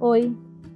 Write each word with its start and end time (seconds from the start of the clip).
Oi, 0.00 0.34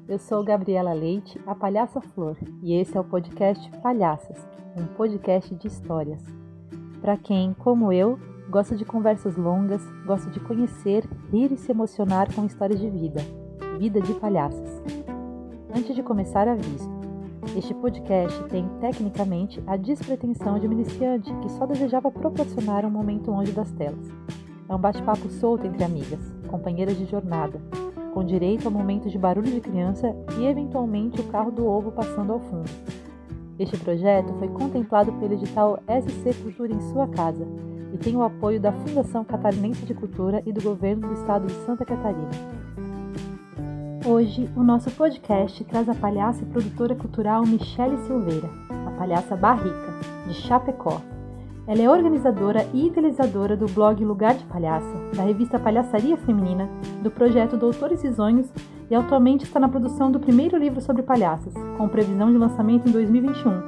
eu 0.09 0.19
sou 0.19 0.45
Gabriela 0.45 0.93
Leite, 0.93 1.41
a 1.47 1.55
Palhaça 1.55 2.01
Flor, 2.01 2.37
e 2.63 2.75
esse 2.75 2.97
é 2.97 3.01
o 3.01 3.05
podcast 3.05 3.71
Palhaças, 3.79 4.37
um 4.77 4.85
podcast 4.95 5.55
de 5.55 5.69
histórias. 5.69 6.23
Para 7.01 7.17
quem, 7.17 7.55
como 7.55 7.93
eu, 7.93 8.19
gosta 8.51 8.77
de 8.77 8.85
conversas 8.85 9.37
longas, 9.37 9.83
gosta 10.05 10.29
de 10.29 10.39
conhecer, 10.41 11.09
rir 11.31 11.51
e 11.51 11.57
se 11.57 11.71
emocionar 11.71 12.35
com 12.35 12.45
histórias 12.45 12.79
de 12.79 12.91
vida, 12.91 13.23
vida 13.79 14.01
de 14.01 14.13
palhaças. 14.15 14.83
Antes 15.75 15.95
de 15.95 16.03
começar, 16.03 16.47
aviso. 16.47 16.92
Este 17.55 17.75
podcast 17.75 18.45
tem, 18.45 18.67
tecnicamente, 18.81 19.63
a 19.67 19.77
despretensão 19.77 20.59
de 20.59 20.67
uma 20.67 20.75
iniciante 20.75 21.31
que 21.35 21.51
só 21.51 21.67
desejava 21.67 22.11
proporcionar 22.11 22.87
um 22.87 22.91
momento 22.91 23.31
longe 23.31 23.53
das 23.53 23.71
telas. 23.73 24.09
É 24.67 24.75
um 24.75 24.79
bate-papo 24.79 25.29
solto 25.29 25.67
entre 25.67 25.85
amigas, 25.85 26.33
companheiras 26.49 26.97
de 26.97 27.05
jornada, 27.05 27.61
com 28.15 28.25
direito 28.25 28.67
a 28.67 28.71
momentos 28.71 29.13
de 29.13 29.19
barulho 29.19 29.51
de 29.51 29.61
criança 29.61 30.17
e, 30.39 30.47
eventualmente, 30.47 31.21
o 31.21 31.25
carro 31.25 31.51
do 31.51 31.67
ovo 31.67 31.93
passando 31.93 32.33
ao 32.33 32.41
fundo. 32.41 32.71
Este 33.59 33.77
projeto 33.77 34.33
foi 34.39 34.49
contemplado 34.49 35.13
pelo 35.13 35.35
edital 35.35 35.79
SC 35.87 36.43
Cultura 36.43 36.73
em 36.73 36.81
Sua 36.81 37.07
Casa 37.07 37.47
e 37.93 37.99
tem 37.99 38.17
o 38.17 38.23
apoio 38.23 38.59
da 38.59 38.73
Fundação 38.73 39.25
Catarinense 39.25 39.85
de 39.85 39.93
Cultura 39.93 40.43
e 40.47 40.53
do 40.55 40.63
Governo 40.63 41.09
do 41.09 41.13
Estado 41.13 41.47
de 41.47 41.53
Santa 41.67 41.85
Catarina. 41.85 42.62
Hoje, 44.05 44.51
o 44.57 44.63
nosso 44.63 44.91
podcast 44.91 45.63
traz 45.65 45.89
a 45.89 45.95
palhaça 45.95 46.43
e 46.43 46.47
produtora 46.47 46.95
cultural 46.95 47.47
Michele 47.47 47.97
Silveira, 47.99 48.51
a 48.87 48.91
palhaça 48.93 49.37
Barrica, 49.37 50.01
de 50.27 50.35
Chapecó, 50.35 51.01
ela 51.65 51.81
é 51.81 51.89
organizadora 51.89 52.67
e 52.75 52.89
idealizadora 52.89 53.57
do 53.57 53.67
blog 53.67 54.05
Lugar 54.05 54.35
de 54.35 54.45
Palhaça, 54.47 54.93
da 55.15 55.23
revista 55.23 55.61
Palhaçaria 55.61 56.17
Feminina, 56.17 56.69
do 57.01 57.11
projeto 57.11 57.57
Doutores 57.57 58.03
Risonhos 58.03 58.53
e 58.91 58.95
atualmente 58.97 59.45
está 59.45 59.61
na 59.61 59.69
produção 59.69 60.11
do 60.11 60.19
primeiro 60.19 60.59
livro 60.59 60.81
sobre 60.81 61.05
palhaças, 61.05 61.55
com 61.79 61.89
previsão 61.89 62.33
de 62.33 62.39
lançamento 62.39 62.89
em 62.89 62.93
2021, 62.93 63.63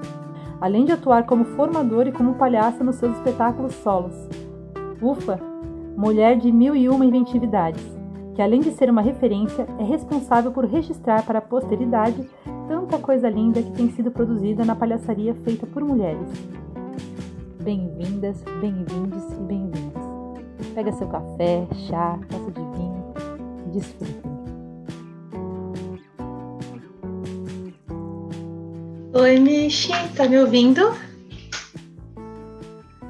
além 0.61 0.85
de 0.85 0.91
atuar 0.91 1.25
como 1.25 1.45
formadora 1.45 2.09
e 2.09 2.13
como 2.13 2.35
palhaça 2.35 2.83
nos 2.83 2.97
seus 2.97 3.17
espetáculos 3.17 3.75
solos. 3.75 4.29
Ufa! 5.01 5.39
Mulher 5.97 6.37
de 6.37 6.51
mil 6.51 6.75
e 6.75 6.89
uma 6.89 7.05
inventividades, 7.05 7.94
que 8.35 8.43
além 8.43 8.61
de 8.61 8.73
ser 8.73 8.91
uma 8.91 9.01
referência, 9.01 9.67
é 9.79 9.85
responsável 9.85 10.51
por 10.51 10.65
registrar 10.65 11.25
para 11.25 11.39
a 11.39 11.43
posteridade 11.43 12.29
tanta 12.67 12.99
coisa 12.99 13.29
linda 13.29 13.63
que 13.63 13.71
tem 13.71 13.91
sido 13.93 14.11
produzida 14.11 14.65
na 14.65 14.75
palhaçaria 14.75 15.35
feita 15.35 15.67
por 15.67 15.85
mulheres. 15.85 16.29
Bem-vindas, 17.63 18.43
bem-vindos 18.61 19.23
e 19.33 19.43
bem-vindas. 19.43 20.03
Pega 20.75 20.93
seu 20.93 21.07
café, 21.07 21.67
chá, 21.89 22.19
taça 22.29 22.51
de 22.51 22.61
vinho 22.61 23.15
e 23.67 23.71
desfrutem. 23.71 24.35
Oi, 29.15 29.39
Michi, 29.39 29.93
tá 30.17 30.29
me 30.29 30.39
ouvindo? 30.41 30.93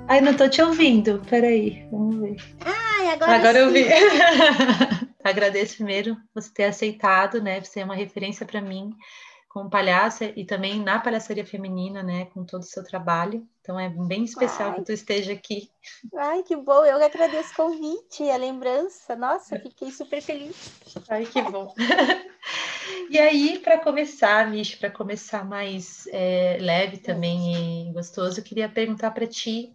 Ai, 0.06 0.20
não 0.20 0.34
tô 0.34 0.46
te 0.50 0.60
ouvindo. 0.60 1.22
Peraí, 1.30 1.88
vamos 1.90 2.16
ver. 2.16 2.36
Ai, 2.60 3.08
agora, 3.08 3.34
Agora 3.36 3.58
eu 3.58 3.72
vi. 3.72 3.86
Agradeço 5.24 5.76
primeiro 5.76 6.18
você 6.34 6.52
ter 6.52 6.64
aceitado, 6.64 7.42
né? 7.42 7.58
Você 7.58 7.80
é 7.80 7.84
uma 7.84 7.94
referência 7.94 8.44
para 8.44 8.60
mim 8.60 8.94
como 9.48 9.70
palhaça 9.70 10.32
e 10.36 10.44
também 10.44 10.82
na 10.82 10.98
palhaçaria 10.98 11.46
feminina, 11.46 12.02
né? 12.02 12.26
Com 12.26 12.44
todo 12.44 12.60
o 12.60 12.66
seu 12.66 12.84
trabalho. 12.84 13.48
Então 13.60 13.80
é 13.80 13.88
bem 13.88 14.24
especial 14.24 14.70
Ai. 14.70 14.74
que 14.74 14.82
tu 14.82 14.92
esteja 14.92 15.32
aqui. 15.32 15.70
Ai, 16.14 16.42
que 16.42 16.54
bom. 16.54 16.84
Eu 16.84 17.02
agradeço 17.02 17.52
o 17.52 17.56
convite, 17.56 18.28
a 18.28 18.36
lembrança. 18.36 19.16
Nossa, 19.16 19.58
fiquei 19.58 19.90
super 19.90 20.20
feliz. 20.20 20.72
Ai, 21.08 21.24
que 21.24 21.40
bom. 21.40 21.72
e 23.08 23.18
aí, 23.18 23.60
para 23.60 23.78
começar, 23.78 24.50
Michi, 24.50 24.76
para 24.76 24.90
começar 24.90 25.42
mais 25.44 26.06
é, 26.08 26.58
leve 26.60 26.98
também 26.98 27.88
e 27.88 27.92
gostoso, 27.92 28.40
eu 28.40 28.44
queria 28.44 28.68
perguntar 28.68 29.12
para 29.12 29.26
ti 29.26 29.72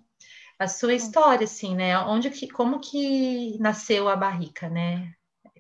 a 0.60 0.68
sua 0.68 0.94
história, 0.94 1.46
assim, 1.46 1.74
né? 1.74 1.98
Onde 2.00 2.30
que, 2.30 2.50
como 2.50 2.82
que 2.82 3.58
nasceu 3.60 4.10
a 4.10 4.16
Barrica, 4.16 4.70
né? 4.70 5.16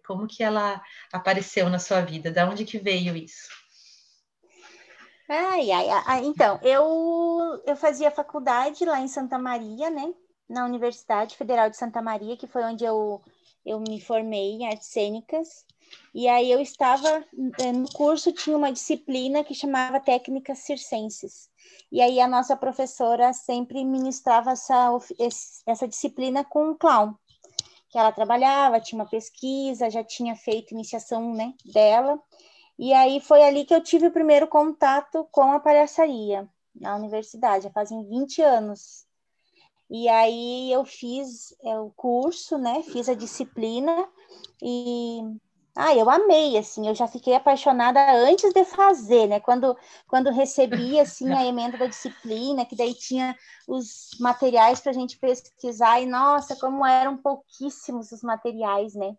Como 0.09 0.25
que 0.25 0.42
ela 0.42 0.81
apareceu 1.14 1.70
na 1.70 1.78
sua 1.78 2.02
vida? 2.02 2.31
Da 2.31 2.50
onde 2.50 2.66
que 2.66 2.80
veio 2.80 3.16
isso? 3.16 3.47
Ai, 5.30 5.70
ai, 5.70 5.88
ai. 6.08 6.25
Então, 6.25 6.59
eu, 6.64 7.62
eu 7.64 7.75
fazia 7.75 8.09
faculdade 8.09 8.84
lá 8.86 9.00
em 9.00 9.08
Santa 9.08 9.38
Maria, 9.38 9.92
né? 9.92 10.12
Na 10.50 10.66
Universidade 10.66 11.38
Federal 11.38 11.70
de 11.70 11.78
Santa 11.78 12.02
Maria, 12.02 12.36
que 12.36 12.47
foi 12.47 12.64
onde 12.64 12.84
eu, 12.84 13.22
eu 13.64 13.80
me 13.80 14.02
formei 14.02 14.53
em 14.53 14.66
artes 14.66 14.88
cênicas. 14.88 15.64
E 16.12 16.28
aí 16.28 16.52
eu 16.52 16.59
estava 16.59 17.24
eh, 17.59 17.72
no 17.72 17.88
curso, 17.94 18.31
tinha 18.31 18.58
uma 18.58 18.72
disciplina 18.72 19.44
que 19.44 19.53
chamava 19.53 20.00
Técnicas 20.00 20.58
Circenses. 20.58 21.52
E 21.91 22.02
aí 22.02 22.20
a 22.20 22.28
nossa 22.28 22.58
professora 22.58 23.31
sempre 23.31 23.86
ministrava 23.86 24.53
essa, 24.53 24.90
essa 25.68 25.88
disciplina 25.88 26.44
com 26.44 26.72
um 26.72 26.76
clown, 26.76 27.14
que 27.89 27.97
ela 27.97 28.11
trabalhava, 28.11 28.79
tinha 28.79 29.01
uma 29.01 29.09
pesquisa, 29.09 29.89
já 29.89 30.03
tinha 30.03 30.35
feito 30.35 30.73
iniciação, 30.73 31.33
né, 31.33 31.53
dela. 31.66 32.19
E 32.77 32.94
aí 32.94 33.19
foi 33.19 33.44
ali 33.44 33.66
que 33.66 33.73
eu 33.73 33.83
tive 33.83 34.07
o 34.07 34.11
primeiro 34.11 34.47
contato 34.47 35.27
com 35.31 35.51
a 35.51 35.59
palhaçaria 35.59 36.47
na 36.73 36.95
universidade, 36.95 37.66
já 37.66 37.69
fazem 37.72 38.07
20 38.07 38.41
anos. 38.41 39.05
E 39.89 40.07
aí 40.07 40.72
eu 40.72 40.85
fiz 40.85 41.53
é, 41.63 41.79
o 41.79 41.89
curso, 41.89 42.57
né? 42.57 42.83
Fiz 42.83 43.09
a 43.09 43.16
disciplina 43.16 44.07
e 44.61 45.22
ah, 45.79 45.95
eu 45.95 46.09
amei, 46.09 46.57
assim, 46.57 46.88
eu 46.88 46.94
já 46.95 47.07
fiquei 47.07 47.34
apaixonada 47.35 48.00
antes 48.13 48.53
de 48.53 48.66
fazer, 48.66 49.28
né? 49.28 49.40
Quando, 49.40 49.75
quando 50.07 50.29
recebi, 50.31 51.00
assim, 51.00 51.35
a 51.35 51.45
emenda 51.45 51.78
da 51.78 51.88
disciplina, 51.88 52.66
que 52.66 52.75
daí 52.75 52.94
tinha 52.94 53.35
os 53.67 54.09
materiais 54.19 54.81
para 54.81 54.91
a 54.91 54.94
gente 54.94 55.17
pesquisar, 55.19 56.01
e 56.01 56.06
nossa, 56.06 56.56
como 56.57 56.85
eram 56.85 57.17
pouquíssimos 57.17 58.12
os 58.12 58.22
materiais, 58.23 58.94
né? 58.95 59.16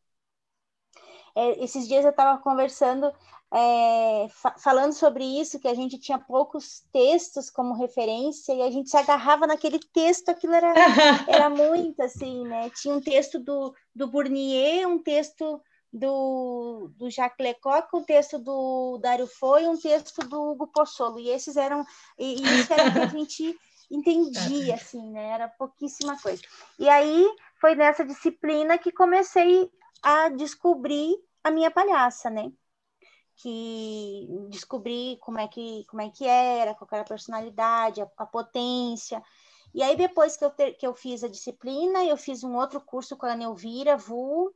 É, 1.35 1.63
esses 1.65 1.87
dias 1.89 2.05
eu 2.05 2.11
estava 2.11 2.41
conversando, 2.43 3.13
é, 3.53 4.29
fa- 4.31 4.57
falando 4.59 4.93
sobre 4.93 5.25
isso, 5.25 5.59
que 5.61 5.69
a 5.69 5.75
gente 5.75 5.99
tinha 5.99 6.19
poucos 6.19 6.81
textos 6.93 7.51
como 7.51 7.75
referência 7.75 8.53
e 8.55 8.63
a 8.63 8.71
gente 8.71 8.91
se 8.91 8.97
agarrava 8.97 9.47
naquele 9.47 9.79
texto, 9.79 10.29
aquilo 10.31 10.55
era, 10.55 10.81
era 11.27 11.49
muito 11.51 12.01
assim, 12.03 12.47
né? 12.47 12.71
Tinha 12.71 12.95
um 12.95 13.01
texto 13.01 13.39
do, 13.39 13.75
do 13.95 14.09
Bournier, 14.09 14.89
um 14.89 14.99
texto 15.03 15.61
do, 15.93 16.91
do 16.97 17.11
Jacques 17.11 17.45
Lecoq, 17.45 17.89
um 17.95 18.05
texto 18.05 18.39
do 18.39 18.99
Dário 18.99 19.27
Fo 19.27 19.59
e 19.59 19.67
um 19.67 19.77
texto 19.77 20.21
do 20.27 20.51
Hugo 20.51 20.69
Pozzolo, 20.69 21.19
e 21.19 21.29
esses 21.29 21.57
eram, 21.57 21.85
e, 22.19 22.41
e 22.41 22.61
isso 22.61 22.73
era 22.73 22.89
o 22.89 22.93
que 22.93 22.99
a 22.99 23.07
gente 23.07 23.59
entendia, 23.91 24.75
assim, 24.75 25.11
né? 25.11 25.31
Era 25.31 25.49
pouquíssima 25.49 26.21
coisa. 26.21 26.41
E 26.79 26.89
aí 26.89 27.27
foi 27.61 27.75
nessa 27.75 28.05
disciplina 28.05 28.79
que 28.79 28.93
comecei 28.93 29.71
a 30.03 30.29
descobrir 30.29 31.17
a 31.43 31.51
minha 31.51 31.71
palhaça, 31.71 32.31
né? 32.31 32.53
Que 33.37 34.29
descobri 34.49 35.19
como 35.21 35.39
é 35.39 35.49
que, 35.49 35.85
como 35.89 36.03
é 36.03 36.11
que 36.11 36.27
era, 36.27 36.75
qual 36.75 36.89
era 36.93 37.03
a 37.03 37.09
personalidade, 37.09 38.01
a, 38.01 38.09
a 38.17 38.27
potência. 38.27 39.23
E 39.75 39.83
aí, 39.83 39.97
depois 39.97 40.37
que 40.37 40.45
eu, 40.45 40.51
ter, 40.51 40.75
que 40.75 40.87
eu 40.87 40.95
fiz 40.95 41.25
a 41.25 41.29
disciplina, 41.29 42.05
eu 42.05 42.17
fiz 42.17 42.45
um 42.45 42.57
outro 42.57 42.81
curso 42.81 43.17
com 43.17 43.27
a 43.27 43.33
Ana 43.33 43.45
Elvira, 43.45 43.97
VU, 43.97 44.53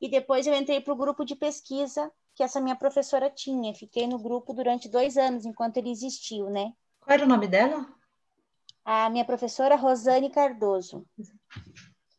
e 0.00 0.08
depois 0.08 0.46
eu 0.46 0.54
entrei 0.54 0.80
para 0.80 0.92
o 0.92 0.96
grupo 0.96 1.24
de 1.24 1.34
pesquisa 1.34 2.10
que 2.34 2.42
essa 2.42 2.60
minha 2.60 2.76
professora 2.76 3.28
tinha. 3.28 3.74
Fiquei 3.74 4.06
no 4.06 4.18
grupo 4.18 4.52
durante 4.54 4.88
dois 4.88 5.16
anos, 5.16 5.44
enquanto 5.44 5.76
ele 5.76 5.90
existiu, 5.90 6.48
né? 6.48 6.72
Qual 7.00 7.14
era 7.14 7.24
o 7.24 7.28
nome 7.28 7.48
dela? 7.48 7.86
A 8.84 9.10
minha 9.10 9.24
professora 9.24 9.74
Rosane 9.76 10.30
Cardoso. 10.30 11.04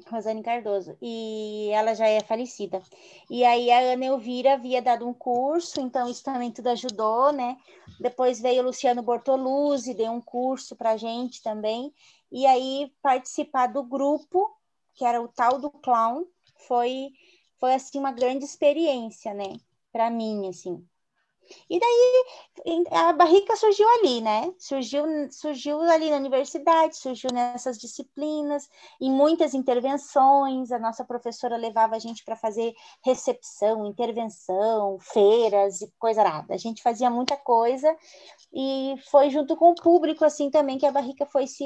Rosane 0.10 0.42
Cardoso, 0.42 0.98
e 1.02 1.70
ela 1.72 1.94
já 1.94 2.08
é 2.08 2.20
falecida. 2.22 2.82
E 3.30 3.46
aí 3.46 3.72
a 3.72 3.94
Ana 3.94 4.06
Elvira 4.06 4.54
havia 4.54 4.82
dado 4.82 5.08
um 5.08 5.14
curso, 5.14 5.80
então 5.80 6.10
isso 6.10 6.24
também 6.24 6.52
tudo 6.52 6.68
ajudou, 6.70 7.32
né? 7.32 7.58
Depois 8.00 8.42
veio 8.42 8.62
o 8.62 8.66
Luciano 8.66 9.04
Bortoluzzi, 9.04 9.94
deu 9.94 10.12
um 10.12 10.22
curso 10.22 10.76
para 10.76 10.98
gente 10.98 11.42
também. 11.44 11.94
E 12.32 12.46
aí 12.46 12.92
participar 13.02 13.68
do 13.68 13.84
grupo, 13.84 14.52
que 14.96 15.06
era 15.06 15.22
o 15.22 15.28
tal 15.28 15.60
do 15.60 15.70
clown, 15.70 16.26
foi 16.68 17.12
foi 17.60 17.74
assim 17.74 18.00
uma 18.00 18.12
grande 18.12 18.46
experiência, 18.46 19.34
né? 19.34 19.58
Para 19.92 20.10
mim, 20.10 20.48
assim. 20.48 20.86
E 21.70 21.80
daí 21.80 22.86
a 22.92 23.14
barrica 23.14 23.56
surgiu 23.56 23.88
ali, 23.90 24.22
né? 24.22 24.54
Surgiu, 24.60 25.04
surgiu 25.32 25.82
ali 25.82 26.10
na 26.10 26.18
universidade, 26.18 26.98
surgiu 26.98 27.32
nessas 27.34 27.78
disciplinas, 27.78 28.70
em 29.02 29.12
muitas 29.12 29.54
intervenções. 29.54 30.72
A 30.72 30.80
nossa 30.80 31.04
professora 31.04 31.58
levava 31.58 31.96
a 31.96 32.00
gente 32.00 32.24
para 32.24 32.36
fazer 32.36 32.74
recepção, 33.04 33.86
intervenção, 33.86 35.00
feiras 35.00 35.82
e 35.82 35.92
coisa 35.98 36.24
nada. 36.24 36.54
A 36.54 36.58
gente 36.58 36.84
fazia 36.84 37.10
muita 37.10 37.36
coisa 37.38 37.96
e 38.54 38.96
foi 39.10 39.30
junto 39.30 39.56
com 39.56 39.72
o 39.72 39.76
público 39.76 40.26
assim 40.26 40.50
também 40.50 40.78
que 40.78 40.86
a 40.86 40.92
barrica 40.92 41.26
foi 41.26 41.48
se, 41.48 41.66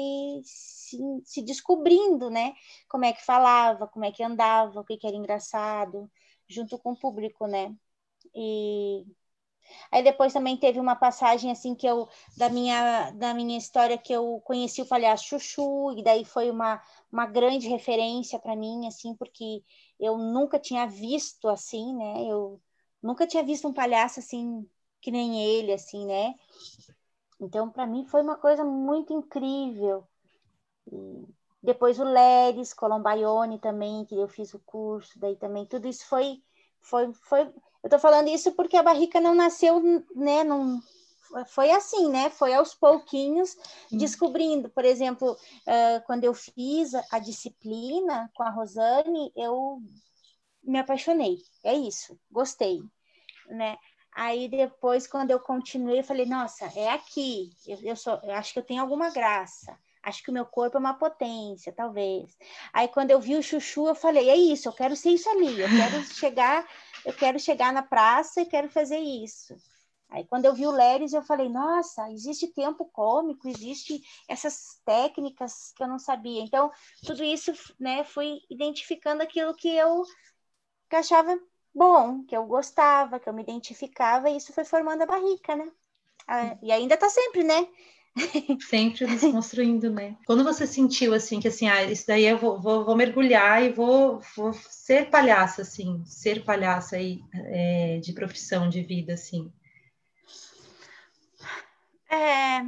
se, 0.96 1.22
se 1.24 1.42
descobrindo, 1.42 2.30
né? 2.30 2.54
Como 2.88 3.04
é 3.04 3.12
que 3.12 3.24
falava, 3.24 3.86
como 3.88 4.04
é 4.04 4.12
que 4.12 4.22
andava, 4.22 4.80
o 4.80 4.84
que, 4.84 4.96
que 4.96 5.06
era 5.06 5.16
engraçado, 5.16 6.10
junto 6.48 6.78
com 6.78 6.92
o 6.92 6.98
público, 6.98 7.46
né? 7.46 7.74
E 8.34 9.04
Aí 9.90 10.02
depois 10.02 10.32
também 10.32 10.56
teve 10.56 10.78
uma 10.80 10.96
passagem 10.96 11.50
assim 11.50 11.74
que 11.74 11.86
eu 11.86 12.08
da 12.36 12.48
minha 12.48 13.10
da 13.12 13.34
minha 13.34 13.56
história 13.58 13.96
que 13.98 14.12
eu 14.12 14.40
conheci 14.44 14.82
o 14.82 14.86
palhaço 14.88 15.38
Chuchu 15.38 15.92
e 15.98 16.02
daí 16.02 16.24
foi 16.24 16.50
uma 16.50 16.82
uma 17.10 17.26
grande 17.26 17.68
referência 17.68 18.38
para 18.38 18.56
mim 18.56 18.86
assim, 18.86 19.14
porque 19.16 19.62
eu 19.98 20.18
nunca 20.18 20.58
tinha 20.58 20.86
visto 20.86 21.48
assim, 21.48 21.94
né? 21.96 22.24
Eu 22.24 22.60
nunca 23.02 23.26
tinha 23.26 23.42
visto 23.44 23.68
um 23.68 23.72
palhaço 23.72 24.20
assim 24.20 24.68
que 25.00 25.10
nem 25.10 25.42
ele 25.42 25.72
assim, 25.72 26.06
né? 26.06 26.34
Então 27.40 27.70
para 27.70 27.86
mim 27.86 28.04
foi 28.06 28.22
uma 28.22 28.36
coisa 28.36 28.64
muito 28.64 29.12
incrível. 29.12 30.06
E 30.90 31.26
depois 31.62 31.98
o 31.98 32.04
Leres, 32.04 32.74
Colombaione 32.74 33.58
também, 33.58 34.04
que 34.04 34.14
eu 34.14 34.28
fiz 34.28 34.52
o 34.54 34.60
curso, 34.60 35.18
daí 35.18 35.36
também 35.36 35.66
tudo 35.66 35.88
isso 35.88 36.06
foi 36.06 36.42
foi 36.82 37.12
foi 37.14 37.52
eu 37.82 37.90
tô 37.90 37.98
falando 37.98 38.28
isso 38.28 38.52
porque 38.52 38.76
a 38.76 38.82
barrica 38.82 39.20
não 39.20 39.34
nasceu, 39.34 39.80
né? 40.14 40.42
Não, 40.42 40.80
foi 41.46 41.70
assim, 41.70 42.08
né? 42.10 42.30
Foi 42.30 42.54
aos 42.54 42.74
pouquinhos 42.74 43.56
descobrindo. 43.90 44.70
Por 44.70 44.84
exemplo, 44.84 45.36
quando 46.06 46.24
eu 46.24 46.32
fiz 46.32 46.94
a, 46.94 47.04
a 47.12 47.18
disciplina 47.18 48.30
com 48.34 48.42
a 48.42 48.50
Rosane, 48.50 49.32
eu 49.36 49.82
me 50.62 50.78
apaixonei. 50.78 51.38
É 51.62 51.74
isso, 51.74 52.18
gostei, 52.30 52.80
né? 53.48 53.76
Aí 54.14 54.48
depois, 54.48 55.06
quando 55.06 55.32
eu 55.32 55.40
continuei, 55.40 55.98
eu 55.98 56.04
falei, 56.04 56.24
nossa, 56.24 56.66
é 56.78 56.90
aqui. 56.90 57.50
Eu, 57.66 57.78
eu, 57.82 57.96
sou, 57.96 58.18
eu 58.22 58.32
acho 58.32 58.52
que 58.52 58.58
eu 58.60 58.64
tenho 58.64 58.80
alguma 58.80 59.10
graça. 59.10 59.76
Acho 60.04 60.22
que 60.22 60.30
o 60.30 60.34
meu 60.34 60.44
corpo 60.46 60.76
é 60.76 60.80
uma 60.80 60.94
potência, 60.94 61.72
talvez. 61.72 62.36
Aí 62.72 62.88
quando 62.88 63.10
eu 63.10 63.20
vi 63.20 63.36
o 63.36 63.42
chuchu, 63.42 63.88
eu 63.88 63.94
falei, 63.94 64.28
é 64.28 64.36
isso, 64.36 64.68
eu 64.68 64.72
quero 64.72 64.94
ser 64.94 65.10
isso 65.10 65.28
ali. 65.30 65.60
Eu 65.60 65.68
quero 65.68 66.02
chegar 66.14 66.66
eu 67.04 67.12
quero 67.12 67.38
chegar 67.38 67.72
na 67.72 67.82
praça 67.82 68.40
e 68.40 68.46
quero 68.46 68.68
fazer 68.68 68.98
isso. 68.98 69.54
Aí 70.08 70.24
quando 70.24 70.44
eu 70.46 70.54
vi 70.54 70.66
o 70.66 70.70
Leris, 70.70 71.12
eu 71.12 71.22
falei, 71.22 71.48
nossa, 71.48 72.10
existe 72.10 72.46
tempo 72.48 72.84
cômico, 72.86 73.48
existe 73.48 74.00
essas 74.28 74.80
técnicas 74.84 75.72
que 75.76 75.82
eu 75.82 75.88
não 75.88 75.98
sabia. 75.98 76.40
Então, 76.42 76.70
tudo 77.04 77.22
isso, 77.22 77.52
né, 77.78 78.04
fui 78.04 78.40
identificando 78.48 79.22
aquilo 79.22 79.54
que 79.54 79.68
eu 79.68 80.04
que 80.88 80.96
achava 80.96 81.38
bom, 81.74 82.24
que 82.24 82.36
eu 82.36 82.46
gostava, 82.46 83.18
que 83.18 83.28
eu 83.28 83.32
me 83.32 83.42
identificava, 83.42 84.30
e 84.30 84.36
isso 84.36 84.52
foi 84.52 84.64
formando 84.64 85.02
a 85.02 85.06
barrica, 85.06 85.56
né? 85.56 85.70
Ah, 86.26 86.56
e 86.62 86.70
ainda 86.70 86.94
está 86.94 87.08
sempre, 87.10 87.42
né? 87.42 87.66
Sempre 88.68 89.06
desconstruindo, 89.06 89.90
né? 89.90 90.16
Quando 90.26 90.44
você 90.44 90.66
sentiu 90.66 91.12
assim 91.14 91.40
que 91.40 91.48
assim, 91.48 91.68
ah, 91.68 91.82
isso 91.84 92.06
daí 92.06 92.24
eu 92.24 92.38
vou, 92.38 92.60
vou, 92.60 92.84
vou 92.84 92.96
mergulhar 92.96 93.62
e 93.62 93.72
vou, 93.72 94.20
vou, 94.36 94.52
ser 94.52 95.10
palhaça, 95.10 95.62
assim, 95.62 96.04
ser 96.04 96.44
palhaça 96.44 96.96
aí 96.96 97.20
é, 97.34 97.98
de 97.98 98.12
profissão, 98.12 98.68
de 98.68 98.82
vida, 98.82 99.14
assim. 99.14 99.52
É, 102.08 102.62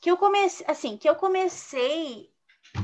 que 0.00 0.10
eu 0.10 0.16
comecei, 0.16 0.66
assim, 0.66 0.96
que 0.96 1.08
eu 1.08 1.14
comecei, 1.14 2.30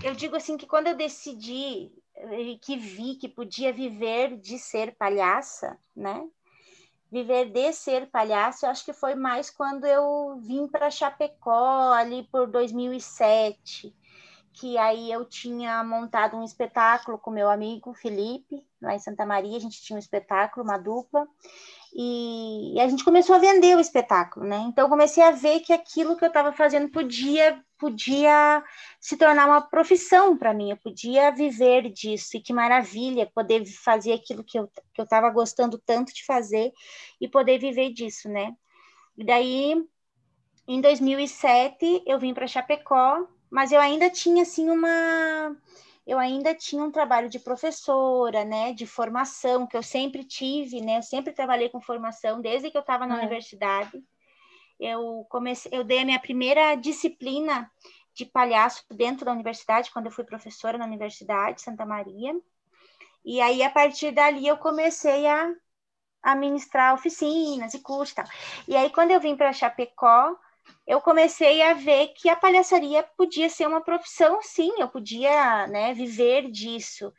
eu 0.03 0.15
digo 0.15 0.37
assim 0.37 0.59
que 0.59 0.67
quando 0.67 0.89
eu 0.89 0.97
decidi 0.97 1.91
eh, 2.17 2.59
que 2.61 2.77
vi 2.77 3.17
que 3.17 3.29
podia 3.29 3.73
viver 3.73 4.37
de 4.37 4.59
ser 4.59 4.95
palhaça, 4.97 5.79
né? 5.97 6.27
Viver 7.15 7.45
de 7.45 7.73
ser 7.73 8.11
palhaço, 8.11 8.67
eu 8.67 8.71
acho 8.71 8.85
que 8.85 8.93
foi 8.93 9.15
mais 9.15 9.49
quando 9.49 9.87
eu 9.87 10.37
vim 10.41 10.67
para 10.67 10.91
Chapecó, 10.91 11.93
ali 11.93 12.25
por 12.25 12.49
2007, 12.49 13.95
que 14.53 14.77
aí 14.77 15.13
eu 15.13 15.25
tinha 15.25 15.85
montado 15.85 16.37
um 16.37 16.43
espetáculo 16.43 17.17
com 17.17 17.31
meu 17.31 17.49
amigo 17.49 17.95
Felipe, 17.95 18.67
lá 18.83 18.97
em 18.97 18.99
Santa 18.99 19.25
Maria, 19.25 19.57
a 19.57 19.61
gente 19.61 19.81
tinha 19.81 19.97
um 19.97 20.01
espetáculo, 20.01 20.67
uma 20.67 20.77
dupla, 20.77 21.25
e, 21.95 22.75
a 22.81 22.89
gente 22.89 23.05
começou 23.05 23.37
a 23.37 23.39
vender 23.39 23.77
o 23.77 23.81
espetáculo, 23.81 24.45
né? 24.45 24.65
Então 24.67 24.89
comecei 24.89 25.23
a 25.23 25.31
ver 25.31 25.61
que 25.61 25.73
aquilo 25.73 26.17
que 26.17 26.25
eu 26.25 26.29
estava 26.29 26.53
fazendo 26.53 26.89
podia 26.89 27.63
podia 27.79 28.65
se 29.05 29.19
tornar 29.19 29.45
uma 29.45 29.61
profissão 29.61 30.35
para 30.35 30.55
mim, 30.55 30.71
eu 30.71 30.79
podia 30.79 31.31
viver 31.31 31.91
disso, 31.91 32.39
e 32.39 32.41
que 32.41 32.55
maravilha 32.55 33.31
poder 33.35 33.63
fazer 33.67 34.15
aquilo 34.15 34.43
que 34.43 34.59
eu 34.59 34.67
que 34.67 34.99
eu 34.99 35.05
estava 35.05 35.29
gostando 35.29 35.77
tanto 35.77 36.15
de 36.15 36.25
fazer 36.25 36.73
e 37.21 37.29
poder 37.29 37.59
viver 37.59 37.93
disso, 37.93 38.31
né? 38.31 38.57
E 39.15 39.23
daí, 39.23 39.75
em 40.67 40.81
2007, 40.81 42.03
eu 42.07 42.19
vim 42.19 42.33
para 42.33 42.47
Chapecó, 42.47 43.29
mas 43.51 43.73
eu 43.73 43.79
ainda 43.79 44.09
tinha 44.09 44.41
assim 44.43 44.71
uma 44.71 45.55
eu 46.07 46.19
ainda 46.19 46.55
tinha 46.55 46.83
um 46.83 46.91
trabalho 46.91 47.29
de 47.29 47.39
professora, 47.39 48.43
né, 48.43 48.73
de 48.73 48.87
formação, 48.87 49.67
que 49.67 49.77
eu 49.77 49.83
sempre 49.83 50.25
tive, 50.25 50.81
né, 50.81 50.97
eu 50.97 51.03
sempre 51.03 51.35
trabalhei 51.35 51.69
com 51.69 51.79
formação 51.79 52.41
desde 52.41 52.71
que 52.71 52.77
eu 52.79 52.81
estava 52.81 53.07
na 53.07 53.17
é. 53.17 53.19
universidade. 53.19 54.03
Eu 54.81 55.27
comecei, 55.29 55.71
eu 55.75 55.85
dei 55.85 56.01
a 56.01 56.05
minha 56.05 56.19
primeira 56.19 56.75
disciplina 56.75 57.71
de 58.15 58.25
palhaço 58.25 58.85
dentro 58.91 59.25
da 59.25 59.33
universidade, 59.33 59.91
quando 59.91 60.07
eu 60.07 60.13
fui 60.13 60.25
professora 60.25 60.79
na 60.79 60.87
Universidade 60.87 61.61
Santa 61.61 61.85
Maria. 61.85 62.35
E 63.25 63.41
aí, 63.41 63.63
a 63.63 63.71
partir 63.71 64.13
dali, 64.13 64.47
eu 64.47 64.57
comecei 64.57 65.27
a, 65.27 65.53
a 66.23 66.37
ministrar 66.37 66.95
oficinas 66.95 67.75
e 67.75 67.81
cursos 67.81 68.13
e 68.13 68.17
tal. 68.17 68.25
E 68.69 68.77
aí, 68.77 68.91
quando 68.91 69.11
eu 69.11 69.21
vim 69.21 69.37
para 69.37 69.53
Chapecó, 69.53 70.37
eu 70.87 71.01
comecei 71.01 71.63
a 71.63 71.75
ver 71.75 72.09
que 72.09 72.29
a 72.29 72.37
palhaçaria 72.37 73.03
podia 73.17 73.49
ser 73.49 73.67
uma 73.67 73.83
profissão, 73.83 74.41
sim, 74.43 74.71
eu 74.79 74.89
podia 74.89 75.67
né, 75.67 75.95
viver 75.95 76.51
disso. 76.51 77.13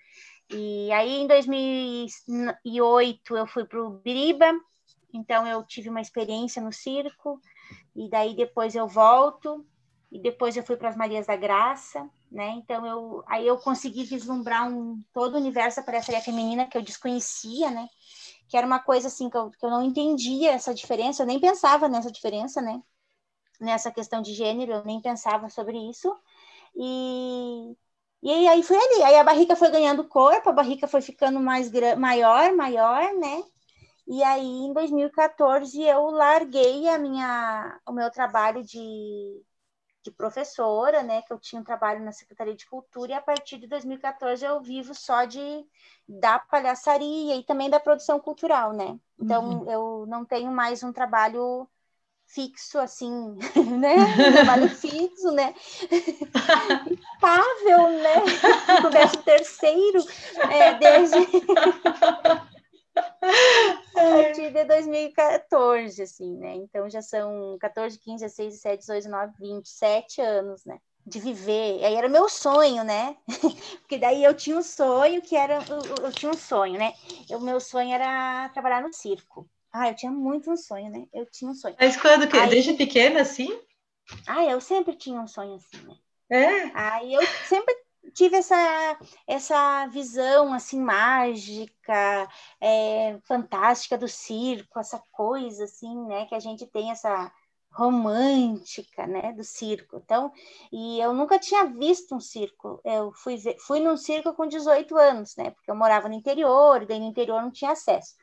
E 0.49 0.91
aí, 0.91 1.21
em 1.21 1.27
2008, 1.27 3.35
eu 3.35 3.47
fui 3.47 3.65
para 3.65 3.83
o 3.83 3.89
Biriba, 3.89 4.53
então 5.11 5.47
eu 5.47 5.63
tive 5.63 5.89
uma 5.89 6.01
experiência 6.01 6.61
no 6.61 6.71
circo, 6.71 7.41
e 7.95 8.07
daí 8.09 8.35
depois 8.35 8.75
eu 8.75 8.87
volto, 8.87 9.65
e 10.11 10.19
depois 10.19 10.55
eu 10.55 10.63
fui 10.63 10.77
para 10.77 10.89
as 10.89 10.95
Marias 10.95 11.27
da 11.27 11.35
Graça, 11.35 12.09
né? 12.31 12.49
Então 12.57 12.85
eu 12.85 13.23
aí 13.27 13.45
eu 13.47 13.57
consegui 13.57 14.03
vislumbrar 14.03 14.67
um 14.69 15.01
todo 15.13 15.35
o 15.35 15.37
universo 15.37 15.77
da 15.77 15.83
palhaçaria 15.85 16.21
feminina 16.21 16.67
que 16.67 16.77
eu 16.77 16.81
desconhecia, 16.81 17.71
né? 17.71 17.87
Que 18.47 18.57
era 18.57 18.67
uma 18.67 18.79
coisa 18.79 19.07
assim 19.07 19.29
que 19.29 19.37
eu, 19.37 19.49
que 19.51 19.65
eu 19.65 19.69
não 19.69 19.83
entendia 19.83 20.51
essa 20.51 20.73
diferença, 20.73 21.23
eu 21.23 21.27
nem 21.27 21.39
pensava 21.39 21.87
nessa 21.89 22.11
diferença, 22.11 22.61
né? 22.61 22.81
nessa 23.59 23.91
questão 23.91 24.21
de 24.21 24.33
gênero, 24.33 24.73
eu 24.73 24.85
nem 24.85 25.01
pensava 25.01 25.49
sobre 25.49 25.77
isso. 25.89 26.13
E, 26.75 27.75
e 28.23 28.47
aí 28.47 28.63
foi 28.63 28.77
ali. 28.77 29.03
Aí 29.03 29.15
a 29.17 29.23
barriga 29.23 29.55
foi 29.55 29.69
ganhando 29.71 30.07
corpo, 30.07 30.49
a 30.49 30.53
barriga 30.53 30.87
foi 30.87 31.01
ficando 31.01 31.39
mais 31.39 31.71
maior, 31.97 32.53
maior, 32.53 33.13
né? 33.15 33.43
E 34.07 34.23
aí 34.23 34.45
em 34.45 34.73
2014 34.73 35.81
eu 35.81 36.05
larguei 36.11 36.87
a 36.89 36.97
minha, 36.97 37.79
o 37.87 37.91
meu 37.91 38.11
trabalho 38.11 38.63
de, 38.63 39.43
de 40.05 40.11
professora, 40.11 41.01
né? 41.01 41.23
Que 41.23 41.33
eu 41.33 41.39
tinha 41.39 41.59
um 41.59 41.65
trabalho 41.65 42.03
na 42.05 42.11
Secretaria 42.11 42.55
de 42.55 42.67
Cultura, 42.67 43.11
e 43.11 43.15
a 43.15 43.21
partir 43.21 43.57
de 43.57 43.67
2014 43.67 44.45
eu 44.45 44.61
vivo 44.61 44.93
só 44.93 45.25
de 45.25 45.65
da 46.07 46.37
palhaçaria 46.37 47.35
e 47.35 47.43
também 47.43 47.69
da 47.69 47.79
produção 47.79 48.19
cultural, 48.19 48.71
né? 48.71 48.99
Então 49.19 49.63
uhum. 49.63 49.71
eu 49.71 50.05
não 50.07 50.23
tenho 50.23 50.51
mais 50.51 50.83
um 50.83 50.93
trabalho 50.93 51.67
fixo, 52.27 52.77
assim, 52.77 53.35
né? 53.79 53.95
Um 53.95 54.33
trabalho 54.33 54.69
fixo, 54.77 55.31
né? 55.31 55.55
Estável, 56.91 57.89
né? 58.03 58.15
O 58.85 58.89
décimo 58.91 59.23
terceiro, 59.23 60.05
é, 60.51 60.73
desde... 60.75 61.17
a 62.95 64.01
partir 64.01 64.51
de 64.51 64.63
2014, 64.65 66.01
assim, 66.01 66.37
né? 66.37 66.55
Então 66.55 66.89
já 66.89 67.01
são 67.01 67.57
14, 67.59 67.99
15, 67.99 68.23
16, 68.25 68.53
17, 68.53 68.79
18, 68.79 69.03
19, 69.03 69.33
27 69.39 70.21
anos, 70.21 70.65
né? 70.65 70.79
De 71.05 71.19
viver. 71.19 71.79
E 71.79 71.85
aí 71.85 71.95
era 71.95 72.09
meu 72.09 72.27
sonho, 72.27 72.83
né? 72.83 73.15
Porque 73.81 73.97
daí 73.97 74.23
eu 74.23 74.33
tinha 74.33 74.57
um 74.57 74.63
sonho 74.63 75.21
que 75.21 75.35
era. 75.35 75.59
Eu, 75.69 76.05
eu 76.05 76.11
tinha 76.11 76.31
um 76.31 76.37
sonho, 76.37 76.79
né? 76.79 76.93
O 77.29 77.39
meu 77.39 77.59
sonho 77.59 77.93
era 77.93 78.49
trabalhar 78.49 78.81
no 78.81 78.91
circo. 78.91 79.47
Ah, 79.71 79.89
eu 79.89 79.95
tinha 79.95 80.11
muito 80.11 80.49
um 80.49 80.57
sonho, 80.57 80.89
né? 80.89 81.05
Eu 81.13 81.25
tinha 81.25 81.51
um 81.51 81.53
sonho. 81.53 81.75
Mas 81.79 81.97
quando 81.97 82.27
que? 82.27 82.37
Aí, 82.37 82.49
Desde 82.49 82.73
pequena, 82.73 83.21
assim? 83.21 83.49
Ah, 84.25 84.45
eu 84.45 84.61
sempre 84.61 84.95
tinha 84.95 85.19
um 85.19 85.27
sonho 85.27 85.55
assim, 85.55 85.77
né? 85.85 85.95
É? 86.29 86.71
Aí 86.73 87.13
eu 87.13 87.21
sempre, 87.47 87.75
tive 88.13 88.37
essa, 88.37 88.99
essa 89.27 89.87
visão 89.87 90.53
assim 90.53 90.79
mágica, 90.79 92.27
é, 92.61 93.17
fantástica 93.23 93.97
do 93.97 94.07
circo, 94.07 94.79
essa 94.79 95.01
coisa 95.11 95.65
assim, 95.65 96.05
né, 96.07 96.25
que 96.25 96.35
a 96.35 96.39
gente 96.39 96.65
tem 96.67 96.91
essa 96.91 97.31
romântica, 97.71 99.05
né, 99.05 99.33
do 99.33 99.43
circo. 99.43 100.01
Então, 100.03 100.31
e 100.71 100.99
eu 100.99 101.13
nunca 101.13 101.37
tinha 101.37 101.65
visto 101.65 102.15
um 102.15 102.19
circo. 102.19 102.79
Eu 102.85 103.11
fui 103.13 103.37
ver, 103.37 103.57
fui 103.59 103.79
num 103.81 103.97
circo 103.97 104.33
com 104.33 104.47
18 104.47 104.95
anos, 104.97 105.35
né, 105.35 105.51
porque 105.51 105.69
eu 105.69 105.75
morava 105.75 106.07
no 106.07 106.15
interior, 106.15 106.81
e 106.81 106.85
daí 106.85 106.99
no 106.99 107.07
interior 107.07 107.41
não 107.41 107.51
tinha 107.51 107.71
acesso. 107.71 108.15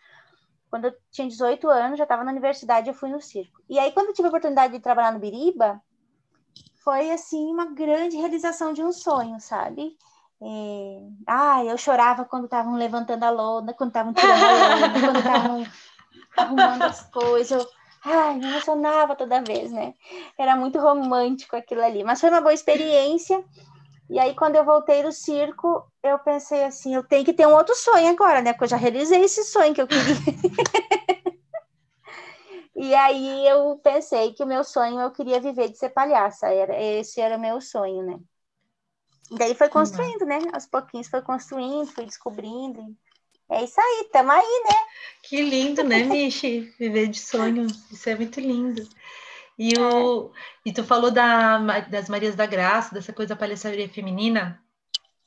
Quando 0.70 0.86
eu 0.86 0.94
tinha 1.10 1.28
18 1.28 1.68
anos, 1.68 1.98
já 1.98 2.04
estava 2.04 2.24
na 2.24 2.32
universidade, 2.32 2.88
eu 2.88 2.94
fui 2.94 3.10
no 3.10 3.20
circo. 3.20 3.62
E 3.68 3.78
aí, 3.78 3.92
quando 3.92 4.08
eu 4.08 4.14
tive 4.14 4.26
a 4.26 4.30
oportunidade 4.30 4.72
de 4.72 4.80
trabalhar 4.80 5.12
no 5.12 5.18
Biriba, 5.18 5.78
foi 6.84 7.10
assim 7.10 7.52
uma 7.52 7.66
grande 7.66 8.16
realização 8.16 8.72
de 8.72 8.82
um 8.82 8.92
sonho, 8.92 9.38
sabe? 9.40 9.96
É... 10.42 11.00
Ah, 11.26 11.64
eu 11.64 11.78
chorava 11.78 12.24
quando 12.24 12.44
estavam 12.44 12.74
levantando 12.74 13.24
a 13.24 13.30
lona, 13.30 13.72
quando 13.74 13.90
estavam 13.90 14.12
tirando 14.12 14.42
a 14.42 14.74
lona, 14.74 15.00
quando 15.00 15.18
estavam 15.18 15.66
arrumando 16.36 16.82
as 16.82 17.02
coisas. 17.10 17.62
Eu... 17.62 17.68
Ai, 18.04 18.34
me 18.34 18.46
emocionava 18.46 19.14
toda 19.14 19.42
vez, 19.42 19.70
né? 19.70 19.94
Era 20.36 20.56
muito 20.56 20.78
romântico 20.80 21.54
aquilo 21.54 21.82
ali. 21.84 22.02
Mas 22.02 22.20
foi 22.20 22.30
uma 22.30 22.40
boa 22.40 22.52
experiência. 22.52 23.44
E 24.10 24.18
aí, 24.18 24.34
quando 24.34 24.56
eu 24.56 24.64
voltei 24.64 25.02
do 25.02 25.12
circo, 25.12 25.86
eu 26.02 26.18
pensei 26.18 26.64
assim, 26.64 26.94
eu 26.94 27.04
tenho 27.04 27.24
que 27.24 27.32
ter 27.32 27.46
um 27.46 27.54
outro 27.54 27.74
sonho 27.76 28.08
agora, 28.08 28.42
né? 28.42 28.52
Porque 28.52 28.64
eu 28.64 28.68
já 28.68 28.76
realizei 28.76 29.22
esse 29.22 29.44
sonho 29.44 29.72
que 29.72 29.80
eu 29.80 29.86
queria. 29.86 30.16
E 32.82 32.96
aí 32.96 33.46
eu 33.46 33.78
pensei 33.78 34.32
que 34.32 34.42
o 34.42 34.46
meu 34.46 34.64
sonho 34.64 35.00
eu 35.00 35.12
queria 35.12 35.40
viver 35.40 35.68
de 35.68 35.78
ser 35.78 35.90
palhaça, 35.90 36.48
era, 36.48 36.76
esse 36.82 37.20
era 37.20 37.36
o 37.36 37.40
meu 37.40 37.60
sonho, 37.60 38.02
né? 38.02 38.18
Daí 39.30 39.54
foi 39.54 39.68
construindo, 39.68 40.26
né? 40.26 40.40
Aos 40.52 40.66
pouquinhos 40.66 41.06
foi 41.06 41.22
construindo, 41.22 41.86
fui 41.86 42.04
descobrindo. 42.04 42.84
É 43.48 43.62
isso 43.62 43.80
aí, 43.80 44.08
tamo 44.12 44.32
aí, 44.32 44.62
né? 44.64 44.76
Que 45.22 45.42
lindo, 45.42 45.84
né, 45.84 46.02
Michi? 46.02 46.74
Viver 46.76 47.06
de 47.06 47.20
sonho, 47.20 47.68
isso 47.68 48.10
é 48.10 48.16
muito 48.16 48.40
lindo. 48.40 48.82
E, 49.56 49.78
o, 49.78 50.32
é. 50.34 50.70
e 50.70 50.72
tu 50.72 50.82
falou 50.82 51.12
da, 51.12 51.58
das 51.82 52.08
Marias 52.08 52.34
da 52.34 52.46
Graça, 52.46 52.92
dessa 52.92 53.12
coisa 53.12 53.36
da 53.36 53.38
palhaçaria 53.38 53.88
feminina, 53.88 54.60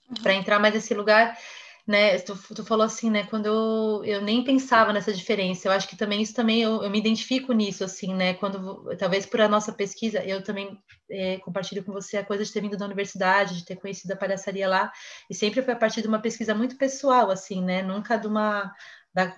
uhum. 0.10 0.22
para 0.22 0.34
entrar 0.34 0.60
mais 0.60 0.74
nesse 0.74 0.94
lugar, 0.94 1.38
né? 1.88 2.18
Tu, 2.20 2.36
tu 2.56 2.66
falou 2.66 2.86
assim, 2.86 3.10
né? 3.10 3.26
Quando 3.26 3.46
eu, 3.46 4.04
eu 4.04 4.22
nem 4.22 4.44
pensava 4.44 4.92
nessa 4.92 5.14
diferença, 5.14 5.68
eu 5.68 5.72
acho 5.72 5.88
que 5.88 5.96
também 5.96 6.22
isso 6.22 6.34
também 6.34 6.62
eu, 6.62 6.84
eu 6.84 6.90
me 6.90 6.98
identifico 6.98 7.54
nisso, 7.54 7.84
assim, 7.84 8.14
né? 8.14 8.34
Quando 8.34 8.96
talvez 8.98 9.26
por 9.26 9.40
a 9.42 9.48
nossa 9.48 9.72
pesquisa, 9.72 10.24
eu 10.24 10.44
também 10.44 10.80
é, 11.10 11.38
compartilho 11.40 11.84
com 11.84 11.92
você 11.92 12.18
a 12.18 12.26
coisa 12.26 12.44
de 12.44 12.52
ter 12.52 12.62
vindo 12.62 12.78
da 12.78 12.86
universidade, 12.86 13.58
de 13.58 13.66
ter 13.66 13.76
conhecido 13.76 14.12
a 14.14 14.18
palhaçaria 14.18 14.68
lá, 14.68 14.92
e 15.30 15.36
sempre 15.36 15.62
foi 15.62 15.74
a 15.74 15.78
partir 15.78 16.02
de 16.02 16.08
uma 16.08 16.20
pesquisa 16.20 16.56
muito 16.56 16.78
pessoal, 16.78 17.30
assim, 17.30 17.64
né? 17.64 17.84
Nunca 17.84 18.18
de 18.18 18.28
uma 18.28 18.74
da, 19.14 19.32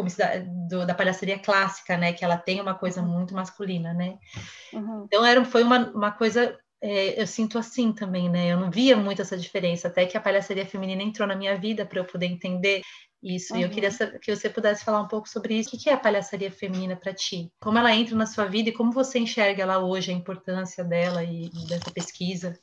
da, 0.67 0.85
da 0.85 0.95
palhaçaria 0.95 1.37
clássica, 1.37 1.97
né? 1.97 2.13
Que 2.13 2.25
ela 2.25 2.37
tem 2.37 2.59
uma 2.61 2.73
coisa 2.73 3.01
uhum. 3.01 3.07
muito 3.07 3.33
masculina, 3.35 3.93
né? 3.93 4.17
Uhum. 4.73 5.03
Então 5.05 5.25
era, 5.25 5.43
foi 5.45 5.63
uma, 5.63 5.91
uma 5.91 6.11
coisa 6.11 6.57
é, 6.81 7.19
eu 7.21 7.25
sinto 7.25 7.57
assim 7.57 7.91
também, 7.91 8.29
né? 8.29 8.51
Eu 8.51 8.59
não 8.59 8.69
via 8.69 8.95
muito 8.95 9.21
essa 9.21 9.37
diferença, 9.37 9.87
até 9.87 10.05
que 10.05 10.17
a 10.17 10.21
palhaçaria 10.21 10.65
feminina 10.65 11.01
entrou 11.01 11.27
na 11.27 11.35
minha 11.35 11.57
vida 11.57 11.85
para 11.85 11.99
eu 11.99 12.05
poder 12.05 12.27
entender 12.27 12.81
isso. 13.21 13.53
Uhum. 13.53 13.59
E 13.59 13.63
eu 13.63 13.69
queria 13.69 13.89
uhum. 13.89 14.19
que 14.19 14.35
você 14.35 14.49
pudesse 14.49 14.85
falar 14.85 15.01
um 15.01 15.07
pouco 15.07 15.27
sobre 15.27 15.55
isso. 15.55 15.75
O 15.75 15.79
que 15.79 15.89
é 15.89 15.93
a 15.93 15.99
palhaçaria 15.99 16.51
feminina 16.51 16.95
para 16.95 17.13
ti? 17.13 17.51
Como 17.59 17.77
ela 17.77 17.93
entra 17.95 18.15
na 18.15 18.25
sua 18.25 18.45
vida 18.45 18.69
e 18.69 18.73
como 18.73 18.91
você 18.91 19.19
enxerga 19.19 19.63
ela 19.63 19.79
hoje, 19.79 20.11
a 20.11 20.15
importância 20.15 20.83
dela 20.83 21.23
e, 21.23 21.49
dessa 21.67 21.89
pesquisa? 21.91 22.59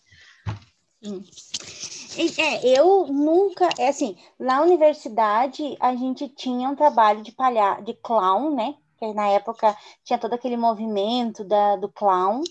É, 2.39 2.79
eu 2.79 3.07
nunca, 3.09 3.69
é 3.79 3.89
assim, 3.89 4.17
na 4.39 4.63
universidade 4.63 5.77
a 5.81 5.95
gente 5.97 6.29
tinha 6.29 6.71
um 6.71 6.77
trabalho 6.77 7.23
de 7.23 7.33
palha 7.33 7.81
de 7.81 7.93
clown, 7.95 8.55
né? 8.55 8.75
Que 8.97 9.13
na 9.13 9.29
época 9.29 9.77
tinha 10.05 10.19
todo 10.19 10.33
aquele 10.33 10.57
movimento 10.57 11.45
da, 11.45 11.77
do 11.77 11.91
clown 11.91 12.43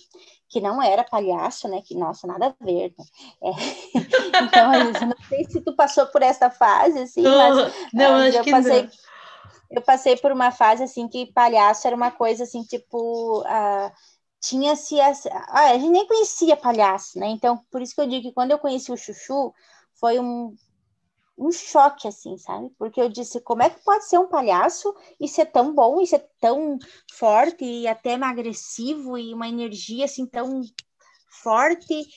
que 0.53 0.62
não 0.62 0.79
era 0.79 1.03
palhaço, 1.03 1.67
né? 1.67 1.81
Que, 1.83 1.95
nossa, 1.95 2.27
nada 2.27 2.48
a 2.48 2.63
ver. 2.63 2.93
Né? 2.98 3.05
É. 3.43 3.51
Então, 4.43 4.72
não 5.07 5.15
sei 5.29 5.45
se 5.45 5.62
tu 5.62 5.75
passou 5.75 6.07
por 6.07 6.22
essa 6.22 6.50
fase, 6.50 7.00
assim, 7.00 7.22
mas 7.22 7.74
não, 7.93 8.15
acho 8.15 8.38
eu 8.38 8.45
passei. 8.45 8.81
Não. 8.83 8.89
Eu 9.69 9.81
passei 9.81 10.17
por 10.17 10.31
uma 10.31 10.51
fase 10.51 10.83
assim 10.83 11.07
que 11.07 11.31
palhaço 11.33 11.88
era 11.88 11.95
uma 11.95 12.12
coisa 12.12 12.43
assim, 12.43 12.63
tipo, 12.63 13.41
uh, 13.41 13.91
tinha-se. 14.41 15.00
Ah, 15.00 15.72
a 15.72 15.77
gente 15.77 15.89
nem 15.89 16.07
conhecia 16.07 16.57
palhaço, 16.57 17.19
né? 17.19 17.27
Então, 17.27 17.63
por 17.72 17.81
isso 17.81 17.93
que 17.95 18.01
eu 18.01 18.07
digo 18.07 18.24
que 18.24 18.33
quando 18.33 18.51
eu 18.51 18.60
conheci 18.60 18.91
o 18.91 18.98
Chuchu, 18.98 19.53
foi 20.00 20.19
um, 20.19 20.55
um 21.37 21.51
choque, 21.51 22.07
assim, 22.07 22.37
sabe? 22.37 22.69
Porque 22.77 23.01
eu 23.01 23.09
disse, 23.09 23.41
como 23.41 23.63
é 23.63 23.69
que 23.69 23.83
pode 23.83 24.05
ser 24.05 24.19
um 24.19 24.27
palhaço 24.27 24.93
e 25.19 25.27
ser 25.27 25.47
tão 25.47 25.73
bom, 25.73 25.99
e 26.01 26.07
ser 26.07 26.27
tão 26.39 26.77
forte, 27.11 27.63
e 27.65 27.87
até 27.87 28.13
agressivo, 28.15 29.17
e 29.17 29.33
uma 29.33 29.47
energia, 29.47 30.05
assim, 30.05 30.25
tão 30.25 30.61
forte, 31.41 32.07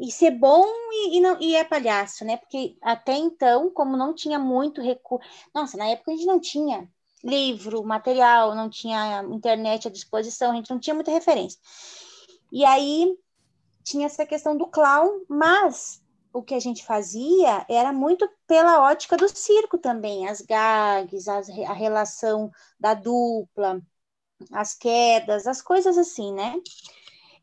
e 0.00 0.12
ser 0.12 0.30
bom 0.30 0.64
e, 0.92 1.16
e, 1.16 1.20
não, 1.20 1.40
e 1.40 1.56
é 1.56 1.64
palhaço, 1.64 2.24
né? 2.24 2.36
Porque 2.36 2.76
até 2.80 3.16
então, 3.16 3.70
como 3.70 3.96
não 3.96 4.14
tinha 4.14 4.38
muito 4.38 4.80
recurso... 4.80 5.28
Nossa, 5.52 5.76
na 5.76 5.86
época 5.86 6.12
a 6.12 6.14
gente 6.14 6.26
não 6.26 6.38
tinha 6.38 6.88
livro, 7.24 7.82
material, 7.82 8.54
não 8.54 8.70
tinha 8.70 9.24
internet 9.24 9.88
à 9.88 9.90
disposição, 9.90 10.52
a 10.52 10.54
gente 10.54 10.70
não 10.70 10.78
tinha 10.78 10.94
muita 10.94 11.10
referência. 11.10 11.58
E 12.52 12.64
aí 12.64 13.12
tinha 13.82 14.06
essa 14.06 14.24
questão 14.24 14.56
do 14.56 14.68
clown, 14.68 15.24
mas 15.28 16.00
o 16.32 16.42
que 16.42 16.54
a 16.54 16.60
gente 16.60 16.84
fazia 16.84 17.64
era 17.68 17.92
muito 17.92 18.28
pela 18.46 18.82
ótica 18.82 19.16
do 19.16 19.28
circo 19.28 19.78
também, 19.78 20.28
as 20.28 20.40
gags, 20.40 21.28
as, 21.28 21.48
a 21.48 21.72
relação 21.72 22.50
da 22.78 22.94
dupla, 22.94 23.80
as 24.52 24.74
quedas, 24.74 25.46
as 25.46 25.60
coisas 25.62 25.98
assim, 25.98 26.32
né? 26.32 26.54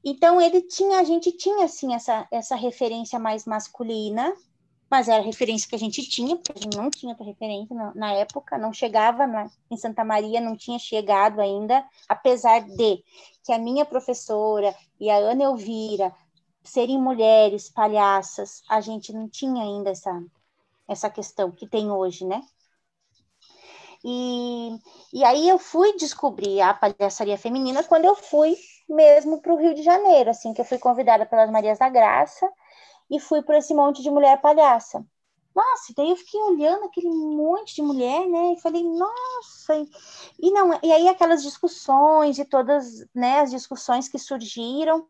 Então 0.03 0.39
ele 0.39 0.61
tinha, 0.61 0.99
a 0.99 1.03
gente 1.03 1.31
tinha 1.31 1.65
assim 1.65 1.93
essa, 1.93 2.27
essa 2.31 2.55
referência 2.55 3.17
mais 3.17 3.45
masculina, 3.45 4.33
mas 4.89 5.07
era 5.07 5.21
a 5.21 5.25
referência 5.25 5.67
que 5.67 5.75
a 5.75 5.79
gente 5.79 6.07
tinha, 6.07 6.35
porque 6.35 6.53
a 6.59 6.61
gente 6.61 6.77
não 6.77 6.91
tinha 6.91 7.11
outra 7.11 7.25
referência 7.25 7.75
na, 7.75 7.93
na 7.95 8.13
época, 8.13 8.57
não 8.57 8.71
chegava 8.71 9.25
na, 9.25 9.49
em 9.69 9.77
Santa 9.77 10.05
Maria, 10.05 10.39
não 10.39 10.55
tinha 10.55 10.77
chegado 10.77 11.41
ainda, 11.41 11.83
apesar 12.07 12.61
de 12.61 13.03
que 13.43 13.51
a 13.51 13.57
minha 13.57 13.83
professora 13.83 14.75
e 14.99 15.09
a 15.09 15.17
Ana 15.17 15.45
Elvira 15.45 16.13
serem 16.69 17.01
mulheres 17.01 17.69
palhaças, 17.69 18.63
a 18.69 18.81
gente 18.81 19.13
não 19.13 19.29
tinha 19.29 19.63
ainda 19.63 19.89
essa, 19.91 20.23
essa 20.87 21.09
questão 21.09 21.51
que 21.51 21.67
tem 21.67 21.91
hoje, 21.91 22.25
né? 22.25 22.41
E, 24.03 24.79
e 25.13 25.23
aí 25.23 25.49
eu 25.49 25.57
fui 25.57 25.95
descobrir 25.97 26.61
a 26.61 26.73
palhaçaria 26.73 27.37
feminina 27.37 27.83
quando 27.83 28.05
eu 28.05 28.15
fui 28.15 28.55
mesmo 28.87 29.41
para 29.41 29.53
o 29.53 29.57
Rio 29.57 29.73
de 29.73 29.81
Janeiro, 29.81 30.29
assim, 30.29 30.53
que 30.53 30.61
eu 30.61 30.65
fui 30.65 30.77
convidada 30.77 31.25
pelas 31.25 31.49
Marias 31.49 31.79
da 31.79 31.89
Graça 31.89 32.47
e 33.09 33.19
fui 33.19 33.41
para 33.41 33.57
esse 33.57 33.73
monte 33.73 34.03
de 34.03 34.11
mulher 34.11 34.39
palhaça. 34.41 35.05
Nossa, 35.55 35.93
daí 35.95 36.09
eu 36.09 36.17
fiquei 36.17 36.39
olhando 36.41 36.85
aquele 36.85 37.07
monte 37.09 37.75
de 37.75 37.81
mulher, 37.81 38.27
né? 38.27 38.53
E 38.53 38.61
falei, 38.61 38.83
nossa, 38.83 39.73
e 40.37 40.51
não, 40.51 40.77
e 40.83 40.91
aí 40.91 41.07
aquelas 41.07 41.41
discussões 41.41 42.37
e 42.37 42.45
todas, 42.45 43.05
né, 43.15 43.39
as 43.39 43.51
discussões 43.51 44.09
que 44.09 44.19
surgiram, 44.19 45.07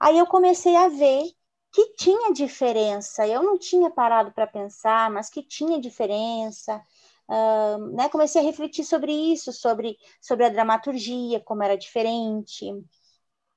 Aí 0.00 0.18
eu 0.18 0.26
comecei 0.26 0.76
a 0.76 0.88
ver 0.88 1.24
que 1.72 1.94
tinha 1.94 2.32
diferença. 2.32 3.26
Eu 3.26 3.42
não 3.42 3.58
tinha 3.58 3.90
parado 3.90 4.32
para 4.32 4.46
pensar, 4.46 5.10
mas 5.10 5.30
que 5.30 5.42
tinha 5.42 5.80
diferença. 5.80 6.82
Uh, 7.28 7.78
né? 7.94 8.08
Comecei 8.08 8.40
a 8.40 8.44
refletir 8.44 8.84
sobre 8.84 9.12
isso, 9.12 9.52
sobre, 9.52 9.96
sobre 10.20 10.46
a 10.46 10.48
dramaturgia, 10.48 11.40
como 11.40 11.62
era 11.62 11.76
diferente, 11.76 12.64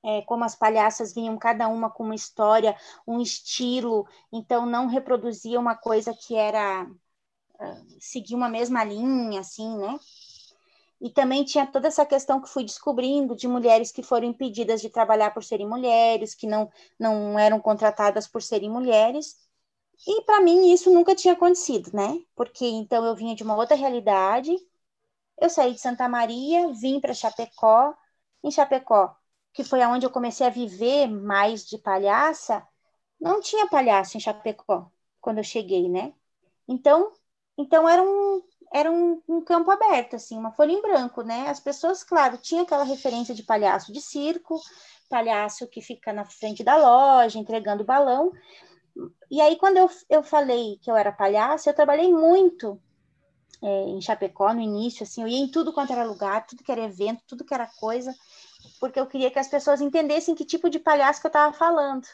é, 0.04 0.22
como 0.22 0.44
as 0.44 0.56
palhaças 0.56 1.14
vinham 1.14 1.38
cada 1.38 1.68
uma 1.68 1.90
com 1.90 2.04
uma 2.04 2.14
história, 2.14 2.76
um 3.06 3.20
estilo, 3.20 4.06
então 4.32 4.66
não 4.66 4.86
reproduzia 4.88 5.58
uma 5.60 5.76
coisa 5.76 6.12
que 6.14 6.34
era 6.34 6.84
uh, 6.84 7.86
seguir 8.00 8.34
uma 8.34 8.48
mesma 8.48 8.84
linha, 8.84 9.40
assim, 9.40 9.78
né? 9.78 9.98
E 11.02 11.10
também 11.10 11.44
tinha 11.44 11.66
toda 11.66 11.88
essa 11.88 12.06
questão 12.06 12.40
que 12.40 12.48
fui 12.48 12.64
descobrindo 12.64 13.34
de 13.34 13.48
mulheres 13.48 13.90
que 13.90 14.04
foram 14.04 14.28
impedidas 14.28 14.80
de 14.80 14.88
trabalhar 14.88 15.32
por 15.34 15.42
serem 15.42 15.68
mulheres, 15.68 16.32
que 16.32 16.46
não, 16.46 16.70
não 16.98 17.36
eram 17.36 17.60
contratadas 17.60 18.28
por 18.28 18.40
serem 18.40 18.70
mulheres. 18.70 19.36
E 20.06 20.22
para 20.22 20.40
mim 20.40 20.72
isso 20.72 20.92
nunca 20.92 21.14
tinha 21.14 21.34
acontecido, 21.34 21.90
né? 21.94 22.22
Porque 22.36 22.64
então 22.66 23.04
eu 23.04 23.16
vinha 23.16 23.34
de 23.34 23.42
uma 23.42 23.56
outra 23.56 23.76
realidade. 23.76 24.56
Eu 25.40 25.50
saí 25.50 25.74
de 25.74 25.80
Santa 25.80 26.08
Maria, 26.08 26.72
vim 26.72 27.00
para 27.00 27.14
Chapecó. 27.14 27.94
Em 28.44 28.50
Chapecó, 28.50 29.16
que 29.52 29.64
foi 29.64 29.82
aonde 29.82 30.06
eu 30.06 30.10
comecei 30.10 30.46
a 30.46 30.50
viver 30.50 31.08
mais 31.08 31.66
de 31.66 31.78
palhaça, 31.78 32.66
não 33.20 33.40
tinha 33.40 33.68
palhaço 33.68 34.16
em 34.16 34.20
Chapecó 34.20 34.90
quando 35.20 35.38
eu 35.38 35.44
cheguei, 35.44 35.88
né? 35.88 36.14
Então, 36.68 37.12
então 37.58 37.88
era 37.88 38.02
um, 38.02 38.42
era 38.72 38.90
um, 38.90 39.20
um, 39.28 39.40
campo 39.42 39.70
aberto, 39.70 40.16
assim, 40.16 40.36
uma 40.36 40.52
folha 40.52 40.72
em 40.72 40.80
branco, 40.80 41.22
né? 41.22 41.48
As 41.48 41.60
pessoas, 41.60 42.02
claro, 42.02 42.38
tinham 42.38 42.64
aquela 42.64 42.84
referência 42.84 43.34
de 43.34 43.42
palhaço 43.42 43.92
de 43.92 44.00
circo, 44.00 44.60
palhaço 45.10 45.68
que 45.68 45.82
fica 45.82 46.12
na 46.12 46.24
frente 46.24 46.64
da 46.64 46.76
loja 46.76 47.38
entregando 47.38 47.84
balão, 47.84 48.32
E 49.30 49.40
aí, 49.40 49.56
quando 49.56 49.78
eu, 49.78 49.90
eu 50.08 50.22
falei 50.22 50.78
que 50.82 50.90
eu 50.90 50.96
era 50.96 51.12
palhaça, 51.12 51.68
eu 51.70 51.74
trabalhei 51.74 52.12
muito 52.12 52.80
é, 53.62 53.84
em 53.84 54.00
Chapecó 54.00 54.52
no 54.52 54.60
início, 54.60 55.04
assim, 55.04 55.22
eu 55.22 55.28
ia 55.28 55.38
em 55.38 55.48
tudo 55.50 55.72
quanto 55.72 55.92
era 55.92 56.04
lugar, 56.04 56.46
tudo 56.46 56.64
que 56.64 56.72
era 56.72 56.82
evento, 56.84 57.22
tudo 57.26 57.44
que 57.44 57.54
era 57.54 57.66
coisa, 57.78 58.14
porque 58.80 58.98
eu 58.98 59.06
queria 59.06 59.30
que 59.30 59.38
as 59.38 59.48
pessoas 59.48 59.80
entendessem 59.80 60.34
que 60.34 60.44
tipo 60.44 60.68
de 60.68 60.78
palhaço 60.78 61.20
que 61.20 61.26
eu 61.26 61.30
estava 61.30 61.52
falando, 61.52 62.06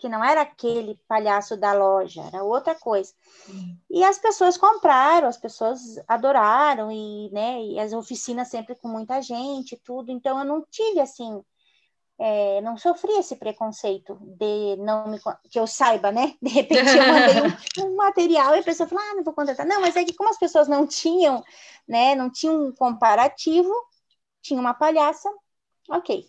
que 0.00 0.08
não 0.08 0.24
era 0.24 0.40
aquele 0.40 0.98
palhaço 1.06 1.56
da 1.56 1.72
loja, 1.72 2.22
era 2.22 2.42
outra 2.42 2.74
coisa. 2.74 3.12
E 3.90 4.02
as 4.02 4.18
pessoas 4.18 4.56
compraram, 4.56 5.28
as 5.28 5.36
pessoas 5.36 5.80
adoraram 6.08 6.90
e, 6.90 7.30
né, 7.30 7.62
e 7.62 7.78
as 7.78 7.92
oficinas 7.92 8.48
sempre 8.48 8.74
com 8.74 8.88
muita 8.88 9.20
gente, 9.20 9.76
tudo. 9.84 10.10
Então 10.10 10.38
eu 10.38 10.44
não 10.44 10.64
tive 10.70 11.00
assim 11.00 11.42
é, 12.22 12.60
não 12.60 12.76
sofri 12.76 13.12
esse 13.12 13.34
preconceito 13.36 14.18
de 14.20 14.76
não 14.76 15.08
me 15.08 15.18
que 15.50 15.58
eu 15.58 15.66
saiba, 15.66 16.12
né? 16.12 16.34
De 16.40 16.50
repente 16.50 16.90
eu 16.94 17.06
mandei 17.06 17.40
um, 17.82 17.86
um, 17.86 17.96
material 17.96 18.54
e 18.54 18.58
a 18.58 18.62
pessoa 18.62 18.86
falou, 18.86 19.02
ah, 19.02 19.14
não 19.14 19.24
vou 19.24 19.32
contratar. 19.32 19.64
Não, 19.64 19.80
mas 19.80 19.96
é 19.96 20.04
que 20.04 20.12
como 20.12 20.28
as 20.28 20.38
pessoas 20.38 20.68
não 20.68 20.86
tinham, 20.86 21.42
né? 21.88 22.14
Não 22.14 22.30
tinham 22.30 22.66
um 22.66 22.72
comparativo, 22.72 23.72
tinha 24.42 24.60
uma 24.60 24.74
palhaça, 24.74 25.30
ok. 25.88 26.26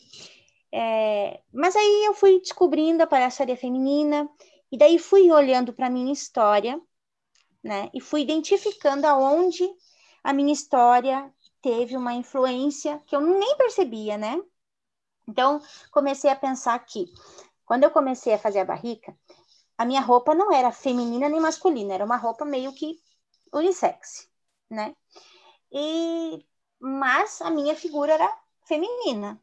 É, 0.73 1.41
mas 1.53 1.75
aí 1.75 2.05
eu 2.05 2.13
fui 2.13 2.39
descobrindo 2.39 3.03
a 3.03 3.07
palhaçaria 3.07 3.57
feminina 3.57 4.29
e 4.71 4.77
daí 4.77 4.97
fui 4.97 5.31
olhando 5.31 5.73
para 5.73 5.89
minha 5.89 6.13
história, 6.13 6.79
né? 7.63 7.89
E 7.93 7.99
fui 7.99 8.21
identificando 8.21 9.05
aonde 9.05 9.67
a 10.23 10.33
minha 10.33 10.53
história 10.53 11.31
teve 11.61 11.97
uma 11.97 12.13
influência 12.13 12.99
que 13.05 13.15
eu 13.15 13.21
nem 13.21 13.57
percebia, 13.57 14.17
né? 14.17 14.41
Então, 15.27 15.61
comecei 15.91 16.29
a 16.29 16.35
pensar 16.35 16.77
que, 16.79 17.05
quando 17.65 17.83
eu 17.83 17.91
comecei 17.91 18.33
a 18.33 18.39
fazer 18.39 18.59
a 18.59 18.65
barrica, 18.65 19.15
a 19.77 19.85
minha 19.85 20.01
roupa 20.01 20.33
não 20.35 20.51
era 20.53 20.71
feminina 20.71 21.29
nem 21.29 21.39
masculina, 21.39 21.93
era 21.93 22.05
uma 22.05 22.17
roupa 22.17 22.45
meio 22.45 22.73
que 22.73 22.99
unissex, 23.53 24.29
né? 24.69 24.95
E, 25.71 26.45
mas 26.79 27.41
a 27.41 27.49
minha 27.49 27.75
figura 27.75 28.13
era 28.13 28.39
feminina, 28.65 29.41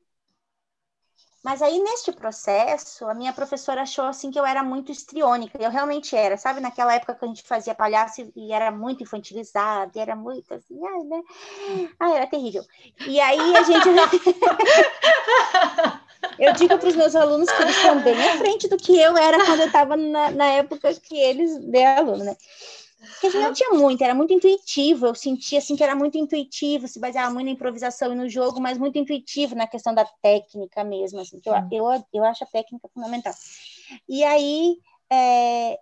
mas 1.49 1.62
aí, 1.62 1.81
neste 1.81 2.12
processo, 2.12 3.07
a 3.07 3.14
minha 3.14 3.33
professora 3.33 3.81
achou 3.81 4.05
assim 4.05 4.31
que 4.31 4.38
eu 4.38 4.45
era 4.45 4.62
muito 4.62 4.93
estriônica. 4.93 5.57
Eu 5.59 5.71
realmente 5.71 6.14
era, 6.14 6.37
sabe? 6.37 6.61
Naquela 6.61 6.93
época 6.93 7.14
que 7.14 7.25
a 7.25 7.28
gente 7.28 7.43
fazia 7.43 7.75
palhaço 7.75 8.31
e 8.37 8.52
era 8.52 8.71
muito 8.71 9.02
infantilizada, 9.02 9.99
era 9.99 10.14
muito 10.14 10.52
assim, 10.52 10.78
ai, 10.87 11.05
né? 11.05 11.23
Ai, 11.99 12.17
era 12.17 12.26
terrível. 12.26 12.62
E 13.07 13.19
aí 13.19 13.57
a 13.57 13.62
gente. 13.62 13.88
eu 16.38 16.52
digo 16.52 16.76
para 16.76 16.88
os 16.90 16.97
meus 16.97 17.17
alunos 17.17 17.50
que 17.50 17.62
eles 17.62 17.76
estão 17.76 17.99
bem 18.02 18.28
à 18.28 18.37
frente 18.37 18.69
do 18.69 18.76
que 18.76 19.00
eu 19.00 19.17
era 19.17 19.43
quando 19.47 19.61
eu 19.61 19.69
estava 19.69 19.97
na, 19.97 20.31
na 20.31 20.47
época 20.49 20.93
que 20.97 21.17
eles, 21.17 21.57
de 21.61 21.83
aluno, 21.83 22.25
né? 22.25 22.37
Porque 22.99 23.28
a 23.28 23.31
gente 23.31 23.43
não 23.43 23.52
tinha 23.52 23.71
muito, 23.71 24.02
era 24.02 24.14
muito 24.14 24.33
intuitivo. 24.33 25.07
Eu 25.07 25.14
sentia 25.14 25.59
assim 25.59 25.76
que 25.76 25.85
era 25.85 25.95
muito 25.95 26.19
intuitivo, 26.19 26.88
se 26.88 26.99
baseava 26.99 27.33
muito 27.33 27.47
na 27.47 27.52
improvisação 27.52 28.12
e 28.12 28.17
no 28.17 28.28
jogo, 28.28 28.61
mas 28.61 28.76
muito 28.76 28.99
intuitivo 28.99 29.55
na 29.55 29.67
questão 29.67 29.95
da 29.95 30.05
técnica 30.21 30.83
mesmo. 30.83 31.21
Assim, 31.21 31.40
eu, 31.45 31.55
eu, 31.71 32.05
eu 32.12 32.25
acho 32.25 32.45
a 32.45 32.47
técnica 32.47 32.88
fundamental. 32.88 33.33
E 34.09 34.25
aí, 34.25 34.78
é, 35.11 35.78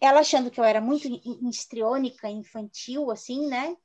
ela 0.00 0.20
achando 0.20 0.50
que 0.50 0.58
eu 0.58 0.64
era 0.64 0.80
muito 0.80 1.08
histriônica, 1.48 2.28
infantil, 2.28 3.10
assim, 3.10 3.46
né? 3.46 3.76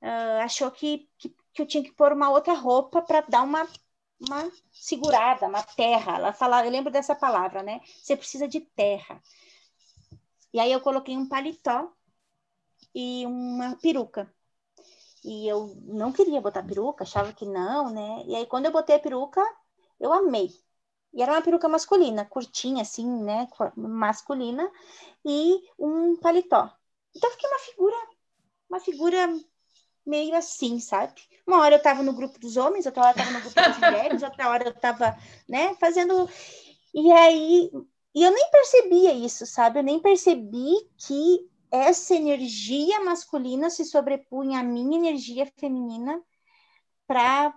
Uh, 0.00 0.42
achou 0.44 0.70
que, 0.70 1.08
que, 1.18 1.34
que, 1.52 1.62
eu 1.62 1.66
tinha 1.66 1.82
que 1.82 1.92
pôr 1.92 2.12
uma 2.12 2.30
outra 2.30 2.52
roupa 2.52 3.02
para 3.02 3.22
dar 3.22 3.42
uma, 3.42 3.66
uma 4.20 4.50
segurada, 4.70 5.48
uma 5.48 5.62
terra. 5.62 6.16
Ela 6.16 6.32
falava, 6.32 6.66
eu 6.66 6.70
lembro 6.70 6.92
dessa 6.92 7.16
palavra, 7.16 7.62
né? 7.62 7.80
Você 8.00 8.16
precisa 8.16 8.46
de 8.46 8.60
terra. 8.60 9.20
E 10.52 10.60
aí 10.60 10.72
eu 10.72 10.80
coloquei 10.80 11.16
um 11.16 11.28
paletó 11.28 11.92
e 12.94 13.26
uma 13.26 13.76
peruca. 13.76 14.32
E 15.24 15.46
eu 15.48 15.76
não 15.84 16.12
queria 16.12 16.40
botar 16.40 16.62
peruca, 16.62 17.04
achava 17.04 17.32
que 17.32 17.44
não, 17.44 17.90
né? 17.90 18.22
E 18.26 18.36
aí 18.36 18.46
quando 18.46 18.66
eu 18.66 18.72
botei 18.72 18.96
a 18.96 19.00
peruca, 19.00 19.42
eu 20.00 20.12
amei. 20.12 20.50
E 21.12 21.22
era 21.22 21.32
uma 21.32 21.42
peruca 21.42 21.68
masculina, 21.68 22.24
curtinha 22.24 22.82
assim, 22.82 23.06
né? 23.22 23.48
Masculina 23.76 24.70
e 25.24 25.60
um 25.78 26.16
paletó. 26.16 26.70
Então 27.14 27.30
fiquei 27.32 27.48
uma 27.48 27.58
figura, 27.58 27.96
uma 28.68 28.80
figura 28.80 29.40
meio 30.06 30.34
assim, 30.34 30.80
sabe? 30.80 31.20
Uma 31.46 31.60
hora 31.60 31.74
eu 31.74 31.82
tava 31.82 32.02
no 32.02 32.12
grupo 32.12 32.38
dos 32.38 32.56
homens, 32.56 32.86
outra 32.86 33.02
hora 33.02 33.12
eu 33.12 33.24
tava 33.24 33.30
no 33.32 33.40
grupo 33.40 33.54
das 33.54 33.78
mulheres, 33.78 34.22
outra 34.22 34.48
hora 34.48 34.68
eu 34.68 34.74
tava, 34.74 35.16
né, 35.48 35.74
fazendo. 35.76 36.28
E 36.94 37.12
aí 37.12 37.70
e 38.14 38.22
eu 38.22 38.30
nem 38.30 38.50
percebia 38.50 39.12
isso, 39.12 39.46
sabe? 39.46 39.78
Eu 39.78 39.84
nem 39.84 40.00
percebi 40.00 40.72
que 40.96 41.48
essa 41.70 42.14
energia 42.14 43.00
masculina 43.04 43.68
se 43.70 43.84
sobrepunha 43.84 44.60
à 44.60 44.62
minha 44.62 44.98
energia 44.98 45.46
feminina 45.58 46.20
para 47.06 47.54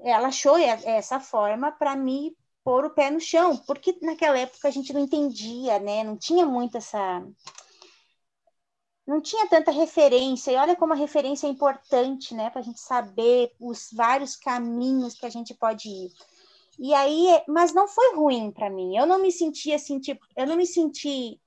ela 0.00 0.28
achou 0.28 0.56
essa 0.58 1.20
forma 1.20 1.70
para 1.70 1.94
me 1.94 2.36
pôr 2.64 2.84
o 2.84 2.90
pé 2.90 3.10
no 3.10 3.20
chão, 3.20 3.56
porque 3.58 3.96
naquela 4.02 4.38
época 4.38 4.68
a 4.68 4.70
gente 4.70 4.92
não 4.92 5.00
entendia, 5.00 5.78
né? 5.78 6.02
Não 6.02 6.16
tinha 6.16 6.44
muito 6.44 6.76
essa 6.76 7.24
não 9.06 9.22
tinha 9.22 9.48
tanta 9.48 9.70
referência, 9.70 10.50
e 10.52 10.56
olha 10.56 10.76
como 10.76 10.92
a 10.92 10.96
referência 10.96 11.46
é 11.46 11.50
importante, 11.50 12.34
né, 12.34 12.50
para 12.50 12.60
a 12.60 12.62
gente 12.62 12.78
saber 12.78 13.50
os 13.58 13.88
vários 13.90 14.36
caminhos 14.36 15.14
que 15.14 15.24
a 15.24 15.30
gente 15.30 15.54
pode 15.54 15.88
ir. 15.88 16.12
E 16.78 16.94
aí, 16.94 17.42
mas 17.48 17.72
não 17.72 17.88
foi 17.88 18.14
ruim 18.14 18.50
para 18.52 18.70
mim. 18.70 18.96
Eu 18.96 19.06
não 19.06 19.20
me 19.20 19.32
senti 19.32 19.72
assim, 19.72 19.98
tipo, 19.98 20.24
eu 20.36 20.46
não 20.46 20.56
me 20.56 20.66
senti 20.66 21.40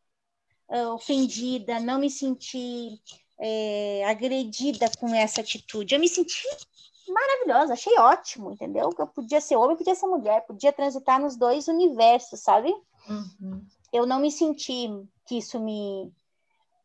uh, 0.70 0.94
ofendida, 0.94 1.80
não 1.80 2.00
me 2.00 2.10
senti 2.10 3.00
é, 3.40 4.04
agredida 4.06 4.92
com 5.00 5.14
essa 5.16 5.42
atitude. 5.42 5.96
Eu 5.96 6.00
me 6.00 6.10
senti 6.10 6.44
maravilhosa, 7.08 7.74
achei 7.74 7.98
ótimo, 7.98 8.52
entendeu? 8.52 8.90
Que 8.90 9.02
eu 9.02 9.08
podia 9.08 9.42
ser 9.42 9.56
homem, 9.56 9.78
podia 9.78 9.96
ser 9.96 10.08
mulher, 10.08 10.46
podia 10.46 10.72
transitar 10.72 11.20
nos 11.20 11.36
dois 11.36 11.68
universos, 11.68 12.40
sabe? 12.42 12.74
Uhum. 13.10 13.66
Eu 13.92 14.06
não 14.06 14.20
me 14.20 14.32
senti 14.32 14.88
que 15.26 15.38
isso 15.38 15.60
me, 15.60 16.12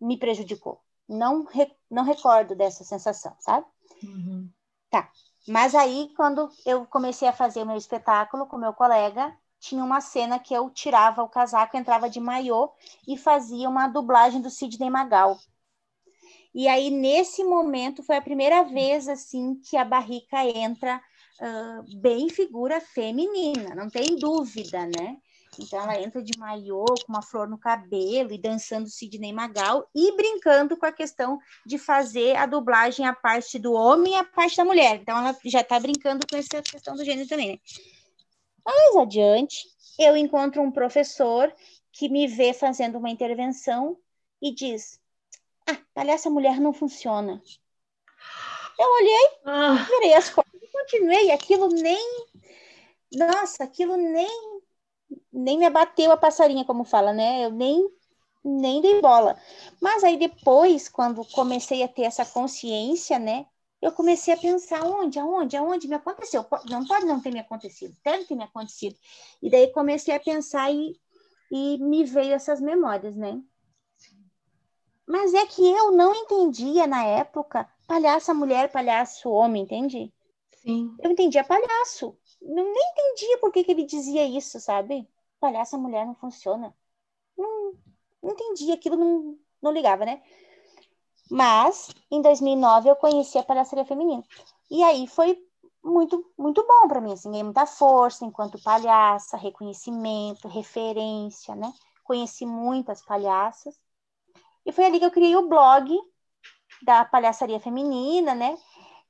me 0.01 0.19
prejudicou. 0.19 0.81
Não, 1.09 1.45
re, 1.45 1.71
não 1.91 2.03
recordo 2.03 2.57
dessa 2.57 2.85
sensação, 2.85 3.37
sabe? 3.39 3.67
Uhum. 4.03 4.51
Tá. 4.91 5.11
Mas 5.49 5.75
aí, 5.75 6.13
quando 6.17 6.51
eu 6.65 6.87
comecei 6.87 7.29
a 7.29 7.33
fazer 7.33 7.63
o 7.63 7.67
meu 7.67 7.77
espetáculo 7.77 8.47
com 8.47 8.57
meu 8.59 8.73
colega, 8.73 9.37
tinha 9.61 9.83
uma 9.85 10.01
cena 10.01 10.39
que 10.39 10.53
eu 10.55 10.71
tirava 10.71 11.23
o 11.23 11.29
casaco, 11.29 11.77
entrava 11.77 12.11
de 12.11 12.21
maiô 12.21 12.71
e 13.07 13.17
fazia 13.17 13.69
uma 13.69 13.89
dublagem 13.89 14.41
do 14.41 14.51
Sidney 14.51 14.91
Magal. 14.91 15.39
E 16.55 16.67
aí, 16.69 16.91
nesse 16.91 17.45
momento, 17.45 18.03
foi 18.03 18.17
a 18.17 18.23
primeira 18.23 18.63
vez, 18.65 19.09
assim, 19.09 19.57
que 19.61 19.77
a 19.77 19.85
barrica 19.85 20.45
entra 20.45 21.01
uh, 21.41 22.01
bem 22.01 22.29
figura 22.29 22.81
feminina, 22.81 23.75
não 23.75 23.91
tem 23.91 24.17
dúvida, 24.17 24.87
né? 24.87 25.19
Então 25.59 25.83
ela 25.83 26.01
entra 26.01 26.23
de 26.23 26.39
maiô, 26.39 26.85
com 26.85 27.13
uma 27.13 27.23
flor 27.23 27.49
no 27.49 27.59
cabelo 27.59 28.33
e 28.33 28.39
dançando 28.39 28.89
Sidney 28.89 29.33
Magal 29.33 29.89
e 29.95 30.15
brincando 30.17 30.77
com 30.77 30.87
a 30.87 30.93
questão 30.93 31.39
de 31.65 31.79
fazer 31.79 32.37
a 32.37 32.47
dublagem 32.47 33.07
a 33.07 33.15
parte 33.15 33.59
do 33.59 33.73
homem 33.73 34.13
e 34.13 34.17
a 34.17 34.25
parte 34.25 34.57
da 34.57 34.65
mulher. 34.65 34.97
Então 34.97 35.17
ela 35.19 35.37
já 35.45 35.61
está 35.61 35.79
brincando 35.81 36.27
com 36.27 36.37
essa 36.37 36.63
questão 36.63 36.95
do 36.95 37.05
gênero 37.05 37.29
também, 37.29 37.53
né? 37.53 37.59
Mais 38.65 38.97
adiante, 38.97 39.65
eu 39.99 40.17
encontro 40.17 40.61
um 40.61 40.71
professor 40.71 41.53
que 41.93 42.09
me 42.09 42.27
vê 42.27 42.53
fazendo 42.53 42.99
uma 42.99 43.11
intervenção 43.11 43.97
e 44.43 44.53
diz: 44.53 45.01
Ah, 45.67 45.79
palhaça 45.95 46.29
mulher 46.29 46.61
não 46.61 46.73
funciona. 46.73 47.41
Eu 48.79 48.89
olhei, 48.95 49.31
ah. 49.45 49.87
virei 49.89 50.15
as 50.15 50.29
costas 50.29 50.61
e 50.63 50.71
continuei. 50.71 51.31
Aquilo 51.31 51.69
nem. 51.69 52.27
Nossa, 53.13 53.65
aquilo 53.65 53.97
nem 53.97 54.56
nem 55.33 55.59
me 55.59 55.67
abateu 55.67 56.11
a 56.13 56.17
passarinha, 56.17 56.65
como 56.65 56.85
fala, 56.85 57.13
né? 57.13 57.45
Eu 57.45 57.51
nem 57.51 57.89
nem 58.45 58.81
dei 58.81 59.01
bola. 59.01 59.37
Mas 59.81 60.05
aí 60.05 60.17
depois, 60.17 60.89
quando 60.89 61.25
comecei 61.33 61.83
a 61.83 61.89
ter 61.89 62.03
essa 62.03 62.25
consciência, 62.25 63.19
né? 63.19 63.47
Eu 63.83 63.93
comecei 63.93 64.33
a 64.33 64.37
pensar 64.37 64.85
onde, 64.85 65.19
aonde, 65.19 65.57
aonde 65.57 65.89
me 65.89 65.97
aconteceu. 65.97 66.47
Não 66.71 66.87
pode 66.87 67.05
não 67.05 67.21
ter 67.21 67.33
me 67.33 67.41
acontecido, 67.41 67.95
deve 68.05 68.25
ter 68.25 68.35
me 68.35 68.45
acontecido. 68.45 68.97
E 69.43 69.51
daí 69.51 69.71
comecei 69.73 70.15
a 70.15 70.21
pensar 70.21 70.73
e, 70.73 70.99
e 71.51 71.79
me 71.79 72.05
veio 72.05 72.33
essas 72.33 72.61
memórias, 72.61 73.15
né? 73.17 73.41
Mas 75.07 75.35
é 75.35 75.47
que 75.47 75.63
eu 75.63 75.93
não 75.93 76.15
entendia 76.15 76.87
na 76.87 77.05
época 77.05 77.69
palhaça 77.87 78.35
mulher, 78.35 78.73
palhaço 78.73 79.29
homem, 79.29 79.63
entende? 79.63 80.13
Sim. 80.57 80.97
Eu 81.01 81.11
entendia 81.11 81.45
palhaço. 81.45 82.17
Eu 82.47 82.55
nem 82.55 82.91
entendia 82.93 83.39
por 83.39 83.53
que, 83.53 83.65
que 83.65 83.73
ele 83.73 83.85
dizia 83.85 84.25
isso, 84.25 84.61
sabe? 84.61 85.09
palhaça 85.41 85.77
mulher 85.77 86.07
não 86.07 86.15
funciona. 86.15 86.75
Não, 87.37 87.75
não 88.23 88.33
entendi, 88.33 88.73
aquilo 88.73 88.97
não, 88.97 89.39
não 89.61 89.73
ligava, 89.73 90.05
né? 90.05 90.23
Mas, 91.31 91.91
em 92.11 92.23
2009, 92.23 92.89
eu 92.89 92.97
conheci 92.97 93.37
a 93.39 93.43
palhaçaria 93.43 93.85
feminina. 93.85 94.23
E 94.71 94.83
aí 94.83 95.07
foi 95.07 95.45
muito, 95.85 96.33
muito 96.39 96.67
bom 96.67 96.89
para 96.89 97.01
mim, 97.01 97.13
assim, 97.13 97.31
ganhei 97.31 97.45
muita 97.45 97.67
força 97.67 98.25
enquanto 98.25 98.63
palhaça, 98.63 99.37
reconhecimento, 99.37 100.49
referência, 100.49 101.55
né? 101.55 101.73
conheci 102.07 102.47
muitas 102.47 103.05
palhaças. 103.05 103.79
E 104.65 104.73
foi 104.73 104.85
ali 104.85 104.99
que 104.99 105.05
eu 105.05 105.11
criei 105.11 105.37
o 105.37 105.49
blog 105.49 105.93
da 106.83 107.05
palhaçaria 107.05 107.61
feminina, 107.61 108.35
né? 108.35 108.57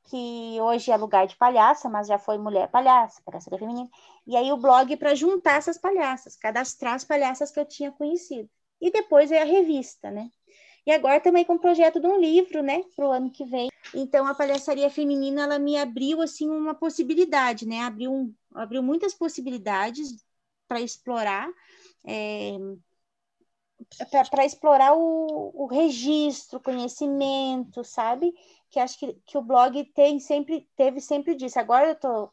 Que 0.07 0.59
hoje 0.61 0.90
é 0.90 0.97
lugar 0.97 1.27
de 1.27 1.37
palhaça, 1.37 1.88
mas 1.88 2.07
já 2.07 2.19
foi 2.19 2.38
mulher 2.38 2.69
palhaça, 2.69 3.21
palhaçaria 3.25 3.59
feminina. 3.59 3.88
E 4.27 4.37
aí 4.37 4.53
o 4.53 4.57
blog 4.57 4.97
para 4.97 5.14
juntar 5.14 5.59
essas 5.59 5.79
palhaças, 5.79 6.37
cadastrar 6.37 6.95
as 6.95 7.05
palhaças 7.05 7.51
que 7.51 7.59
eu 7.59 7.64
tinha 7.64 7.90
conhecido. 7.92 8.49
E 8.81 8.90
depois 8.90 9.33
é 9.33 9.42
a 9.42 9.45
revista, 9.45 10.11
né? 10.11 10.31
E 10.87 10.92
agora 10.92 11.21
também 11.21 11.45
com 11.45 11.55
o 11.55 11.59
projeto 11.59 11.99
de 11.99 12.07
um 12.07 12.21
livro, 12.21 12.62
né, 12.62 12.85
para 12.95 13.09
o 13.09 13.11
ano 13.11 13.31
que 13.31 13.45
vem. 13.45 13.69
Então 13.92 14.25
a 14.27 14.35
palhaçaria 14.35 14.88
feminina 14.88 15.42
ela 15.42 15.59
me 15.59 15.77
abriu 15.77 16.23
assim 16.23 16.49
uma 16.49 16.75
possibilidade, 16.75 17.66
né? 17.66 17.81
Abriu, 17.81 18.12
um, 18.12 18.33
abriu 18.55 18.83
muitas 18.83 19.12
possibilidades 19.12 20.25
para 20.69 20.81
explorar. 20.81 21.49
É, 22.07 22.57
para 24.31 24.45
explorar 24.45 24.95
o, 24.95 25.53
o 25.55 25.66
registro, 25.66 26.61
conhecimento, 26.61 27.85
sabe? 27.85 28.33
Que 28.71 28.81
acho 28.81 28.99
que, 28.99 29.13
que 29.27 29.39
o 29.39 29.43
blog 29.43 29.85
tem 29.95 30.19
sempre, 30.19 30.69
teve 30.77 31.01
sempre 31.01 31.35
disso. 31.35 31.59
Agora 31.59 31.89
eu 31.89 31.93
estou 31.93 32.33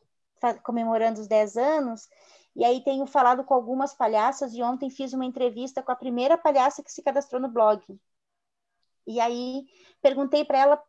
comemorando 0.64 1.22
os 1.22 1.28
10 1.28 1.56
anos, 1.58 2.10
e 2.56 2.66
aí 2.66 2.84
tenho 2.84 3.06
falado 3.06 3.44
com 3.44 3.54
algumas 3.54 3.94
palhaças, 3.94 4.54
e 4.54 4.62
ontem 4.62 4.90
fiz 4.90 5.14
uma 5.14 5.26
entrevista 5.26 5.82
com 5.82 5.92
a 5.92 5.96
primeira 5.96 6.38
palhaça 6.38 6.84
que 6.84 6.92
se 6.92 7.02
cadastrou 7.02 7.42
no 7.42 7.48
blog. 7.48 7.82
E 9.08 9.20
aí 9.20 9.66
perguntei 10.02 10.44
para 10.46 10.60
ela 10.60 10.84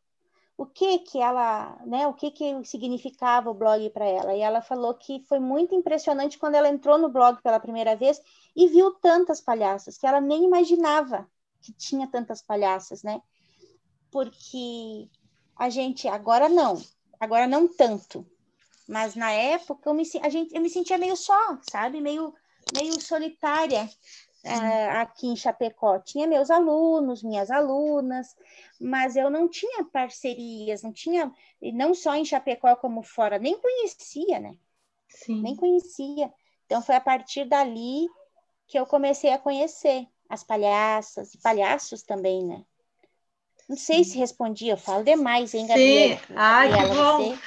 o 0.57 0.67
que 0.67 1.01
que 1.01 1.21
ela, 1.21 1.77
né, 1.85 2.07
o 2.07 2.15
que 2.15 2.31
que 2.31 2.65
significava 2.65 3.51
o 3.51 3.55
blog 3.55 3.91
para 3.91 4.05
ela. 4.05 4.35
E 4.35 4.41
ela 4.41 4.63
falou 4.63 4.95
que 4.95 5.25
foi 5.29 5.41
muito 5.41 5.75
impressionante 5.75 6.39
quando 6.39 6.55
ela 6.55 6.69
entrou 6.69 6.97
no 6.99 7.09
blog 7.09 7.43
pela 7.43 7.59
primeira 7.59 7.97
vez 7.97 8.21
e 8.55 8.69
viu 8.69 8.93
tantas 8.95 9.41
palhaças 9.41 9.99
que 9.99 10.07
ela 10.07 10.21
nem 10.21 10.45
imaginava 10.45 11.29
que 11.61 11.73
tinha 11.73 12.07
tantas 12.07 12.43
palhaças, 12.43 13.03
né? 13.03 13.21
Porque 14.11 15.09
a 15.57 15.71
gente 15.71 16.09
agora 16.09 16.49
não, 16.49 16.81
agora 17.19 17.47
não 17.47 17.69
tanto, 17.69 18.27
mas 18.88 19.14
na 19.14 19.31
época 19.31 19.88
eu 19.88 19.95
me, 19.95 20.05
a 20.23 20.29
gente, 20.29 20.55
eu 20.55 20.61
me 20.61 20.71
sentia 20.71 20.99
meio 20.99 21.17
só, 21.17 21.59
sabe? 21.62 22.01
Meio 22.01 22.35
meio 22.73 23.01
solitária 23.01 23.88
é, 24.45 24.90
aqui 24.90 25.27
em 25.27 25.37
Chapecó. 25.37 25.99
Tinha 25.99 26.27
meus 26.27 26.51
alunos, 26.51 27.23
minhas 27.23 27.51
alunas, 27.51 28.35
mas 28.81 29.17
eu 29.17 29.31
não 29.31 29.49
tinha 29.49 29.85
parcerias, 29.85 30.83
não 30.83 30.93
tinha, 30.93 31.33
não 31.73 31.95
só 31.95 32.14
em 32.14 32.25
Chapecó 32.25 32.77
como 32.77 33.03
fora, 33.03 33.38
nem 33.38 33.59
conhecia, 33.59 34.40
né? 34.40 34.57
Sim. 35.09 35.43
Nem 35.43 35.57
conhecia. 35.57 36.33
Então 36.67 36.83
foi 36.83 36.95
a 36.95 37.01
partir 37.01 37.45
dali 37.47 38.07
que 38.67 38.79
eu 38.79 38.87
comecei 38.87 39.31
a 39.31 39.38
conhecer 39.38 40.07
as 40.29 40.43
palhaças 40.43 41.35
e 41.35 41.38
palhaços 41.38 42.03
também, 42.03 42.45
né? 42.45 42.64
Não 43.68 43.77
sei 43.77 44.05
se 44.05 44.18
respondi, 44.18 44.68
eu 44.68 44.77
falo 44.77 45.03
demais, 45.05 45.55
hein, 45.55 45.66
Gabriela? 45.66 46.16
Sim, 46.16 46.35
ai, 46.37 46.68
que 46.68 46.94
bom. 46.94 47.18
Você... 47.18 47.38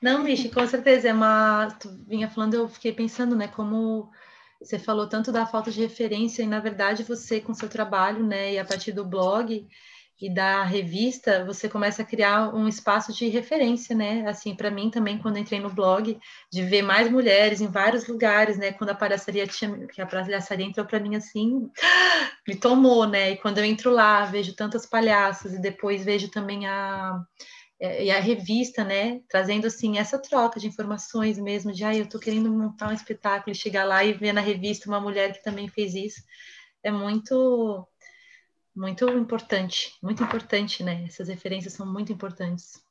Não, 0.00 0.22
Michi, 0.22 0.48
com 0.48 0.66
certeza, 0.66 1.08
é 1.08 1.12
uma... 1.12 1.68
Tu 1.80 1.88
vinha 2.06 2.28
falando, 2.28 2.54
eu 2.54 2.68
fiquei 2.68 2.92
pensando, 2.92 3.36
né, 3.36 3.48
como 3.48 4.10
você 4.60 4.78
falou 4.78 5.06
tanto 5.06 5.30
da 5.30 5.46
falta 5.46 5.70
de 5.70 5.80
referência, 5.80 6.42
e 6.42 6.46
na 6.46 6.60
verdade 6.60 7.04
você, 7.04 7.40
com 7.40 7.52
seu 7.52 7.68
trabalho, 7.68 8.24
né, 8.24 8.54
e 8.54 8.58
a 8.58 8.64
partir 8.64 8.92
do 8.92 9.04
blog 9.04 9.68
e 10.20 10.32
da 10.32 10.64
revista, 10.64 11.44
você 11.44 11.68
começa 11.68 12.02
a 12.02 12.04
criar 12.04 12.54
um 12.54 12.66
espaço 12.66 13.12
de 13.12 13.28
referência, 13.28 13.94
né? 13.94 14.26
Assim, 14.26 14.54
para 14.54 14.70
mim 14.70 14.90
também, 14.90 15.18
quando 15.18 15.38
entrei 15.38 15.60
no 15.60 15.68
blog, 15.68 16.18
de 16.50 16.62
ver 16.62 16.82
mais 16.82 17.10
mulheres 17.10 17.60
em 17.60 17.66
vários 17.66 18.06
lugares, 18.08 18.56
né? 18.56 18.72
Quando 18.72 18.90
a 18.90 18.94
palhaçaria 18.94 19.46
tinha, 19.46 19.86
que 19.88 20.00
a 20.00 20.06
palhaçaria 20.06 20.64
entrou 20.64 20.86
para 20.86 21.00
mim 21.00 21.16
assim, 21.16 21.70
me 22.48 22.56
tomou, 22.56 23.06
né? 23.06 23.32
E 23.32 23.36
quando 23.36 23.58
eu 23.58 23.64
entro 23.64 23.90
lá, 23.90 24.24
vejo 24.24 24.54
tantas 24.54 24.86
palhaças 24.86 25.52
e 25.52 25.60
depois 25.60 26.04
vejo 26.04 26.30
também 26.30 26.66
a 26.66 27.20
é, 27.78 28.04
e 28.04 28.10
a 28.10 28.18
revista, 28.18 28.82
né, 28.82 29.20
trazendo 29.28 29.66
assim 29.66 29.98
essa 29.98 30.18
troca 30.18 30.58
de 30.58 30.66
informações 30.66 31.38
mesmo, 31.38 31.72
de 31.72 31.84
ah, 31.84 31.94
eu 31.94 32.04
estou 32.04 32.18
querendo 32.18 32.50
montar 32.50 32.88
um 32.88 32.94
espetáculo 32.94 33.52
e 33.54 33.58
chegar 33.58 33.84
lá 33.84 34.02
e 34.02 34.14
ver 34.14 34.32
na 34.32 34.40
revista 34.40 34.88
uma 34.88 35.00
mulher 35.00 35.32
que 35.34 35.42
também 35.42 35.68
fez 35.68 35.94
isso, 35.94 36.22
é 36.82 36.90
muito 36.90 37.86
muito 38.76 39.08
importante, 39.08 39.96
muito 40.02 40.22
importante, 40.22 40.82
né? 40.82 41.04
Essas 41.06 41.28
referências 41.28 41.72
são 41.72 41.90
muito 41.90 42.12
importantes. 42.12 42.84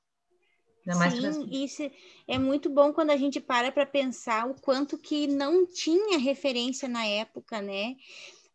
Sim, 1.34 1.64
isso 1.64 1.92
é 2.28 2.38
muito 2.38 2.70
bom 2.70 2.92
quando 2.92 3.12
a 3.12 3.18
gente 3.18 3.40
para 3.40 3.72
para 3.72 3.86
pensar 3.86 4.48
o 4.48 4.60
quanto 4.62 4.98
que 4.98 5.28
não 5.28 5.66
tinha 5.66 6.18
referência 6.18 6.88
na 6.88 7.06
época, 7.06 7.62
né? 7.62 7.96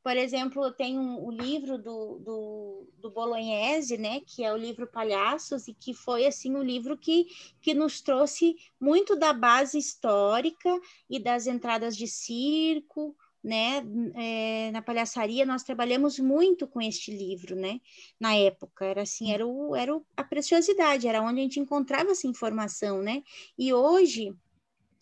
Por 0.02 0.16
exemplo, 0.16 0.72
tem 0.72 0.98
um, 0.98 1.22
o 1.22 1.30
livro 1.30 1.76
do, 1.76 2.18
do, 2.20 2.88
do 2.98 3.10
Bolognese, 3.10 3.98
né, 3.98 4.20
que 4.20 4.42
é 4.42 4.50
o 4.50 4.56
livro 4.56 4.86
Palhaços, 4.86 5.68
e 5.68 5.74
que 5.74 5.92
foi 5.92 6.26
assim 6.26 6.54
o 6.54 6.60
um 6.60 6.62
livro 6.62 6.96
que, 6.96 7.26
que 7.60 7.74
nos 7.74 8.00
trouxe 8.00 8.56
muito 8.80 9.14
da 9.14 9.34
base 9.34 9.76
histórica 9.76 10.70
e 11.08 11.18
das 11.18 11.46
entradas 11.46 11.94
de 11.94 12.06
circo, 12.06 13.14
né? 13.42 13.82
É, 14.14 14.70
na 14.70 14.82
palhaçaria 14.82 15.46
nós 15.46 15.62
trabalhamos 15.62 16.18
muito 16.18 16.66
com 16.66 16.80
este 16.80 17.10
livro, 17.10 17.56
né? 17.56 17.80
Na 18.18 18.34
época 18.34 18.84
era 18.84 19.02
assim, 19.02 19.32
era, 19.32 19.46
o, 19.46 19.74
era 19.74 19.94
o, 19.94 20.04
a 20.16 20.22
preciosidade, 20.22 21.08
era 21.08 21.22
onde 21.22 21.40
a 21.40 21.42
gente 21.42 21.60
encontrava 21.60 22.10
essa 22.10 22.26
informação, 22.26 23.02
né? 23.02 23.22
E 23.58 23.72
hoje 23.72 24.34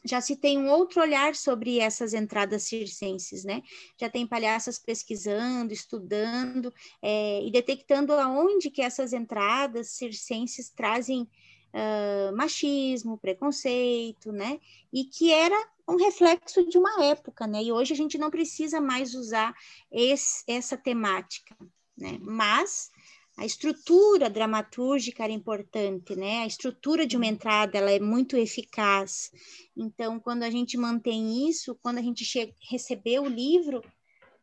já 0.05 0.20
se 0.20 0.37
tem 0.37 0.59
um 0.59 0.70
outro 0.70 1.01
olhar 1.01 1.35
sobre 1.35 1.81
essas 1.81 2.14
entradas 2.14 2.62
circenses, 2.62 3.44
né? 3.44 3.62
Já 4.01 4.09
tem 4.09 4.27
palhaças 4.27 4.79
pesquisando, 4.79 5.72
estudando 5.72 6.72
é, 7.03 7.42
e 7.44 7.51
detectando 7.51 8.12
aonde 8.12 8.70
que 8.70 8.81
essas 8.81 9.12
entradas 9.12 9.90
circenses 9.90 10.70
trazem 10.70 11.29
uh, 11.74 12.37
machismo, 12.37 13.18
preconceito, 13.18 14.33
né? 14.33 14.61
E 14.92 15.04
que 15.04 15.33
era 15.33 15.57
um 15.88 15.96
reflexo 15.96 16.68
de 16.68 16.76
uma 16.78 17.04
época, 17.04 17.46
né? 17.46 17.62
E 17.62 17.72
hoje 17.72 17.92
a 17.92 17.96
gente 17.96 18.18
não 18.18 18.31
precisa 18.31 18.81
mais 18.81 19.14
usar 19.14 19.54
esse, 19.90 20.44
essa 20.46 20.76
temática, 20.76 21.57
né? 21.96 22.18
Mas 22.20 22.90
a 23.38 23.46
estrutura 23.46 24.28
dramatúrgica 24.28 25.22
era 25.22 25.33
importante, 25.33 26.16
né? 26.16 26.40
A 26.40 26.46
estrutura 26.46 27.07
de 27.07 27.16
uma 27.16 27.24
uhum. 27.24 27.33
entrada 27.33 27.78
ela 27.78 27.92
é 27.92 28.00
muito 28.00 28.37
eficaz. 28.37 29.31
Então, 29.76 30.18
quando 30.18 30.42
a 30.42 30.50
gente 30.50 30.76
mantém 30.76 31.48
isso, 31.48 31.78
quando 31.81 31.98
a 31.98 32.02
gente 32.02 32.24
recebeu 32.68 33.22
o 33.22 33.28
livro, 33.28 33.81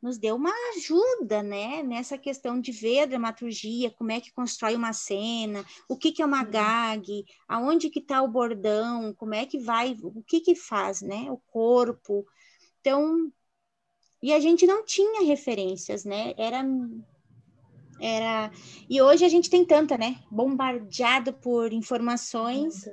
nos 0.05 0.19
deu 0.19 0.35
uma 0.35 0.53
ajuda, 0.77 1.41
né? 1.41 1.81
Nessa 1.81 2.15
questão 2.15 2.61
de 2.61 2.71
ver 2.71 2.99
a 2.99 3.05
dramaturgia, 3.07 3.89
como 3.89 4.11
é 4.11 4.21
que 4.21 4.31
constrói 4.31 4.75
uma 4.75 4.93
cena, 4.93 5.65
o 5.89 5.97
que, 5.97 6.11
que 6.11 6.21
é 6.21 6.25
uma 6.25 6.43
gag, 6.43 7.25
aonde 7.47 7.89
que 7.89 7.97
está 7.97 8.21
o 8.21 8.27
bordão, 8.27 9.15
como 9.15 9.33
é 9.33 9.47
que 9.47 9.57
vai, 9.57 9.97
o 10.03 10.21
que 10.21 10.41
que 10.41 10.53
faz, 10.53 11.01
né? 11.01 11.25
O 11.31 11.37
corpo. 11.51 12.23
Então, 12.79 13.31
e 14.21 14.31
a 14.31 14.39
gente 14.39 14.67
não 14.67 14.85
tinha 14.85 15.25
referências, 15.25 16.05
né? 16.05 16.35
Era 16.37 16.63
era 17.99 18.51
e 18.87 19.01
hoje 19.01 19.25
a 19.25 19.29
gente 19.29 19.49
tem 19.49 19.65
tanta, 19.65 19.97
né? 19.97 20.19
Bombardeado 20.29 21.33
por 21.33 21.73
informações, 21.73 22.85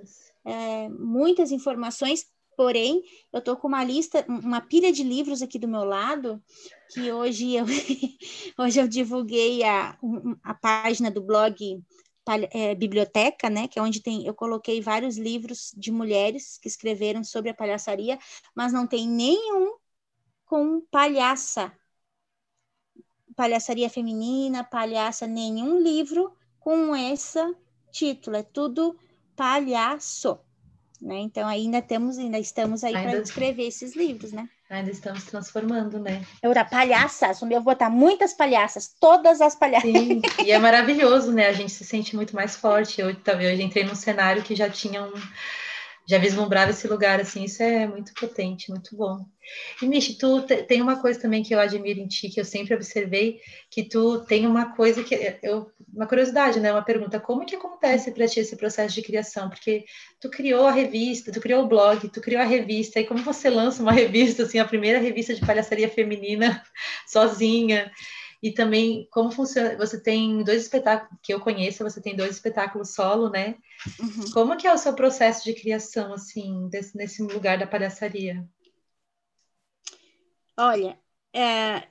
é, 0.46 0.88
muitas 0.88 1.53
informações. 1.53 2.32
Porém, 2.57 3.03
eu 3.33 3.41
tô 3.41 3.57
com 3.57 3.69
uma 3.69 3.83
lista, 3.83 4.25
uma 4.29 4.61
pilha 4.61 4.93
de 4.93 5.03
livros 5.03 5.43
aqui 5.43 5.59
do 5.59 5.69
meu 5.69 5.85
lado, 5.85 6.43
que 6.91 7.11
hoje 7.12 7.55
eu, 7.55 7.65
hoje 8.59 8.81
eu 8.81 8.87
divulguei 8.87 9.62
a, 9.62 9.99
a 10.43 10.55
página 10.55 11.11
do 11.11 11.23
blog 11.23 11.83
é, 12.53 12.75
Biblioteca, 12.75 13.49
né? 13.49 13.69
Que 13.69 13.79
é 13.79 13.83
onde 13.83 14.03
tem, 14.03 14.27
eu 14.27 14.35
coloquei 14.35 14.81
vários 14.81 15.17
livros 15.17 15.73
de 15.77 15.91
mulheres 15.91 16.59
que 16.59 16.69
escreveram 16.69 17.25
sobre 17.25 17.51
a 17.51 17.55
palhaçaria, 17.55 18.19
mas 18.55 18.73
não 18.73 18.87
tem 18.87 19.09
nenhum 19.09 19.77
com 20.45 20.81
palhaça 20.91 21.73
palhaçaria 23.35 23.88
feminina, 23.88 24.65
palhaça, 24.65 25.27
nenhum 25.27 25.81
livro 25.81 26.37
com 26.61 26.95
esse 26.95 27.38
título, 27.91 28.37
é 28.37 28.43
tudo 28.43 28.97
palhaço, 29.37 30.38
né? 31.03 31.19
Então 31.19 31.47
ainda 31.49 31.83
temos, 31.83 32.17
ainda 32.17 32.38
estamos 32.38 32.85
aí 32.85 32.93
para 32.93 33.17
escrever 33.17 33.67
esses 33.67 33.97
livros, 33.97 34.33
né? 34.33 34.49
Ainda 34.71 34.91
estamos 34.91 35.25
transformando, 35.25 35.99
né? 35.99 36.25
Eu 36.43 36.51
era 36.53 36.65
palhaça, 36.65 37.27
eu 37.43 37.49
vou 37.49 37.61
botar 37.61 37.91
muitas 37.91 38.33
palhaças, 38.33 38.95
todas 38.99 39.41
as 39.41 39.55
palhaças. 39.55 39.91
Sim, 39.91 40.23
e 40.45 40.53
é 40.53 40.59
maravilhoso, 40.59 41.33
né? 41.33 41.49
A 41.49 41.53
gente 41.53 41.73
se 41.73 41.85
sente 41.85 42.15
muito 42.15 42.35
mais 42.35 42.57
forte. 42.57 43.01
Eu 43.01 43.15
também 43.17 43.53
hoje 43.53 43.62
entrei 43.62 43.85
num 43.85 43.95
cenário 43.95 44.43
que 44.43 44.55
já 44.55 44.71
tinha 44.71 45.03
um 45.03 45.12
já 46.07 46.19
vislumbrava 46.19 46.71
esse 46.71 46.87
lugar, 46.88 47.21
assim, 47.21 47.45
isso 47.45 47.62
é 47.62 47.87
muito 47.87 48.12
potente, 48.15 48.71
muito 48.71 48.97
bom. 48.97 49.25
E, 49.81 49.87
Michi, 49.87 50.15
tu 50.15 50.43
tem 50.67 50.83
uma 50.83 51.01
coisa 51.01 51.21
também 51.21 51.43
que 51.43 51.55
eu 51.55 51.61
admiro 51.61 52.01
em 52.01 52.07
ti, 52.07 52.29
que 52.29 52.41
eu 52.41 52.45
sempre 52.45 52.75
observei, 52.75 53.41
que 53.71 53.85
tu 53.85 54.25
tem 54.25 54.47
uma 54.47 54.75
coisa 54.75 55.03
que, 55.03 55.15
eu, 55.43 55.71
uma 55.93 56.07
curiosidade, 56.07 56.61
né, 56.61 56.73
uma 56.73 56.83
pergunta, 56.83 57.21
como 57.21 57.47
que 57.47 57.57
acontece 57.57 58.11
para 58.12 58.27
ti 58.27 58.41
esse 58.41 58.57
processo 58.57 58.95
de 58.95 59.03
criação? 59.03 59.49
Porque 59.49 59.85
tu 60.21 60.29
criou 60.29 60.67
a 60.67 60.73
revista, 60.73 61.33
tu 61.33 61.41
criou 61.41 61.65
o 61.65 61.69
blog, 61.69 62.09
tu 62.09 62.21
criou 62.21 62.43
a 62.43 62.47
revista, 62.47 63.01
e 63.01 63.07
como 63.07 63.23
você 63.23 63.49
lança 63.49 63.83
uma 63.83 63.93
revista, 63.93 64.43
assim, 64.43 64.59
a 64.59 64.65
primeira 64.65 64.99
revista 64.99 65.35
de 65.35 65.45
palhaçaria 65.45 65.88
feminina, 65.88 66.62
sozinha. 67.07 67.91
E 68.42 68.50
também 68.50 69.07
como 69.11 69.31
funciona. 69.31 69.76
Você 69.76 70.00
tem 70.00 70.42
dois 70.42 70.62
espetáculos 70.62 71.18
que 71.22 71.33
eu 71.33 71.40
conheço, 71.40 71.85
você 71.85 72.00
tem 72.00 72.16
dois 72.16 72.33
espetáculos 72.33 72.92
solo, 72.94 73.31
né? 73.31 73.57
Uhum. 74.00 74.31
Como 74.33 74.57
que 74.57 74.66
é 74.66 74.74
o 74.74 74.78
seu 74.78 74.94
processo 74.94 75.44
de 75.44 75.55
criação, 75.55 76.12
assim, 76.12 76.68
desse, 76.68 76.96
nesse 76.96 77.22
lugar 77.22 77.59
da 77.59 77.66
palhaçaria? 77.66 78.44
Olha, 80.57 80.98
é, 81.33 81.85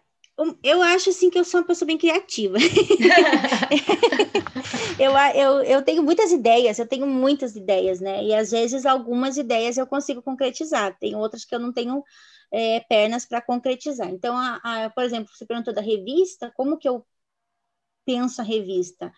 eu 0.63 0.81
acho 0.81 1.09
assim 1.09 1.29
que 1.29 1.37
eu 1.37 1.43
sou 1.43 1.59
uma 1.59 1.67
pessoa 1.67 1.85
bem 1.87 1.97
criativa. 1.97 2.57
eu, 4.97 5.11
eu, 5.35 5.63
eu 5.63 5.81
tenho 5.83 6.01
muitas 6.01 6.31
ideias, 6.31 6.79
eu 6.79 6.87
tenho 6.87 7.05
muitas 7.05 7.55
ideias, 7.55 7.99
né? 7.99 8.23
E 8.23 8.33
às 8.33 8.51
vezes 8.51 8.85
algumas 8.85 9.37
ideias 9.37 9.77
eu 9.77 9.85
consigo 9.85 10.21
concretizar, 10.21 10.97
tem 10.99 11.15
outras 11.15 11.45
que 11.45 11.53
eu 11.53 11.59
não 11.59 11.71
tenho 11.71 12.03
é, 12.51 12.79
pernas 12.81 13.25
para 13.25 13.41
concretizar. 13.41 14.09
Então, 14.09 14.35
a, 14.37 14.59
a, 14.63 14.89
por 14.89 15.03
exemplo, 15.03 15.31
você 15.33 15.45
perguntou 15.45 15.73
da 15.73 15.81
revista, 15.81 16.51
como 16.55 16.77
que 16.77 16.87
eu 16.87 17.05
penso 18.05 18.41
a 18.41 18.43
revista? 18.43 19.11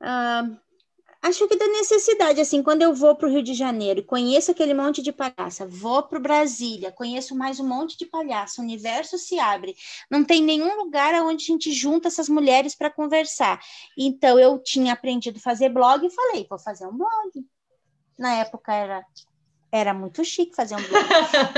Ah, 0.00 0.48
Acho 1.22 1.46
que 1.46 1.56
da 1.56 1.66
necessidade, 1.66 2.40
assim, 2.40 2.62
quando 2.62 2.80
eu 2.80 2.94
vou 2.94 3.14
para 3.14 3.28
o 3.28 3.30
Rio 3.30 3.42
de 3.42 3.52
Janeiro 3.52 4.00
e 4.00 4.02
conheço 4.02 4.50
aquele 4.50 4.72
monte 4.72 5.02
de 5.02 5.12
palhaça, 5.12 5.66
vou 5.66 6.02
para 6.02 6.18
Brasília, 6.18 6.90
conheço 6.90 7.36
mais 7.36 7.60
um 7.60 7.68
monte 7.68 7.98
de 7.98 8.06
palhaço, 8.06 8.60
o 8.60 8.64
universo 8.64 9.18
se 9.18 9.38
abre, 9.38 9.76
não 10.10 10.24
tem 10.24 10.42
nenhum 10.42 10.74
lugar 10.78 11.12
onde 11.22 11.44
a 11.44 11.46
gente 11.46 11.72
junta 11.72 12.08
essas 12.08 12.26
mulheres 12.26 12.74
para 12.74 12.88
conversar. 12.88 13.60
Então, 13.98 14.38
eu 14.38 14.58
tinha 14.62 14.94
aprendido 14.94 15.36
a 15.36 15.40
fazer 15.42 15.68
blog 15.68 16.06
e 16.06 16.10
falei, 16.10 16.46
vou 16.48 16.58
fazer 16.58 16.86
um 16.86 16.96
blog. 16.96 17.46
Na 18.18 18.36
época 18.36 18.72
era, 18.72 19.04
era 19.72 19.94
muito 19.94 20.24
chique 20.24 20.54
fazer 20.54 20.74
um 20.74 20.82
blog. 20.82 21.06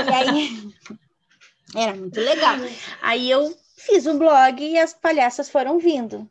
e 0.07 0.13
aí, 0.13 0.73
era 1.75 1.95
muito 1.95 2.19
legal. 2.19 2.57
Aí 3.01 3.29
eu 3.29 3.55
fiz 3.77 4.05
um 4.05 4.17
blog 4.17 4.63
e 4.63 4.77
as 4.77 4.93
palhaças 4.93 5.49
foram 5.49 5.79
vindo. 5.79 6.29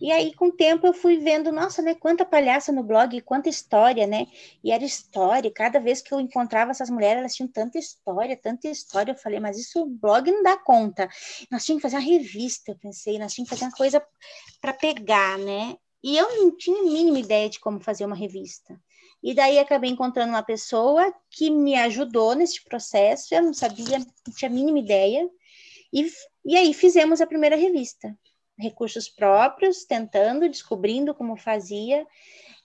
E 0.00 0.10
aí, 0.10 0.34
com 0.34 0.48
o 0.48 0.52
tempo, 0.52 0.86
eu 0.86 0.92
fui 0.92 1.18
vendo, 1.18 1.52
nossa, 1.52 1.80
né, 1.80 1.94
quanta 1.94 2.24
palhaça 2.24 2.72
no 2.72 2.82
blog, 2.82 3.20
quanta 3.22 3.48
história, 3.48 4.06
né? 4.06 4.26
E 4.62 4.70
era 4.70 4.84
história, 4.84 5.50
cada 5.50 5.78
vez 5.78 6.02
que 6.02 6.12
eu 6.12 6.20
encontrava 6.20 6.72
essas 6.72 6.90
mulheres, 6.90 7.20
elas 7.20 7.34
tinham 7.34 7.48
tanta 7.48 7.78
história, 7.78 8.36
tanta 8.36 8.68
história. 8.68 9.12
Eu 9.12 9.16
falei, 9.16 9.40
mas 9.40 9.58
isso 9.58 9.82
o 9.82 9.86
blog 9.86 10.30
não 10.30 10.42
dá 10.42 10.56
conta. 10.56 11.08
Nós 11.50 11.64
tínhamos 11.64 11.82
que 11.82 11.90
fazer 11.90 11.96
uma 11.96 12.10
revista, 12.10 12.72
eu 12.72 12.76
pensei, 12.76 13.18
nós 13.18 13.32
tínhamos 13.32 13.50
que 13.50 13.56
fazer 13.56 13.64
uma 13.64 13.76
coisa 13.76 14.04
para 14.60 14.72
pegar, 14.72 15.38
né? 15.38 15.76
E 16.02 16.18
eu 16.18 16.36
não 16.36 16.54
tinha 16.54 16.80
a 16.80 16.84
mínima 16.84 17.18
ideia 17.18 17.48
de 17.48 17.58
como 17.60 17.80
fazer 17.80 18.04
uma 18.04 18.16
revista. 18.16 18.78
E 19.24 19.34
daí 19.34 19.58
acabei 19.58 19.90
encontrando 19.90 20.30
uma 20.30 20.42
pessoa 20.42 21.12
que 21.30 21.50
me 21.50 21.74
ajudou 21.74 22.34
nesse 22.34 22.62
processo, 22.62 23.34
eu 23.34 23.42
não 23.42 23.54
sabia, 23.54 23.98
não 23.98 24.34
tinha 24.36 24.50
a 24.50 24.54
mínima 24.54 24.78
ideia. 24.78 25.26
E, 25.92 26.06
e 26.44 26.56
aí 26.56 26.74
fizemos 26.74 27.20
a 27.20 27.26
primeira 27.26 27.56
revista 27.56 28.14
recursos 28.58 29.08
próprios, 29.08 29.84
tentando, 29.84 30.48
descobrindo 30.48 31.14
como 31.14 31.36
fazia. 31.36 32.06